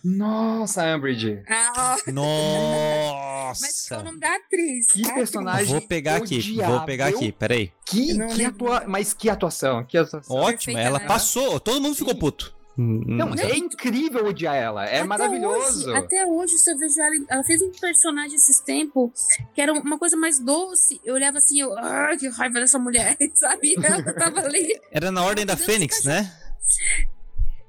[0.05, 1.43] Nossa, Umbridge.
[1.49, 4.03] Ah, mas qual é o Nossa!
[4.03, 4.87] nome da atriz?
[4.87, 5.15] Que atriz.
[5.15, 7.73] personagem Vou pegar aqui, vou pegar aqui, peraí.
[7.85, 8.85] Que, que atua...
[8.87, 10.37] Mas que atuação, que atuação.
[10.37, 11.07] Ótimo, perfeita, ela né?
[11.07, 12.21] passou, todo mundo ficou Sim.
[12.21, 12.62] puto.
[12.77, 14.87] Não, Hum, é incrível odiar ela.
[14.87, 15.91] É Até maravilhoso.
[15.91, 19.11] Hoje, até hoje, se eu vejo ela, ela fez um personagem esses tempos
[19.55, 21.01] que era uma coisa mais doce.
[21.05, 23.75] Eu olhava assim, eu, ah, que raiva dessa mulher, sabe?
[23.77, 24.81] Ela tava ali.
[24.91, 26.33] Era na Ordem da Fênix, né?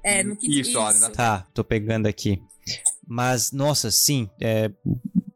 [0.02, 2.42] É, no que Isso, Ordem da Tá, tô pegando aqui.
[3.06, 4.30] Mas, nossa, sim.
[4.40, 4.70] é,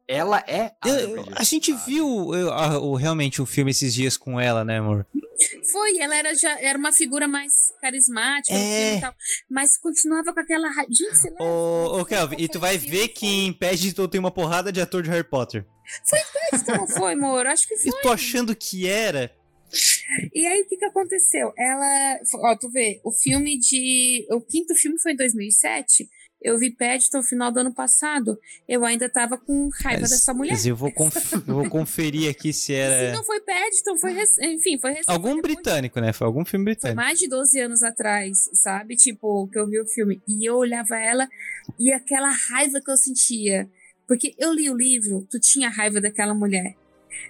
[0.09, 4.16] Ela é a eu- a gente viu eu, a- o, realmente o filme esses dias
[4.16, 5.06] com ela, né, amor?
[5.70, 8.80] Foi, ela era, já, era uma figura mais carismática no É.
[8.85, 9.14] filme e tal.
[9.51, 10.68] Mas continuava com aquela.
[10.90, 11.36] Gente, sei lá.
[11.44, 15.02] Ô, ô Kelvin, e tu vai ver que em Paddington tem uma porrada de ator
[15.02, 15.64] de Harry Potter.
[16.52, 17.47] Isso não foi, amor?
[17.47, 17.90] Acho que foi.
[17.90, 19.30] Eu tô achando que era.
[20.35, 21.52] E aí, o que que aconteceu?
[21.56, 22.18] Ela.
[22.36, 24.26] Ó, tu vê, o filme de.
[24.30, 26.09] O quinto filme foi em 2007.
[26.40, 28.39] Eu vi Paddington no final do ano passado.
[28.69, 30.52] Eu ainda tava com raiva Mas- dessa mulher.
[30.52, 33.12] Mas eu vou, conf- eu vou conferir aqui se Se era.
[33.12, 34.12] não foi Paddington, foi.
[34.55, 35.10] Enfim, foi recente.
[35.10, 36.12] Algum foi britânico, né?
[36.12, 36.97] Foi algum filme Foi britânico.
[36.97, 38.94] mais de 12 anos atrás, sabe?
[38.94, 40.23] Tipo, que eu vi o filme.
[40.28, 41.28] E eu olhava ela
[41.78, 43.69] e aquela raiva que eu sentia.
[44.06, 46.77] Porque eu li o livro, tu tinha raiva daquela mulher.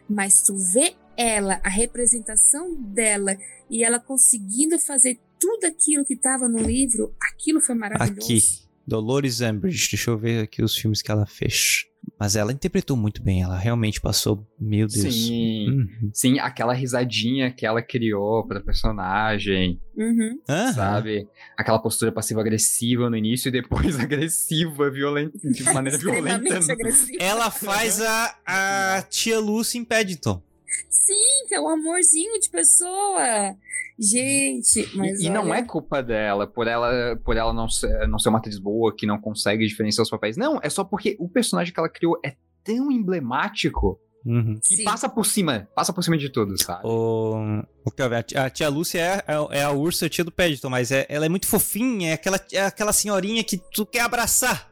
[0.09, 3.37] Mas tu vê ela, a representação dela,
[3.71, 8.21] e ela conseguindo fazer tudo aquilo que estava no livro, aquilo foi maravilhoso.
[8.23, 8.68] Aqui.
[8.89, 9.91] Dolores Umbridge.
[9.91, 11.85] Deixa eu ver aqui os filmes que ela fez.
[12.19, 13.43] Mas ela interpretou muito bem.
[13.43, 14.47] Ela realmente passou.
[14.59, 15.15] Meu Deus.
[15.15, 15.69] Sim.
[15.69, 16.11] Uhum.
[16.13, 20.39] Sim, aquela risadinha que ela criou pra personagem, Uhum.
[20.75, 21.27] Sabe?
[21.57, 26.73] Aquela postura passiva-agressiva no início e depois agressiva, violenta, de maneira violenta.
[26.73, 27.19] Agressiva.
[27.21, 30.41] Ela faz a, a tia Lucy em Paddington.
[30.89, 33.55] Sim, é um amorzinho de pessoa.
[33.99, 38.07] Gente, mas E, e não olha- é culpa dela, por ela, por ela não, ser,
[38.07, 40.37] não ser uma atriz boa, que não consegue diferenciar os papéis.
[40.37, 44.61] Não, é só porque o personagem que ela criou é tão emblemático Uhum.
[44.63, 44.85] que Sim.
[44.85, 46.83] passa por cima, passa por cima de tudo, sabe?
[46.85, 50.91] O, a tia, a tia Lúcia é, é, é a ursa tia do Paddington, mas
[50.93, 54.69] é- ela é muito fofinha, é aquela, é aquela senhorinha que tu quer abraçar.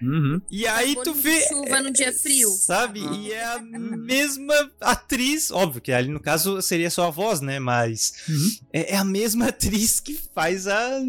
[0.00, 0.40] Uhum.
[0.50, 1.40] E aí tu Bolinho de vê.
[1.48, 2.48] chuva no dia frio.
[2.50, 3.00] Sabe?
[3.00, 3.14] Aham.
[3.16, 7.58] E é a mesma atriz, óbvio que ali no caso seria só a voz, né?
[7.58, 8.48] Mas Uhum.
[8.72, 11.00] é, é a mesma atriz que faz a.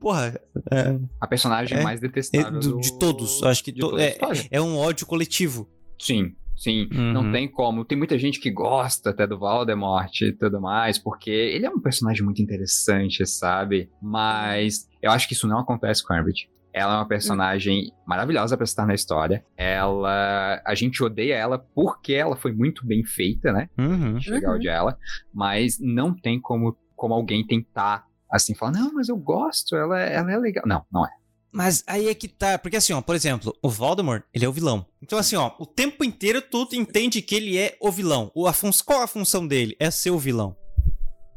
[0.00, 3.42] Porra, é, A personagem É, mais é detestável do- do- de todos.
[3.42, 4.18] Acho que de to- toda a é,
[4.52, 5.68] é um ódio coletivo.
[5.98, 6.88] Sim, sim.
[6.92, 7.12] Uhum.
[7.12, 7.84] Não tem como.
[7.84, 11.80] Tem muita gente que gosta até do Voldemort e tudo mais, porque ele é um
[11.80, 13.90] personagem muito interessante, sabe?
[14.00, 16.48] Mas eu acho que isso não acontece com a Umbridge.
[16.74, 19.44] Ela é uma personagem maravilhosa pra estar na história.
[19.56, 20.62] Ela.
[20.64, 23.68] A gente odeia ela porque ela foi muito bem feita, né?
[23.78, 24.18] Uhum.
[24.20, 24.66] Chegar a Uhum.
[24.68, 24.98] ela.
[25.34, 30.14] Mas não tem como, como alguém tentar assim falar, não, mas eu gosto, ela, é-
[30.14, 30.64] ela é legal.
[30.66, 31.10] Não, não é.
[31.52, 34.52] Mas aí é que tá, porque assim, ó, por exemplo, o Voldemort, ele é o
[34.52, 34.86] vilão.
[35.02, 38.30] Então assim, ó, o tempo inteiro tu entende que ele é o vilão.
[38.34, 39.76] O, a fun- qual a função dele?
[39.78, 40.56] É ser o vilão.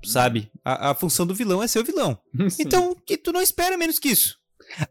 [0.06, 0.50] sabe?
[0.64, 2.18] A, a função do vilão é ser o vilão.
[2.50, 2.64] Sim.
[2.64, 4.38] Então, que tu não espera menos que isso.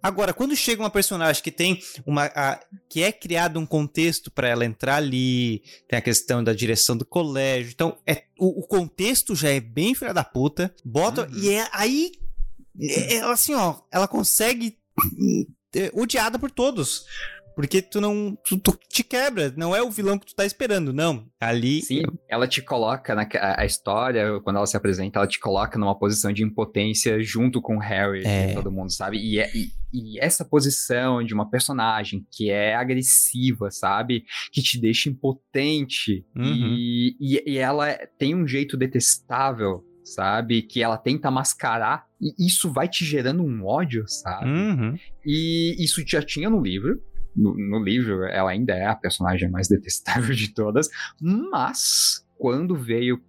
[0.03, 2.27] Agora, quando chega uma personagem que tem uma.
[2.27, 6.97] a- que é criado um contexto pra ela entrar ali, tem a questão da direção
[6.97, 7.73] do colégio.
[7.73, 10.73] Então, é, o, o contexto já é bem filha da puta.
[10.85, 11.23] Bota.
[11.29, 11.39] Uhum.
[11.43, 12.13] E é aí.
[12.81, 13.77] É, é assim, ó.
[13.91, 14.77] Ela consegue.
[15.75, 17.05] É, odiada por todos.
[17.57, 18.37] Porque tu não.
[18.45, 19.55] Tu, tu te quebra.
[19.57, 21.29] Não é o vilão que tu tá esperando, não.
[21.41, 21.83] Ali.
[21.83, 25.97] Sim, ela te coloca na a, história, quando ela se apresenta, ela te coloca numa
[25.97, 28.51] posição de impotência junto com o Harry É.
[28.51, 29.19] e todo mundo, sabe?
[29.19, 34.25] E, é- e, e essa posição de uma personagem que é agressiva, sabe?
[34.51, 36.45] Que te deixa impotente Uhum.
[36.77, 40.63] e, e, e ela tem um jeito detestável, sabe?
[40.63, 44.49] Que ela tenta mascarar e isso vai te gerando um ódio, sabe?
[44.49, 44.99] Uhum.
[45.25, 47.01] E isso já tinha no livro.
[47.35, 50.89] No, no livro, ela ainda é a personagem mais detestável de todas.
[51.21, 53.21] Mas, quando veio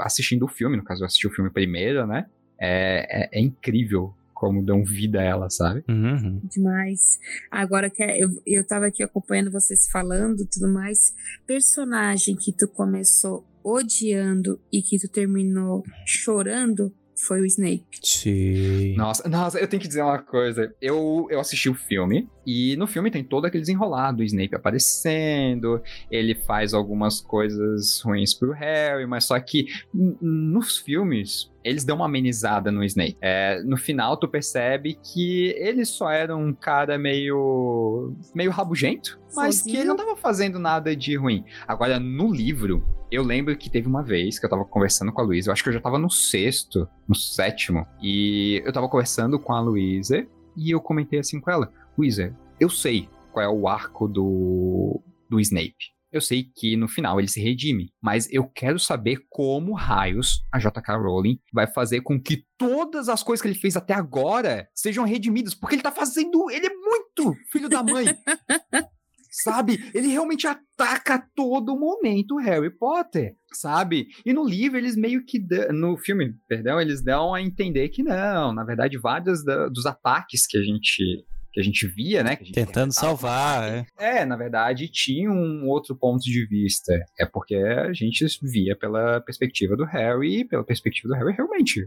[0.00, 2.26] assistindo o filme, no caso, eu assisti o filme primeiro, né?
[2.58, 5.84] É, é, é incrível como dão vida a ela, sabe?
[5.86, 6.40] Uhum.
[6.44, 7.18] Demais.
[7.50, 11.14] Agora que eu, eu tava aqui acompanhando vocês falando tudo mais.
[11.46, 16.92] Personagem que tu começou odiando e que tu terminou chorando
[17.26, 17.84] foi o Snape.
[18.02, 18.96] Sim.
[18.96, 20.74] Nossa, nossa, eu tenho que dizer uma coisa.
[20.80, 25.82] Eu, eu assisti o filme, e no filme tem todo aquele desenrolado, o Snape aparecendo,
[26.10, 31.49] ele faz algumas coisas ruins pro Harry, mas só que nos filmes.
[31.62, 33.16] Eles dão uma amenizada no Snape.
[33.20, 38.14] É, no final, tu percebe que ele só era um cara meio.
[38.34, 41.44] meio rabugento, mas que ele não tava fazendo nada de ruim.
[41.66, 45.24] Agora, no livro, eu lembro que teve uma vez que eu tava conversando com a
[45.24, 49.38] Luísa, eu acho que eu já tava no sexto, no sétimo, e eu tava conversando
[49.38, 50.26] com a Luísa
[50.56, 55.40] e eu comentei assim com ela: Luísa, eu sei qual é o arco do, do
[55.40, 55.99] Snape.
[56.12, 60.58] Eu sei que no final ele se redime, mas eu quero saber como raios a
[60.58, 65.04] JK Rowling vai fazer com que todas as coisas que ele fez até agora sejam
[65.04, 66.50] redimidas, porque ele tá fazendo.
[66.50, 68.06] Ele é muito filho da mãe.
[69.32, 69.78] Sabe?
[69.94, 74.08] Ele realmente ataca a todo momento o Harry Potter, sabe?
[74.26, 78.02] E no livro eles meio que dão, no filme, perdão, eles dão a entender que
[78.02, 82.36] não, na verdade vários da- dos ataques que a gente que a gente via, né,
[82.40, 83.86] gente Tentando salvar, é.
[83.98, 86.92] é, na verdade, tinha um outro ponto de vista.
[87.18, 91.86] É porque a gente via pela perspectiva do Harry e pela perspectiva do Harry, realmente.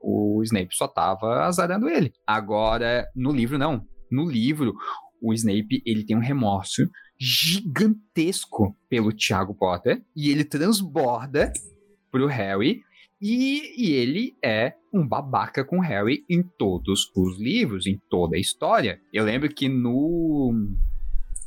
[0.00, 2.12] O Snape só tava azarando ele.
[2.26, 3.86] Agora, no livro, não.
[4.10, 4.74] No livro,
[5.20, 11.52] o Snape, ele tem um remorso gigantesco pelo Tiago Potter e ele transborda
[12.10, 12.82] pro Harry
[13.20, 18.40] e, e ele é um babaca com Harry em todos os livros, em toda a
[18.40, 19.00] história.
[19.12, 20.52] Eu lembro que no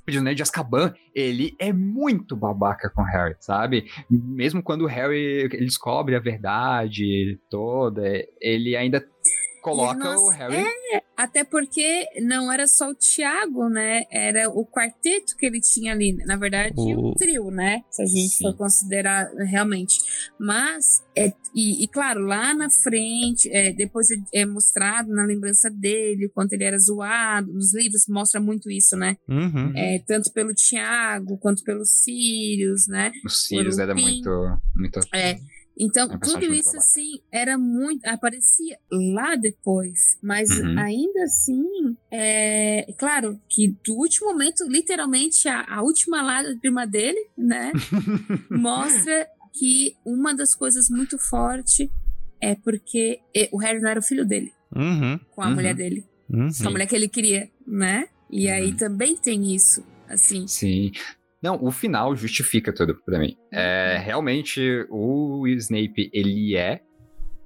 [0.03, 3.85] Prisioneiro de Azkaban, ele é muito babaca com Harry, sabe?
[4.09, 8.03] Mesmo quando o Harry ele descobre a verdade toda,
[8.41, 9.05] ele ainda
[9.61, 10.65] coloca Nossa, o Harry...
[11.15, 14.05] Até porque não era só o Tiago, né?
[14.09, 16.13] Era o quarteto que ele tinha ali.
[16.25, 17.83] Na verdade, O- o trio, né?
[17.91, 18.43] Se a gente Sim.
[18.45, 19.99] for considerar realmente.
[20.39, 25.69] Mas, é, e, e claro, lá na frente, é, depois é, é mostrado na lembrança
[25.69, 27.53] dele, o quanto ele era zoado.
[27.53, 29.15] Nos livros mostra muito isso, né?
[29.29, 29.73] Uhum.
[29.75, 33.11] É, tanto pelo Tiago quanto pelo Sirius, né?
[33.23, 34.29] O Sirius era muito...
[34.75, 34.99] muito...
[35.13, 35.37] É.
[35.83, 38.05] Então, É tudo isso, assim, era muito.
[38.05, 40.15] aparecia lá depois.
[40.21, 40.77] Mas Uhum.
[40.77, 41.63] ainda assim,
[42.11, 47.71] é claro que do último momento, literalmente, a, a última lágrima dele, né?
[48.51, 51.89] mostra que uma das coisas muito fortes
[52.39, 53.19] é porque
[53.51, 55.19] o Harry não era o filho dele, Uhum.
[55.31, 55.55] com a Uhum.
[55.55, 56.05] mulher dele.
[56.29, 56.49] Uhum.
[56.61, 58.07] Com a mulher que ele queria, né?
[58.29, 58.77] E aí Uhum.
[58.77, 60.47] também tem isso, assim.
[60.47, 60.91] Sim.
[61.41, 63.35] Não, o final justifica tudo pra mim.
[63.51, 66.81] É, realmente, o Snape, ele é.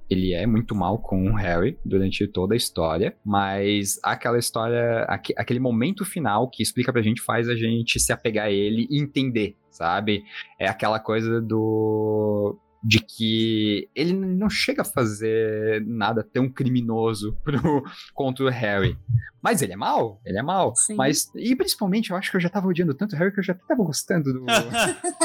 [0.08, 5.34] Ele é muito mal com o Harry durante toda a história, mas aquela história, aque-
[5.36, 9.02] aquele momento final que explica pra gente faz a gente se apegar a ele e
[9.02, 10.22] entender, sabe?
[10.60, 12.56] É aquela coisa do.
[12.88, 17.82] De que ele não chega a fazer nada tão criminoso pro,
[18.14, 18.96] contra o Harry.
[19.42, 20.74] Mas ele é mal, ele é mal.
[20.76, 20.94] Sim.
[20.94, 23.44] Mas, e principalmente, eu acho que eu já tava odiando tanto o Harry que eu
[23.44, 24.44] já até tava gostando do,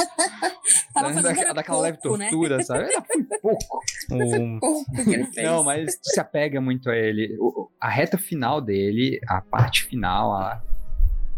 [0.93, 2.29] Tava da- fazendo da- era daquela leve pouco, né?
[2.29, 2.83] tortura, sabe?
[2.85, 3.81] Era foi pouco.
[4.11, 5.47] Um- Pouco que ele fez.
[5.47, 7.37] Não, mas se apega muito a ele.
[7.79, 10.61] A reta final dele, a parte final a-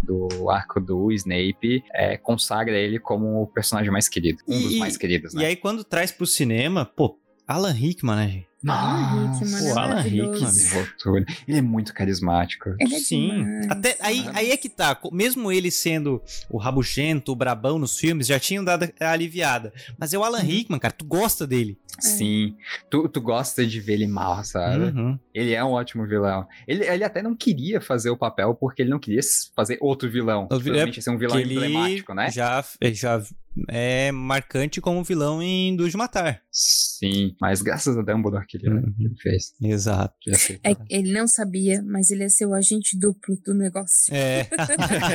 [0.04, 4.40] do arco do Snape, é, consagra ele como o personagem mais querido.
[4.48, 5.46] Um dos E- mais queridos, E né?
[5.46, 7.18] aí, quando traz pro cinema, pô,
[7.48, 8.48] Alan Rickman, né, gente?
[8.72, 10.02] Alan Rickman, o é Alan.
[10.02, 11.26] Rickman.
[11.48, 12.76] Ele é muito carismático.
[12.80, 13.30] Ele é Sim.
[13.30, 13.72] demais.
[13.72, 14.98] Até, aí, aí é que tá.
[15.12, 19.74] Mesmo ele sendo o rabugento, o brabão nos filmes, já tinham dado a aliviada.
[19.98, 20.94] Mas é o Alan Rickman, cara.
[20.94, 21.78] Tu gosta dele.
[22.00, 22.56] Sim.
[22.90, 24.86] Tu, tu gosta de ver ele mal, sabe?
[24.86, 25.20] Uhum.
[25.34, 26.48] Ele é um ótimo vilão.
[26.68, 29.22] Ele, ele até não queria fazer o papel porque ele não queria
[29.56, 30.48] fazer outro vilão.
[30.48, 32.32] Provavelmente ia ser um vilão Que ele emblemático, né?
[32.32, 33.22] Já, já
[33.70, 36.42] é marcante como vilão em de Matar.
[36.52, 37.36] Sim.
[37.42, 38.94] Mas graças a Dumbledore que ele, Uhum.
[38.96, 39.54] que ele fez.
[39.62, 40.16] Exato.
[40.64, 44.14] É, ele não sabia, mas ele ia ser o agente duplo do negócio.
[44.14, 44.48] É.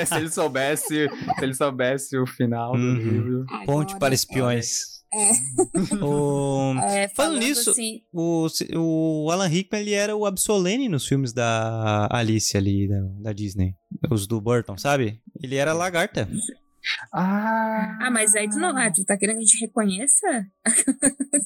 [0.06, 2.94] se ele soubesse, se ele soubesse o final do Uhum.
[2.97, 3.47] livro.
[3.66, 4.98] Ponte Agora, para espiões.
[5.12, 5.31] É.
[6.05, 8.47] O, É, Falando nisso, assim, o,
[8.77, 13.74] o Alan Rickman ele era o Absolene nos filmes da Alice ali, da, da Disney.
[14.10, 15.20] Os do Burton, sabe?
[15.43, 16.28] Ele era lagarta.
[17.12, 17.98] Ah!
[18.01, 18.77] ah, mas aí tu não.
[18.77, 20.27] Ah, tu tá querendo que a gente reconheça?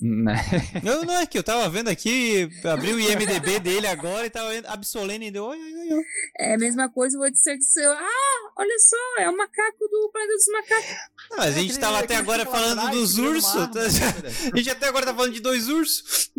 [0.01, 0.35] Né?
[0.82, 4.48] Não, não, é que eu tava vendo aqui, abri o IMDB dele agora e tava
[4.51, 5.44] vendo Absolene e deu.
[5.44, 6.02] Oi, oi, oi.
[6.39, 7.90] É a mesma coisa, vou dizer que seu.
[7.93, 10.97] Ah, olha só, é o macaco do Planeta dos Macacos.
[11.31, 13.52] Não, mas a gente tava até agora falando dos ursos.
[13.70, 13.81] tá?
[14.52, 16.31] A gente até agora tá falando de dois ursos.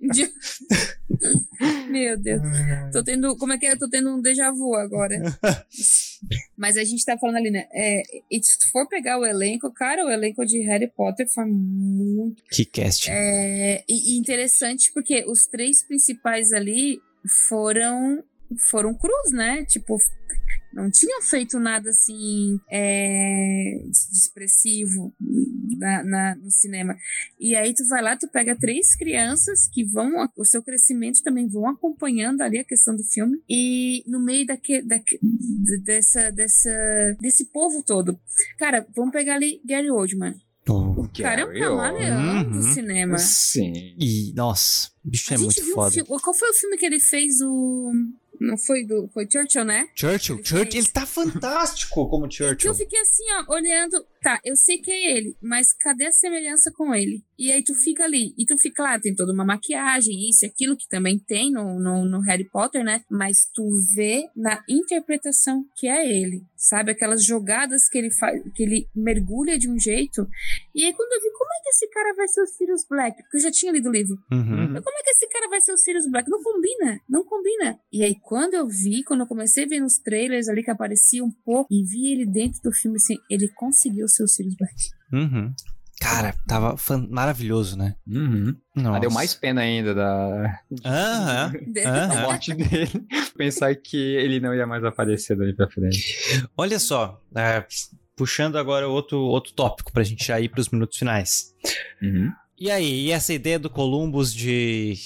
[0.00, 0.32] De-
[1.88, 2.42] Meu Deus.
[2.92, 3.36] Tô tendo.
[3.36, 3.72] Como é que é?
[3.72, 5.16] Eu tô tendo um déjà vu agora.
[6.56, 7.66] Mas a gente tá falando ali, né?
[7.72, 11.44] É, e se tu for pegar o elenco, cara, o elenco de Harry Potter foi
[11.46, 13.08] muito Que cast.
[13.10, 17.00] É, e, e interessante porque os três principais ali
[17.48, 18.22] foram
[18.56, 19.64] foram cruz, né?
[19.66, 19.98] Tipo,
[20.78, 25.12] não tinham feito nada assim é, de expressivo
[25.76, 26.96] na, na- no cinema.
[27.38, 31.46] E aí tu vai lá, tu pega três crianças que vão, o seu crescimento também
[31.48, 33.40] vão acompanhando ali a questão do filme.
[33.48, 35.18] E no meio daque, daque-
[35.84, 36.70] dessa, dessa,
[37.20, 38.18] desse povo todo.
[38.58, 40.34] Cara, vamos pegar ali Gary Oldman.
[40.70, 41.02] Oh.
[41.02, 42.72] O cara é um camaleão do Uhum.
[42.74, 43.16] cinema.
[43.18, 43.72] Sim.
[43.98, 45.90] E, nossa, o bicho A é gente muito viu um foda.
[45.92, 47.40] filme- Qual foi o filme que ele fez?
[47.40, 47.90] O.
[48.40, 49.08] Não foi do.
[49.12, 49.88] Foi Churchill, né?
[49.94, 50.74] Churchill, Ele Churchill, fez.
[50.74, 52.74] ele tá fantástico como Que eu Churchill.
[52.74, 54.04] fiquei assim, ó, olhando.
[54.20, 57.22] Tá, eu sei que é ele, mas cadê a semelhança com ele?
[57.38, 58.34] E aí tu fica ali.
[58.36, 61.78] E tu fica lá, tem toda uma maquiagem, isso e aquilo, que também tem no,
[61.78, 63.02] no, no Harry Potter, né?
[63.08, 63.62] Mas tu
[63.94, 66.42] vê na interpretação que é ele.
[66.56, 66.90] Sabe?
[66.90, 70.26] Aquelas jogadas que ele faz, que ele mergulha de um jeito.
[70.74, 73.22] E aí quando eu vi, como é que esse cara vai ser o Sirius Black?
[73.22, 74.16] Porque eu já tinha lido o livro.
[74.32, 74.70] Uhum.
[74.72, 76.28] Mas como é que esse cara vai ser o Sirius Black?
[76.28, 77.78] Não combina, não combina.
[77.92, 81.24] E aí, quando eu vi, quando eu comecei a ver nos trailers ali que aparecia
[81.24, 84.74] um pouco e vi ele dentro do filme, assim, ele conseguiu o Sirius Black.
[85.10, 85.54] Uhum.
[85.98, 87.94] Cara, tava fan- maravilhoso, né?
[88.06, 88.54] Uhum.
[88.76, 90.60] Mas deu mais pena ainda da,
[92.22, 92.90] morte dele.
[93.34, 96.44] Pensar que ele não ia mais aparecer dali pra frente.
[96.54, 97.64] Olha só, é,
[98.14, 101.54] puxando agora outro, outro tópico pra gente já ir pros minutos finais.
[102.02, 102.30] Uhum.
[102.58, 104.96] E aí, e essa ideia do Columbus de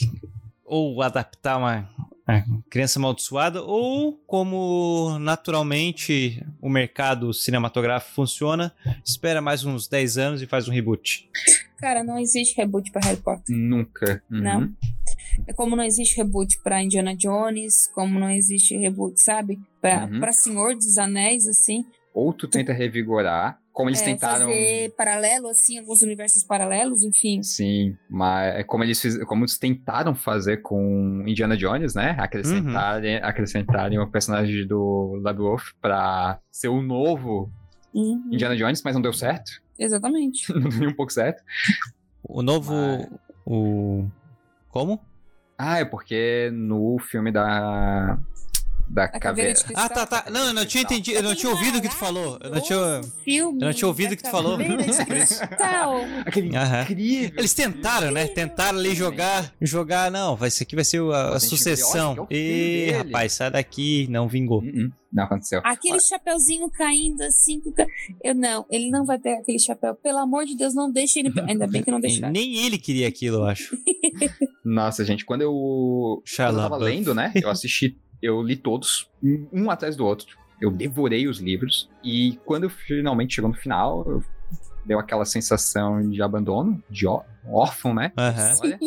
[0.65, 1.89] ou adaptar uma,
[2.27, 8.73] uma criança amaldiçoada, ou como naturalmente o mercado cinematográfico funciona,
[9.05, 11.28] espera mais uns 10 anos e faz um reboot.
[11.78, 13.55] Cara, não existe reboot pra Harry Potter.
[13.57, 14.23] Nunca.
[14.31, 14.40] Uhum.
[14.40, 14.73] Não.
[15.47, 19.59] É como não existe reboot pra Indiana Jones, como não existe reboot, sabe?
[19.81, 20.20] Pra, Uhum.
[20.20, 21.85] pra Senhor dos Anéis, assim.
[22.15, 24.47] Ou tu tenta revigorar, como eles É, tentaram.
[24.47, 27.43] Fazer paralelo, assim, alguns universos paralelos, enfim.
[27.43, 32.15] Sim, mas é como eles, fiz, como eles tentaram fazer com Indiana Jones, né?
[32.19, 37.51] Acrescentarem, acrescentarem o personagem do Labyrinth pra ser o novo
[37.94, 39.51] Uhum, Indiana Jones, mas não deu certo.
[39.78, 40.51] Exatamente.
[40.55, 41.43] não deu nem um pouco certo.
[42.23, 42.73] O novo.
[42.73, 43.09] Mas-
[43.44, 44.07] O.
[44.69, 45.01] Como?
[45.59, 48.19] Ah, é porque no filme da.
[48.89, 49.55] Da caveira.
[49.75, 50.27] Ah, tá, tá.
[50.31, 52.39] Não, eu não tinha entendido, eu não tinha ouvido o que tu falou.
[52.43, 53.01] Eu não tinha.
[53.25, 54.59] Filme eu não tinha ouvido o que tu falou.
[56.27, 57.39] Aquele incrível.
[57.39, 58.27] Eles tentaram, né?
[58.29, 62.13] Tentaram ali jogar, jogar, não, vai ser aqui vai ser a, a sucessão.
[62.13, 62.91] olha, é E dele.
[62.99, 64.63] rapaz, sai daqui, não vingou.
[64.63, 65.61] Uh-uh, Não aconteceu.
[65.65, 67.61] Aquele chapeuzinho caindo assim.
[68.23, 69.95] Eu não, ele não vai pegar aquele chapéu.
[69.95, 71.33] Pelo amor de Deus, não deixe ele.
[71.49, 72.33] Ainda bem que não deixaram.
[72.33, 73.77] Nem ele queria aquilo, eu acho.
[74.65, 75.53] Nossa, gente, quando eu,
[76.37, 77.33] quando eu tava lendo, né?
[77.35, 79.11] Eu assisti, eu li todos,
[79.53, 80.36] um- atrás do outro.
[80.61, 81.90] Eu devorei os livros.
[82.05, 84.23] E quando finalmente chegou no final, eu-
[84.86, 88.12] deu aquela sensação de abandono, de ó- órfão, né?
[88.16, 88.55] Aham.
[88.62, 88.78] Olha.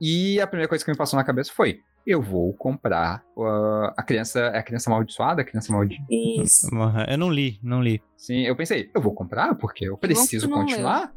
[0.00, 4.02] E a primeira coisa que me passou na cabeça foi: eu vou comprar uh, a
[4.02, 6.06] criança, é a criança amaldiçoada, a criança amaldiçoada.
[6.10, 6.68] Isso.
[7.08, 8.02] Eu não li, não li.
[8.16, 11.12] Sim, eu pensei, eu vou comprar porque eu preciso continuar.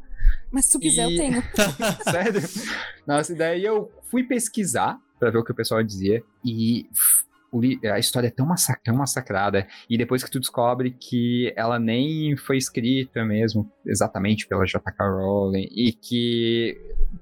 [0.52, 1.42] Mas se tu quiser, E- eu tenho.
[2.10, 2.40] Sério?
[3.06, 6.22] Nossa, e daí eu fui pesquisar pra ver o que o pessoal dizia.
[6.44, 6.86] E
[7.90, 12.36] a história é tão, massac tão massacrada, e depois que tu descobre que ela nem
[12.36, 14.92] foi escrita mesmo exatamente pela J.K.
[15.08, 16.76] Rowling, e que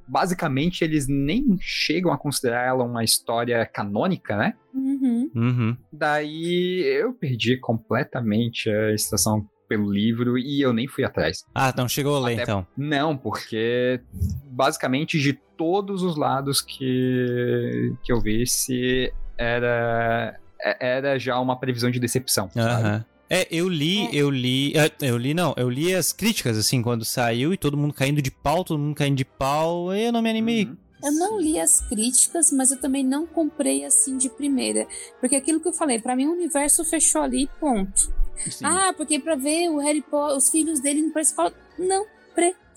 [0.08, 4.54] basicamente eles nem chegam a considerar ela uma história canônica, né?
[4.72, 5.30] Uhum.
[5.34, 5.76] Uhum.
[5.92, 11.44] Daí eu perdi completamente a estação pelo livro e eu nem fui atrás.
[11.54, 12.66] Ah, não chegou a ler Até- então.
[12.76, 14.00] Não, porque
[14.44, 20.36] basicamente de todos os lados que, que eu vi, se era,
[20.78, 22.50] era já uma previsão de decepção.
[22.56, 23.04] Aham.
[23.30, 24.10] É, eu li, É.
[24.12, 24.74] eu li.
[24.76, 28.20] é, Eu li, não, eu li as críticas, assim, quando saiu e todo mundo caindo
[28.20, 30.66] de pau, todo mundo caindo de pau, e eu não me animei.
[30.66, 30.76] Uhum.
[31.02, 34.86] Eu não li as críticas, mas eu também não comprei assim de primeira.
[35.20, 38.12] Porque aquilo que eu falei, pra mim o universo fechou ali, ponto.
[38.50, 38.64] Sim.
[38.64, 41.52] Ah, porque pra ver o Harry Potter, os filhos dele indo pra escola.
[41.78, 42.06] Não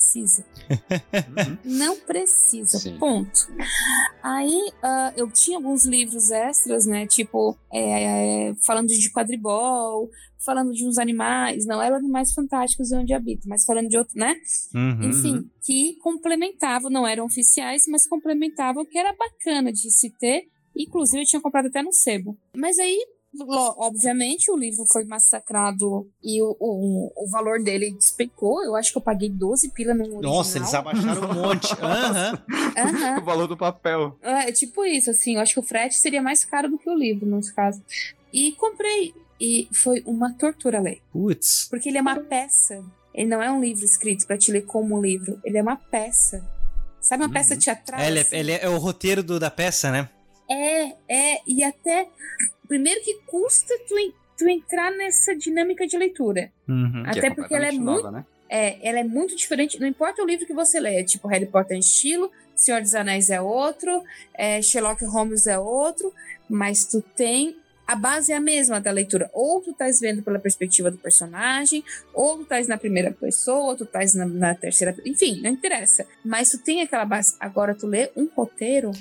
[0.06, 0.46] precisa.
[0.70, 1.58] Uhum.
[1.66, 2.78] Não precisa.
[2.78, 2.98] Sim.
[2.98, 3.48] Ponto.
[4.22, 7.08] Aí ah, eu tinha alguns livros extras, né?
[7.08, 10.10] Tipo, é, falando de quadribol,
[10.44, 11.66] falando de uns animais.
[11.66, 14.36] Não eram animais fantásticos e onde habito, mas falando de outro, né?
[14.74, 15.10] Uhum.
[15.10, 20.44] Enfim, que complementavam, não eram oficiais, mas complementavam, que era bacana de se ter.
[20.78, 22.38] Inclusive, eu tinha comprado até no sebo.
[22.56, 23.00] Mas aí,
[23.78, 28.64] obviamente, o livro foi massacrado e o, o, o valor dele despencou.
[28.64, 30.22] Eu acho que eu paguei 12 pila no original.
[30.22, 31.68] Nossa, eles abaixaram um monte.
[33.22, 34.18] O valor do papel.
[34.22, 35.36] É tipo isso, assim.
[35.36, 37.82] Eu acho que o frete seria mais caro do que o livro, nesse caso.
[38.32, 39.14] E comprei.
[39.40, 41.02] E foi uma tortura ler.
[41.12, 41.68] Putz.
[41.70, 42.84] Porque ele é uma peça.
[43.14, 45.40] Ele não é um livro escrito pra te ler como um livro.
[45.44, 46.44] Ele é uma peça.
[47.00, 47.34] Sabe uma Uhum.
[47.34, 48.00] peça teatral?
[48.02, 48.36] É, ele, é, assim?
[48.36, 50.10] ele é o roteiro do- da peça, né?
[50.50, 52.08] É, é, e até.
[52.68, 53.96] Primeiro que custa tu,
[54.38, 56.52] tu entrar nessa dinâmica de leitura.
[56.68, 57.04] Uhum.
[57.06, 58.04] Até porque ela é completamente muito.
[58.04, 58.26] nova, né?
[58.50, 59.80] É, ela é muito diferente.
[59.80, 62.96] Não importa o livro que você lê, tipo Harry Potter é um estilo, Senhor dos
[62.96, 64.04] Anéis é outro,
[64.34, 66.14] é, Sherlock Holmes é outro,
[66.50, 67.58] mas tu tem.
[67.88, 69.30] A base é a mesma da leitura.
[69.34, 71.84] Ou tu estás vendo pela perspectiva do personagem,
[72.14, 74.96] ou tu estás na primeira pessoa, ou tu estás na, na terceira.
[75.06, 76.06] Enfim, não interessa.
[76.24, 77.36] Mas tu tem aquela base.
[77.40, 78.92] Agora tu lê um roteiro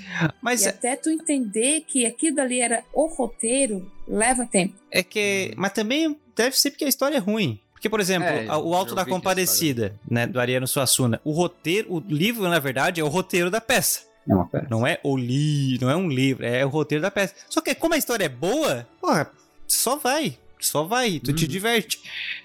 [0.42, 4.74] Mas e é, até tu entender que aquilo dali era o roteiro, leva tempo.
[4.90, 5.52] é que.
[5.56, 7.60] Mas também deve ser porque a história é ruim.
[7.72, 11.92] Porque, por exemplo, É, o Alto da a Compadecida, né, do Ariano Suassuna, o roteiro,
[11.92, 14.00] o livro, na verdade, é o roteiro da peça.
[14.28, 14.66] É uma peça.
[14.70, 17.34] Não é o li, não é um livro, é o roteiro da peça.
[17.48, 19.30] Só que como a história é boa, porra,
[19.66, 20.38] só vai.
[20.60, 21.50] Só vai, tu te Uhum.
[21.50, 21.98] diverte.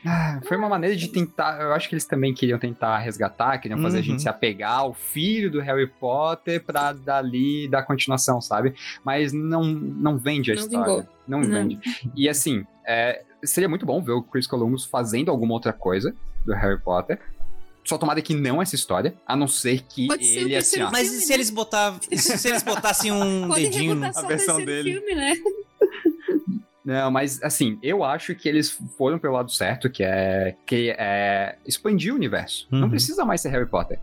[0.06, 1.62] Ah, foi uma maneira de tentar.
[1.62, 4.06] Eu acho que eles também queriam tentar resgatar, queriam fazer a Uhum.
[4.08, 8.74] gente se apegar ao filho do Harry Potter pra dali dar continuação, sabe?
[9.06, 10.86] Mas não, não vende a Não história.
[10.86, 11.08] vingou.
[11.26, 11.48] Não Não.
[11.50, 11.80] vende.
[12.14, 16.14] E assim, é, seria muito bom ver o Chris Columbus fazendo alguma outra coisa
[16.46, 17.22] do Harry Potter.
[17.90, 20.80] Só tomada que não essa história, a não ser que Pode ser o ele, assim,
[20.80, 21.34] ó, Mas filme, e se né?
[21.34, 24.94] eles botar, e se eles botassem um Pode dedinho a versão dele.
[24.94, 25.34] filme, né?
[26.86, 31.58] Não, mas assim, eu acho que eles foram pelo lado certo, que é que é
[31.66, 32.68] expandir o universo.
[32.72, 32.82] Uhum.
[32.82, 33.98] Não precisa mais ser Harry Potter.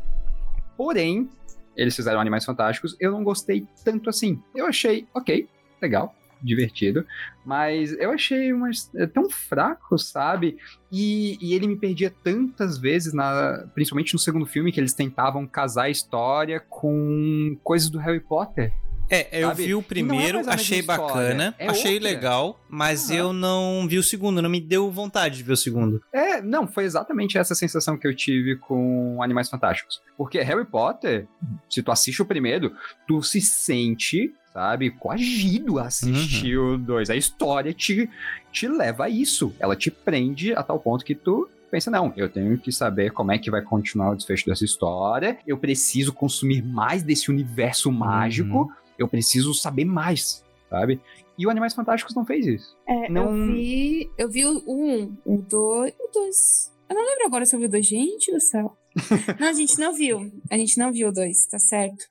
[0.77, 1.31] Porém,
[1.77, 4.43] eles fizeram Animais Fantásticos, eu não gostei tanto assim.
[4.53, 5.49] Eu achei, ok,
[5.81, 6.13] legal,
[6.47, 7.05] divertido,
[7.45, 10.57] mas eu achei umas, é tão fraco, sabe?
[10.91, 15.47] E, e ele me perdia tantas vezes, na, principalmente no segundo filme, que eles tentavam
[15.47, 18.73] casar a história com coisas do Harry Potter.
[19.09, 19.67] É, eu Sabe?
[19.67, 22.09] vi o é primeiro, a achei bacana, é achei outra.
[22.09, 23.15] legal, mas Ah.
[23.15, 26.03] eu não vi o segundo, não me deu vontade de ver o segundo.
[26.13, 30.01] É, não, foi exatamente essa sensação que eu tive com Animais Fantásticos.
[30.17, 31.27] Porque Harry Potter,
[31.71, 32.73] se tu assiste o primeiro,
[33.07, 37.09] tu se sente, sabe, coagido a assistir o dois.
[37.11, 38.11] A história te,
[38.51, 39.55] te leva a isso.
[39.61, 43.33] Ela te prende a tal ponto que tu pensa, não, eu tenho que saber como
[43.33, 48.73] é que vai continuar o desfecho dessa história, eu preciso consumir mais desse universo mágico,
[48.99, 51.01] eu preciso saber mais, sabe?
[51.39, 52.77] E o Animais Fantásticos não fez isso.
[52.89, 54.11] É, Não- eu vi.
[54.17, 55.93] Eu vi o um, o dois.
[56.01, 56.73] O dois.
[56.89, 57.87] Eu não lembro agora se eu vi o dois.
[57.87, 58.77] Gente do céu.
[59.39, 60.33] Não, a gente não viu.
[60.51, 62.03] A gente não viu o dois, tá certo.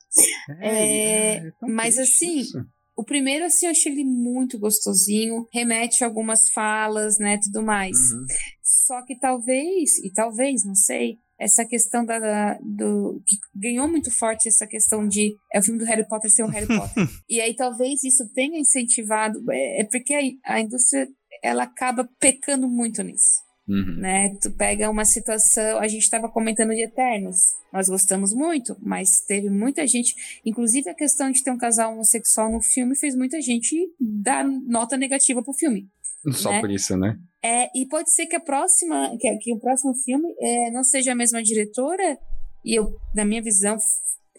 [0.59, 2.63] É, é tão mas assim, isso.
[2.95, 8.11] O primeiro, assim, eu achei ele muito gostosinho, remete a algumas falas, né, tudo mais.
[8.11, 8.25] Uhum.
[8.61, 13.21] Só que talvez, e talvez, não sei, essa questão da, do.
[13.25, 15.35] que ganhou muito forte essa questão de.
[15.53, 17.07] É o filme do Harry Potter ser um Harry Potter.
[17.29, 19.39] e aí talvez isso tenha incentivado.
[19.51, 20.13] É, é porque
[20.45, 21.07] a, a indústria
[21.43, 23.97] ela acaba pecando muito nisso Uhum.
[23.97, 24.35] né?
[24.41, 27.37] Tu pega uma situação, a gente estava comentando de Eternos,
[27.73, 30.13] nós gostamos muito, mas teve muita gente,
[30.45, 34.95] inclusive a questão de ter um casal homossexual no filme fez muita gente dar nota
[34.95, 35.89] negativa pro filme.
[36.33, 36.61] Só né?
[36.61, 37.17] por isso, né?
[37.43, 41.11] É, e pode ser que a próxima, que, que o próximo filme é, não seja
[41.11, 42.17] a mesma diretora,
[42.63, 43.77] e eu, na minha visão,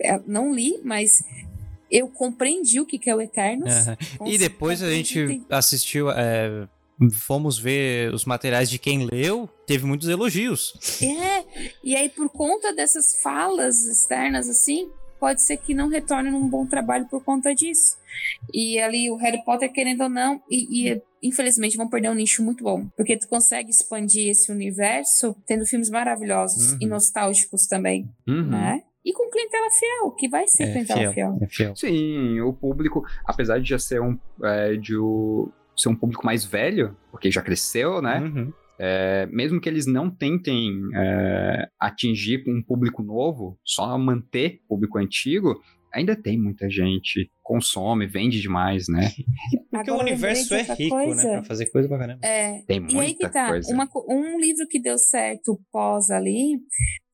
[0.00, 1.22] é, não li, mas
[1.90, 3.72] eu compreendi o que, que é o Eternos.
[4.20, 4.26] Uhum.
[4.26, 6.10] E depois a gente assistiu.
[6.10, 6.68] É,
[7.12, 10.74] fomos ver os materiais de quem leu, teve muitos elogios.
[11.02, 11.44] É,
[11.84, 16.66] e aí por conta dessas falas externas, assim, pode ser que não retorne num bom
[16.66, 17.96] trabalho por conta disso.
[18.52, 22.42] E ali o Harry Potter, querendo ou não, e, e, infelizmente vão perder um nicho
[22.42, 22.86] muito bom.
[22.96, 26.78] Porque tu consegue expandir esse universo tendo filmes maravilhosos uhum.
[26.80, 28.46] e nostálgicos também, uhum.
[28.46, 28.82] né?
[29.04, 31.38] E com clientela fiel, que vai ser é, clientela fiel, fiel.
[31.40, 31.76] É fiel.
[31.76, 36.44] Sim, o público, apesar de já ser um, é, de o, ser um público mais
[36.44, 38.20] velho, porque já cresceu, né?
[38.20, 38.52] Uhum.
[38.78, 45.60] É, mesmo que eles não tentem é, atingir um público novo, só manter público antigo,
[45.92, 49.10] ainda tem muita gente, consome, vende demais, né?
[49.70, 51.04] Porque Agora, o universo é rico, né?
[51.04, 51.24] coisa.
[51.24, 51.32] né?
[51.36, 52.20] Pra fazer coisa pra caramba.
[52.26, 52.62] É.
[52.66, 53.72] Tem muita e aí que tá, coisa.
[53.72, 56.58] Uma, um livro que deu certo pós ali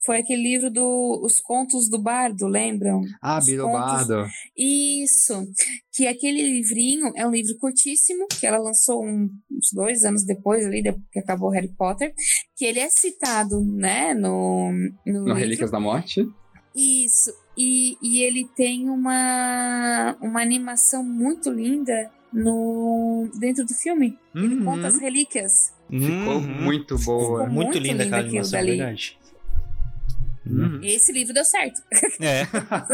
[0.05, 3.03] foi aquele livro do Os Contos do Bardo, lembram?
[3.20, 4.27] Ah, Biro Bardo.
[4.57, 5.47] Isso.
[5.93, 10.66] Que aquele livrinho é um livro curtíssimo, que ela lançou um, uns dois anos depois
[10.66, 12.12] ali, depois que acabou Harry Potter,
[12.57, 14.73] que ele é citado, né, no...
[15.07, 16.27] No, no Relíquias da Morte.
[16.74, 17.33] Isso.
[17.57, 24.19] E, e ele tem uma, uma animação muito linda no dentro do filme.
[24.35, 24.45] Uhum.
[24.45, 25.73] Ele conta as relíquias.
[25.91, 26.62] Ficou uhum.
[26.62, 27.20] muito boa.
[27.20, 28.79] Ficou muito, muito linda aquela animação, dali.
[28.79, 29.19] verdade.
[30.44, 30.81] Uhum.
[30.82, 31.81] Esse livro deu certo.
[32.20, 32.47] É.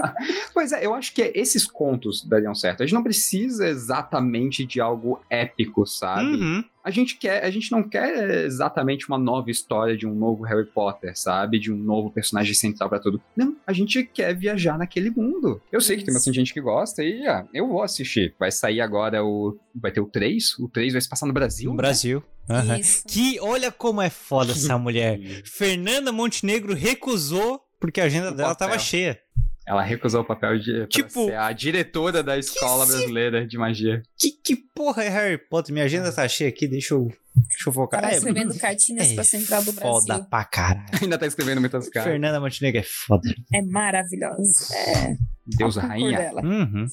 [0.54, 2.82] pois é, eu acho que esses contos dariam certo.
[2.82, 6.36] A gente não precisa exatamente de algo épico, sabe?
[6.36, 6.64] Uhum.
[6.88, 10.64] A gente quer, a gente não quer exatamente uma nova história de um novo Harry
[10.64, 11.58] Potter, sabe?
[11.58, 13.20] De um novo personagem central para tudo.
[13.36, 15.60] Não, a gente quer viajar naquele mundo.
[15.70, 16.00] Eu sei Isso.
[16.00, 18.34] que tem bastante gente que gosta e ah, eu vou assistir.
[18.38, 21.68] Vai sair agora o vai ter o 3, o 3 vai se passar no Brasil.
[21.68, 21.82] No né?
[21.82, 22.22] Brasil.
[22.48, 22.80] Uhum.
[23.06, 25.20] Que olha como é foda essa mulher.
[25.44, 28.68] Fernanda Montenegro recusou porque a agenda o dela papel.
[28.68, 29.20] tava cheia.
[29.68, 32.92] Ela recusou o papel de tipo, ser a diretora da escola se...
[32.92, 34.02] brasileira de magia.
[34.18, 35.74] Que, que porra é Harry Potter?
[35.74, 38.00] Minha agenda tá cheia aqui, deixa eu, deixa eu focar.
[38.00, 39.92] Tá é, escrevendo cartinhas é pra Central do Brasil.
[39.92, 40.88] Foda pra caralho.
[41.02, 42.10] Ainda tá escrevendo muitas cartas.
[42.10, 43.28] Fernanda Montenegro é foda.
[43.52, 44.74] É maravilhosa.
[44.74, 45.16] É.
[45.46, 46.32] Deusa rainha.
[46.42, 46.86] Uhum.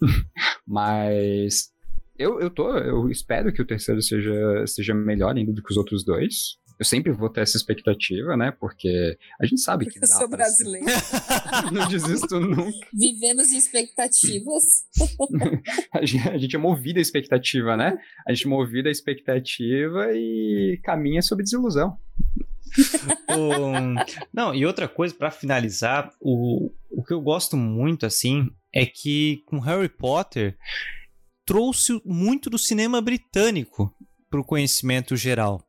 [0.64, 1.72] Mas
[2.16, 5.76] eu, eu tô, eu espero que o terceiro seja, seja melhor ainda do que os
[5.76, 6.58] outros dois.
[6.78, 8.50] Eu sempre vou ter essa expectativa, né?
[8.50, 9.98] Porque a gente sabe que.
[10.02, 10.86] Eu sou brasileira.
[11.72, 12.86] Não desisto nunca.
[12.92, 14.84] Vivemos de expectativas.
[15.92, 17.96] a, gente, a gente é movido a expectativa, né?
[18.26, 21.96] A gente é movido a expectativa e caminha sobre desilusão.
[23.30, 23.94] um,
[24.32, 29.42] não, e outra coisa, para finalizar, o, o que eu gosto muito, assim, é que
[29.46, 30.56] com Harry Potter
[31.46, 33.94] trouxe muito do cinema britânico
[34.28, 35.64] para o conhecimento geral.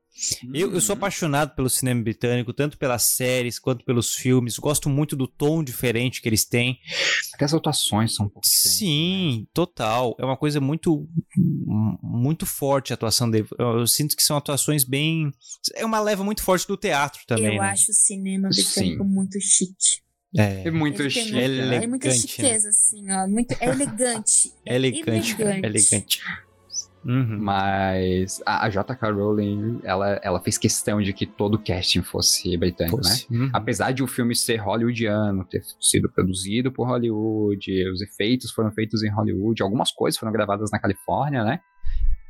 [0.54, 1.00] Eu, eu, sou uhum.
[1.00, 4.58] apaixonado pelo cinema britânico, tanto pelas séries quanto pelos filmes.
[4.58, 6.80] Gosto muito do tom diferente que eles têm.
[7.34, 9.48] Até as atuações são um pouco Sim, né?
[9.54, 10.16] total.
[10.18, 11.06] É uma coisa muito
[12.02, 13.48] muito forte a atuação dele.
[13.60, 15.32] Eu, eu, sinto que são atuações bem.
[15.74, 17.56] É uma leva muito forte do teatro também.
[17.56, 17.70] Eu né?
[17.70, 19.10] acho o cinema britânico Sim.
[19.10, 20.06] muito chique.
[20.38, 21.32] É, é muito chique.
[21.32, 22.14] Muito, é, é muita né?
[22.14, 22.70] chiqueza, né?
[22.70, 23.28] assim, ó.
[23.28, 24.54] Muito, é elegante.
[24.66, 25.42] É elegante.
[25.42, 25.66] elegante.
[25.66, 26.22] elegante.
[27.06, 27.38] Uhum.
[27.40, 29.12] Mas a, a J.K.
[29.12, 33.04] Rowling, ela, ela fez questão de que todo o casting fosse britânico, né?
[33.04, 33.32] fosse.
[33.32, 33.40] né?
[33.40, 33.50] Uhum.
[33.54, 39.04] Apesar de o filme ser hollywoodiano, ter sido produzido por Hollywood, os efeitos foram feitos
[39.04, 41.60] em Hollywood, algumas coisas foram gravadas na Califórnia, né?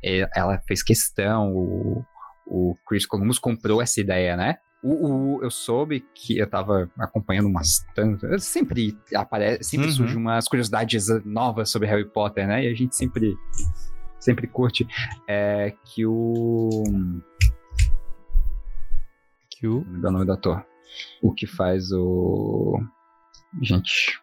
[0.04, 2.04] E ela fez questão, o,
[2.46, 4.58] o Chris Columbus comprou essa ideia, né?
[4.82, 8.44] O, o, eu soube que eu tava acompanhando umas tantas.
[8.44, 9.92] Sempre aparece, sempre uhum.
[9.92, 12.64] surgem umas curiosidades novas sobre Harry Potter, né?
[12.64, 13.34] E a gente sempre
[14.26, 14.86] sempre curte,
[15.28, 16.82] é que o.
[19.48, 19.84] Que o.
[19.84, 20.66] Não o nome do ator.
[21.22, 22.80] O que faz o.
[23.62, 24.20] Gente.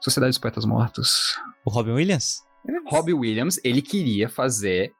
[0.00, 1.38] Sociedade dos Poetas Mortos.
[1.64, 2.42] O Robin Williams?
[2.86, 4.92] Robin Williams, ele queria fazer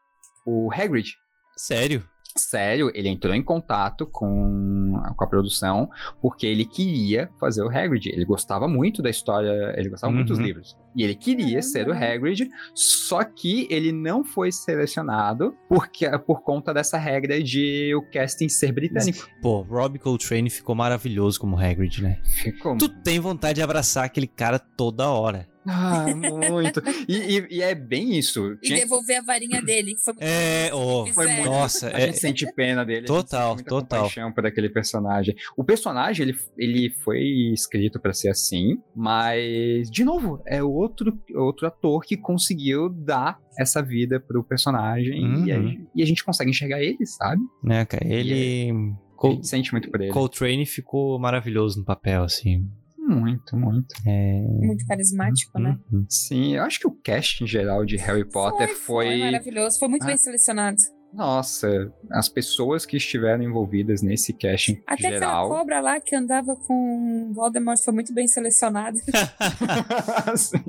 [0.46, 1.16] o Hagrid.
[1.56, 2.08] Sério?
[2.36, 5.88] Sério, ele entrou em contato com, com a produção
[6.20, 8.08] porque ele queria fazer o Hagrid.
[8.08, 10.16] Ele gostava muito da história, ele gostava uhum.
[10.18, 10.44] muito dos uhum.
[10.44, 10.76] livros.
[10.96, 16.74] E ele queria ser o Hagrid, só que ele não foi selecionado porque, por conta
[16.74, 19.28] dessa regra de o casting ser britânico.
[19.40, 22.20] Pô, Rob Coltrane ficou maravilhoso como Hagrid, né?
[22.42, 22.76] Ficou.
[22.76, 25.46] Tu tem vontade de abraçar aquele cara toda hora.
[25.70, 26.82] Ah, muito.
[27.06, 28.52] E, e, e, é bem isso.
[28.62, 28.80] E Tinha...
[28.80, 29.96] devolver a varinha dele.
[29.98, 33.06] Foi muito é, oh, foi muito, nossa, a é, gente sente pena dele.
[33.06, 34.04] Total, total.
[34.04, 35.36] paixão por aquele personagem.
[35.56, 37.20] O personagem, ele, ele foi
[37.52, 43.82] escrito para ser assim, mas, de novo, é outro, outro ator que conseguiu dar essa
[43.82, 45.46] vida pro personagem uhum.
[45.46, 45.86] e, a, uhum.
[45.94, 47.42] e, a, gente consegue enxergar ele, sabe?
[47.62, 48.94] Né, cara, ele...
[49.16, 49.32] Col...
[49.32, 50.12] A gente sente muito por ele.
[50.12, 52.64] Coltrane ficou maravilhoso no papel, assim.
[53.08, 53.94] Muito, muito.
[54.06, 54.42] É...
[54.42, 55.78] Muito carismático, né?
[55.92, 56.04] Uhum.
[56.08, 59.06] Sim, eu acho que o cast em geral de Harry Potter foi.
[59.06, 60.06] foi maravilhoso, foi muito Ah.
[60.08, 60.76] bem selecionado.
[61.12, 65.48] Nossa, as pessoas que estiveram envolvidas nesse cast em Até aquela geral.
[65.48, 68.98] cobra lá que andava com Voldemort foi muito bem selecionada.
[70.36, 70.62] Sim.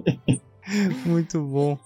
[1.06, 1.78] Muito bom.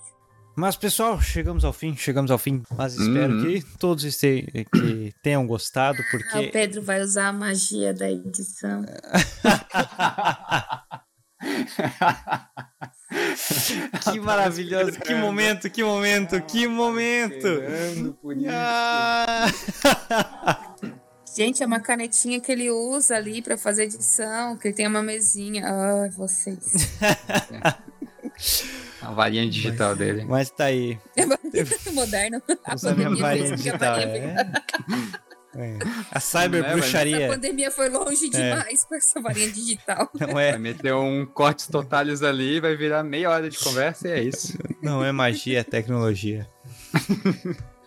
[0.55, 2.61] Mas, pessoal, chegamos ao fim, chegamos ao fim.
[2.77, 3.41] Mas espero Uhum.
[3.43, 6.49] que todos este- que tenham gostado, Ah, o porque.
[6.51, 8.85] Pedro vai usar a magia da edição.
[14.11, 17.47] que maravilhoso, que momento, que momento, que momento!
[18.21, 18.47] Por isso.
[18.49, 19.45] Ah!
[21.35, 25.01] Gente, é uma canetinha que ele usa ali pra fazer edição, que ele tem uma
[25.01, 25.63] mesinha.
[25.65, 26.93] Ai, vocês.
[29.03, 30.25] A varinha digital dele.
[30.25, 30.97] Mas tá aí.
[31.93, 32.41] Moderno.
[32.63, 33.95] A a pandemia varinha a digital.
[33.95, 34.35] varinha
[35.19, 35.23] É.
[35.55, 35.77] É.
[36.11, 37.27] A cyber é, A bruxaria.
[37.27, 40.09] pandemia foi longe demais com essa varinha digital.
[40.19, 44.11] Não Vai é, meter um cortes totalhos ali, vai virar meia hora de conversa e
[44.11, 44.57] é isso.
[44.81, 46.47] não é magia, é tecnologia.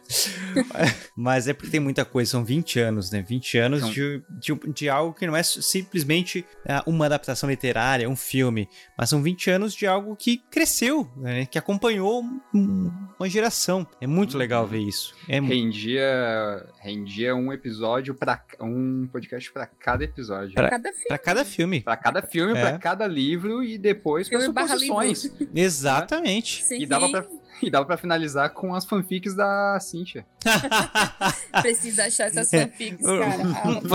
[1.16, 3.23] Mas é porque tem muita coisa, são 20 anos, né?
[3.23, 8.09] 20 anos São- de, de, de algo que não é simplesmente ah, uma adaptação literária,
[8.09, 11.47] um filme, mas são 20 anos de algo que cresceu, né?
[11.47, 12.23] Que acompanhou
[12.55, 13.87] um- uma geração.
[14.01, 15.15] É muito legal ver isso.
[15.28, 20.55] É Rendia, rendia um episódio para um podcast pra cada episódio.
[20.55, 21.07] Pra- Cada filme.
[21.09, 21.81] pra cada filme.
[21.81, 22.61] Pra cada filme, É.
[22.61, 25.31] pra cada livro e depois barra suposições.
[25.55, 26.65] Exatamente.
[26.65, 27.27] Sim, E dava, pra,
[27.62, 30.27] e dava pra finalizar com as fanfics da Cynthia.
[31.62, 32.66] Precisa achar essas É.
[32.66, 33.27] fanfics, cara.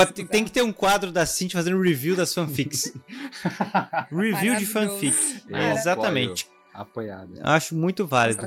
[0.01, 2.91] Ah, Tem que ter um quadro da Cintia fazendo review das fanfics.
[4.11, 4.65] review de Maravilhoso.
[4.73, 5.43] fanfic.
[5.49, 6.47] Eu É, exatamente.
[6.73, 7.33] Apoiado.
[7.43, 8.41] Acho muito válido.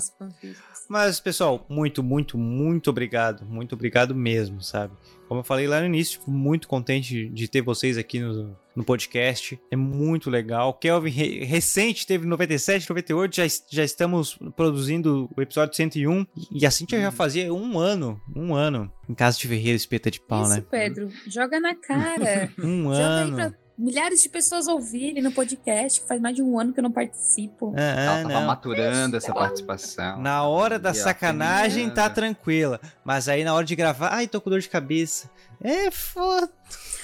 [0.88, 3.44] Mas, pessoal, muito, muito, muito obrigado.
[3.46, 4.94] Muito obrigado mesmo, sabe?
[5.26, 8.84] Como eu falei lá no início, fico muito contente de ter vocês aqui no, no
[8.84, 9.58] podcast.
[9.70, 10.74] É muito legal.
[10.74, 13.36] Kelvin, re- recente, teve 97, 98.
[13.36, 16.26] Já, já estamos produzindo o episódio 101.
[16.52, 18.20] E a Cintia já fazia um ano.
[18.36, 18.92] Um ano.
[19.08, 20.64] Em casa de Ferreira Espeta de Pau, Isso, né?
[20.70, 21.08] Pedro.
[21.26, 22.52] Joga na cara.
[22.62, 23.36] Um Joga aí ano.
[23.36, 26.82] pra milhares de pessoas ouvirem no podcast, que faz mais de um ano que eu
[26.82, 27.74] não participo.
[27.76, 28.46] Ah, Ela tava não.
[28.46, 30.20] maturando essa participação.
[30.20, 32.80] Na hora da E sacanagem tá tranquila.
[33.04, 35.28] Mas aí na hora de gravar, ai, tô com dor de cabeça.
[35.60, 36.48] É foda.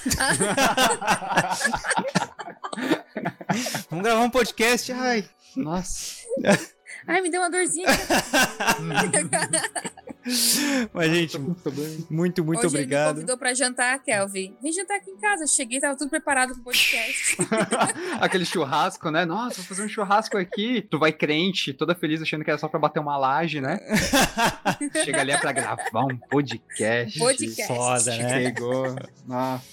[3.89, 5.25] Vamos gravar um podcast, ai.
[5.55, 6.21] Nossa.
[7.07, 7.87] Ai, me deu uma dorzinha.
[10.93, 11.39] Mas, gente,
[12.09, 13.15] muito, muito Hoje ele me obrigado.
[13.15, 14.55] convidou pra jantar, Kelvin.
[14.61, 15.47] Vem jantar aqui em casa.
[15.47, 17.37] Cheguei, tava tudo preparado pro podcast.
[18.21, 19.25] Aquele churrasco, né?
[19.25, 20.81] Nossa, vou fazer um churrasco aqui.
[20.81, 23.79] Tu vai crente, toda feliz, achando que era só pra bater uma laje, né?
[25.03, 27.17] Chega ali é pra gravar um podcast.
[27.17, 27.67] Podcast.
[27.67, 28.43] Foda, né?
[28.43, 28.95] Chegou.
[29.27, 29.63] Nossa.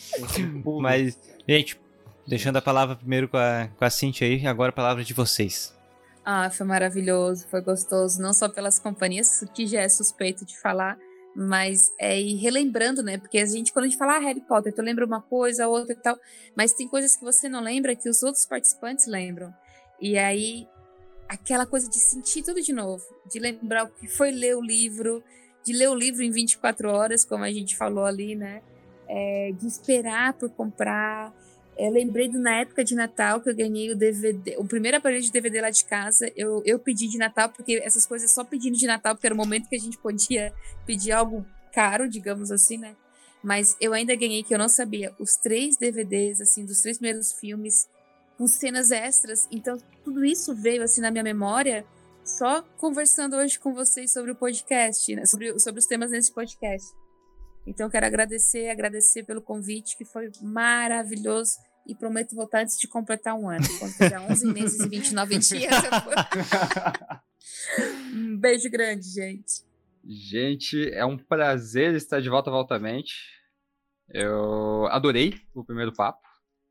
[0.80, 1.78] Mas, gente,
[2.26, 5.77] deixando a palavra primeiro com a, com a Cintia aí, agora a palavra de vocês.
[6.30, 10.98] Ah, foi maravilhoso, foi gostoso, não só pelas companhias, que já é suspeito de falar,
[11.34, 13.16] mas é ir relembrando, né?
[13.16, 15.94] Porque a gente, quando a gente fala ah, Harry Potter, tu lembra uma coisa, outra
[15.94, 16.18] e tal,
[16.54, 19.54] mas tem coisas que você não lembra que os outros participantes lembram.
[19.98, 20.68] E aí,
[21.26, 25.24] aquela coisa de sentir tudo de novo, de lembrar o que foi ler o livro,
[25.64, 28.60] de ler o livro em 24 horas, como a gente falou ali, né?
[29.08, 31.32] É, de esperar por comprar.
[31.78, 35.30] Eu lembrei na época de Natal que eu ganhei o DVD, o primeiro aparelho de
[35.30, 36.30] DVD lá de casa.
[36.34, 39.38] Eu, eu pedi de Natal, porque essas coisas só pedindo de Natal, porque era o
[39.38, 40.52] momento que a gente podia
[40.84, 42.96] pedir algo caro, digamos assim, né?
[43.44, 47.32] Mas eu ainda ganhei, que eu não sabia, os três DVDs, assim, dos três primeiros
[47.32, 47.88] filmes,
[48.36, 49.46] com cenas extras.
[49.48, 51.86] Então, tudo isso veio, assim, na minha memória,
[52.24, 55.24] só conversando hoje com vocês sobre o podcast, né?
[55.26, 56.92] Sobre, sobre os temas nesse podcast.
[57.64, 61.67] Então, quero agradecer, agradecer pelo convite, que foi maravilhoso.
[61.88, 63.64] E prometo voltar antes de completar um ano.
[63.78, 65.90] Quando tiver 11 meses e 29 dias, eu.
[68.14, 69.62] Um beijo grande, gente.
[70.04, 73.14] Gente, é um prazer estar de volta voltamente.
[74.08, 76.26] Eu adorei o primeiro papo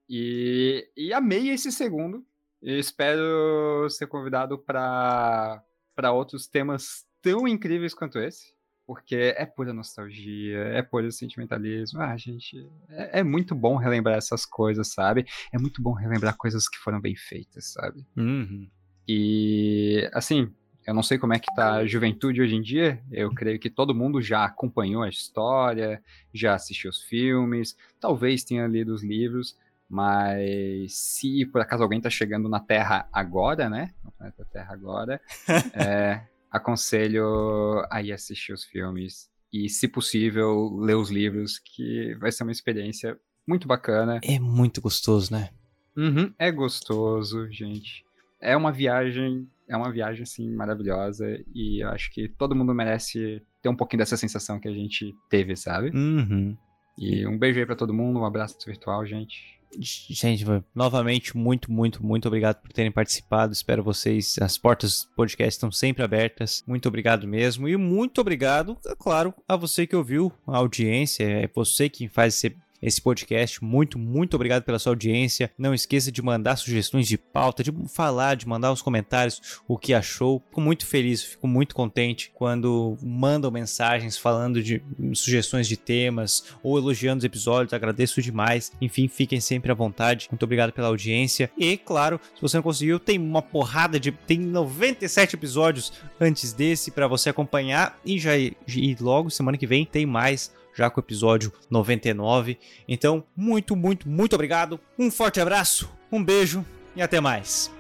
[0.10, 2.26] e, e amei esse segundo.
[2.62, 5.64] E espero ser convidado para
[6.12, 8.57] outros temas tão incríveis quanto esse.
[8.88, 12.02] Porque é pura nostalgia, é puro sentimentalismo.
[12.02, 15.26] Ah, gente, é, é muito bom relembrar essas coisas, sabe?
[15.54, 18.08] É muito bom relembrar coisas que foram bem feitas, sabe?
[18.16, 18.70] Uhum.
[19.06, 20.54] E, assim,
[20.88, 23.04] eu não sei como é que tá a juventude hoje em dia.
[23.12, 26.02] Eu creio que todo mundo já acompanhou a história,
[26.34, 29.58] já assistiu os filmes, talvez tenha lido os livros,
[29.90, 33.94] mas se por acaso alguém tá chegando na Terra agora, né?
[34.02, 35.22] No planeta Terra agora,
[35.76, 36.22] é,
[36.58, 42.44] aconselho a ir assistir os filmes e, se possível, ler os livros, que vai ser
[42.44, 43.18] uma experiência
[43.48, 44.20] muito bacana.
[44.24, 45.50] É muito gostoso, né?
[45.96, 48.06] Uhum, é gostoso, gente.
[48.40, 53.42] É uma viagem, é uma viagem assim maravilhosa e eu acho que todo mundo merece
[53.62, 55.90] ter um pouquinho dessa sensação que a gente teve, sabe?
[55.90, 56.56] Uhum.
[56.98, 59.57] E um beijo aí pra todo mundo, um abraço virtual, gente.
[59.80, 63.54] Gente, novamente, muito, muito, muito obrigado por terem participado.
[63.54, 64.36] Espero vocês.
[64.42, 66.64] As portas do podcast estão sempre abertas.
[66.66, 67.68] Muito obrigado mesmo.
[67.68, 71.24] E muito obrigado, é claro, a você que ouviu, a audiência.
[71.24, 73.64] É você que faz esse esse podcast.
[73.64, 75.52] Muito, muito obrigado pela sua audiência.
[75.58, 79.94] Não esqueça de mandar sugestões de pauta, de falar, de mandar os comentários o que
[79.94, 80.42] achou.
[80.48, 84.82] Fico muito feliz, fico muito contente quando mandam mensagens falando de
[85.14, 87.74] sugestões de temas ou elogiando os episódios.
[87.74, 88.72] Agradeço demais.
[88.82, 90.28] Enfim, fiquem sempre à vontade.
[90.32, 91.52] Muito obrigado pela audiência.
[91.58, 94.12] E, claro, se você não conseguiu, tem uma porrada de.
[94.12, 98.00] Tem 97 episódios antes desse para você acompanhar.
[98.06, 98.56] E já e
[99.00, 102.58] logo, semana que vem, tem mais já com o episódio 99.
[102.88, 104.80] Então, muito, muito, muito obrigado.
[104.98, 106.64] Um forte abraço, um beijo
[106.96, 107.77] e até mais.